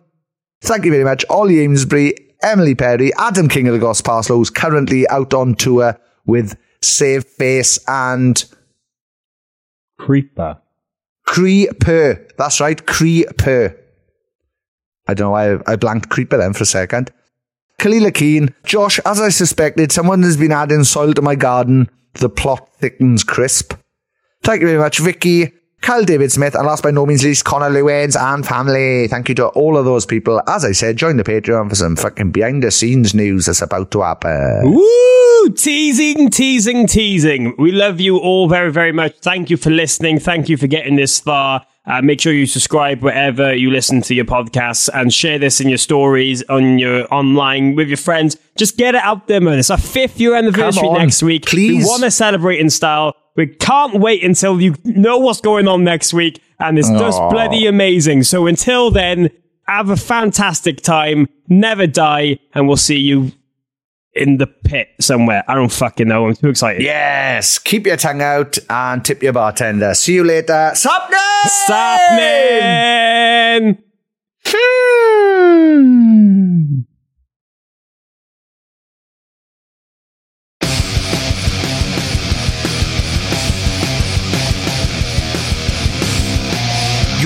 thank 0.61 0.85
you 0.85 0.91
very 0.91 1.05
much. 1.05 1.25
Ollie 1.31 1.65
Amesbury, 1.65 2.15
Emily 2.43 2.75
Perry, 2.75 3.13
Adam 3.15 3.49
King 3.49 3.67
of 3.69 3.75
the 3.75 3.81
Gospel 3.81 4.13
Parslow, 4.13 4.37
who's 4.37 4.51
currently 4.51 5.09
out 5.09 5.35
on 5.35 5.55
tour 5.55 5.99
with 6.27 6.57
Save 6.83 7.25
Face 7.25 7.79
and 7.87 8.45
Creeper. 9.99 10.59
Creeper. 11.27 12.27
That's 12.39 12.61
right, 12.61 12.87
Creeper. 12.87 13.77
I 15.07 15.15
don't 15.15 15.27
know 15.27 15.31
why 15.31 15.55
I, 15.55 15.73
I 15.73 15.77
blanked 15.77 16.09
Creeper 16.09 16.37
then 16.37 16.53
for 16.53 16.63
a 16.63 16.67
second. 16.67 17.11
Kalila 17.79 18.13
Keane, 18.13 18.55
Josh, 18.65 18.99
as 19.05 19.21
I 19.21 19.29
suspected, 19.29 19.93
someone 19.93 20.23
has 20.23 20.37
been 20.37 20.53
adding 20.53 20.85
soil 20.85 21.15
to 21.15 21.23
my 21.23 21.35
garden. 21.35 21.89
The 22.15 22.29
plot 22.29 22.69
thickens 22.79 23.23
crisp. 23.23 23.75
Thank 24.43 24.61
you 24.61 24.67
very 24.67 24.79
much, 24.79 24.99
Vicki, 24.99 25.53
Kyle 25.81 26.05
David 26.05 26.31
Smith, 26.33 26.55
and 26.55 26.67
last 26.67 26.83
by 26.83 26.91
no 26.91 27.07
means 27.07 27.25
least, 27.25 27.45
Connor 27.45 27.71
Lewins 27.71 28.17
and 28.19 28.47
family. 28.47 29.07
Thank 29.09 29.29
you 29.29 29.35
to 29.37 29.47
all 29.49 29.77
of 29.77 29.85
those 29.85 30.05
people. 30.05 30.43
As 30.49 30.65
I 30.65 30.73
said, 30.73 30.97
join 30.97 31.17
the 31.17 31.25
Patreon 31.25 31.69
for 31.69 31.77
some 31.77 31.97
fucking 31.97 32.33
behind 32.33 32.63
the 32.63 32.71
scenes 32.71 33.15
news 33.15 33.47
that's 33.47 33.63
about 33.63 33.91
to 33.93 34.03
happen. 34.03 34.73
Woo! 34.75 35.51
Teasing, 35.57 36.31
teasing, 36.31 36.87
teasing. 36.87 37.55
We 37.59 37.73
love 37.73 38.01
you 38.01 38.19
all 38.19 38.49
very, 38.49 38.71
very 38.73 38.93
much. 38.93 39.17
Thank 39.21 39.51
you 39.51 39.57
for 39.57 39.71
listening. 39.71 40.19
Thank 40.19 40.49
you 40.49 40.57
for 40.57 40.67
getting 40.67 40.97
this 40.97 41.21
far. 41.21 41.65
Uh, 41.87 42.03
make 42.03 42.21
sure 42.21 42.35
you 42.35 42.45
subscribe 42.45 43.03
wherever 43.03 43.55
you 43.55 43.71
listen 43.71 44.03
to 44.03 44.15
your 44.15 44.27
podcasts 44.27 44.91
and 44.93 45.11
share 45.15 45.39
this 45.39 45.59
in 45.59 45.71
your 45.71 45.79
stories 45.79 46.43
on 46.51 46.79
your 46.79 47.07
online 47.15 47.77
with 47.77 47.89
your 47.89 47.97
friends. 47.97 48.37
Just 48.59 48.77
get 48.77 48.95
it 48.95 49.03
out 49.03 49.27
there, 49.27 49.41
man. 49.41 49.59
It's 49.59 49.71
our 49.71 49.79
fifth 49.79 50.21
year 50.21 50.35
anniversary 50.35 50.91
next 50.91 51.23
week. 51.23 51.47
please. 51.47 51.85
We 51.85 51.89
want 51.89 52.03
to 52.03 52.11
celebrate 52.11 52.59
in 52.61 52.69
style. 52.69 53.17
We 53.39 53.47
can't 53.47 54.01
wait 54.01 54.25
until 54.25 54.61
you 54.61 54.75
know 54.85 55.19
what's 55.19 55.41
going 55.41 55.69
on 55.69 55.85
next 55.85 56.13
week. 56.13 56.43
And 56.59 56.77
it's 56.77 56.91
just 56.91 57.21
Aw. 57.21 57.31
bloody 57.31 57.67
amazing. 57.67 58.25
So 58.25 58.49
until 58.49 58.91
then, 58.91 59.31
have 59.69 59.91
a 59.91 59.97
fantastic 59.97 60.83
time. 60.83 61.29
Never 61.47 61.87
die. 61.87 62.41
And 62.53 62.67
we'll 62.67 62.77
see 62.77 62.99
you 62.99 63.31
in 64.13 64.39
the 64.39 64.49
pit 64.49 64.89
somewhere. 64.99 65.45
I 65.47 65.55
don't 65.55 65.71
fucking 65.71 66.09
know. 66.09 66.27
I'm 66.27 66.35
too 66.35 66.49
excited. 66.49 66.83
Yes, 66.83 67.59
keep 67.59 67.87
your 67.87 67.97
tongue 67.97 68.23
out 68.23 68.59
and 68.69 69.05
tip 69.05 69.23
your 69.23 69.35
bartender. 69.35 69.95
See 69.95 70.15
you 70.15 70.25
later. 70.25 70.73
Stop 70.75 71.09
Stop, 71.47 72.01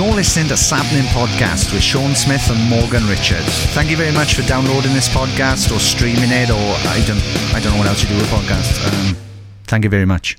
You're 0.02 0.14
listening 0.14 0.48
to 0.48 0.54
Sappenin' 0.54 1.06
Podcast 1.14 1.72
with 1.72 1.80
Sean 1.80 2.16
Smith 2.16 2.50
and 2.50 2.60
Morgan 2.68 3.06
Richards. 3.06 3.66
Thank 3.66 3.88
you 3.88 3.96
very 3.96 4.10
much 4.10 4.34
for 4.34 4.42
downloading 4.42 4.94
this 4.94 5.08
podcast 5.08 5.70
or 5.70 5.78
streaming 5.78 6.32
it, 6.32 6.50
or 6.50 6.58
I 6.90 7.04
don't, 7.06 7.22
I 7.54 7.60
don't 7.60 7.74
know 7.74 7.78
what 7.78 7.86
else 7.86 8.02
you 8.02 8.08
do 8.08 8.16
with 8.16 8.26
podcasts. 8.26 8.82
Um, 8.84 9.16
thank 9.68 9.84
you 9.84 9.90
very 9.90 10.04
much. 10.04 10.36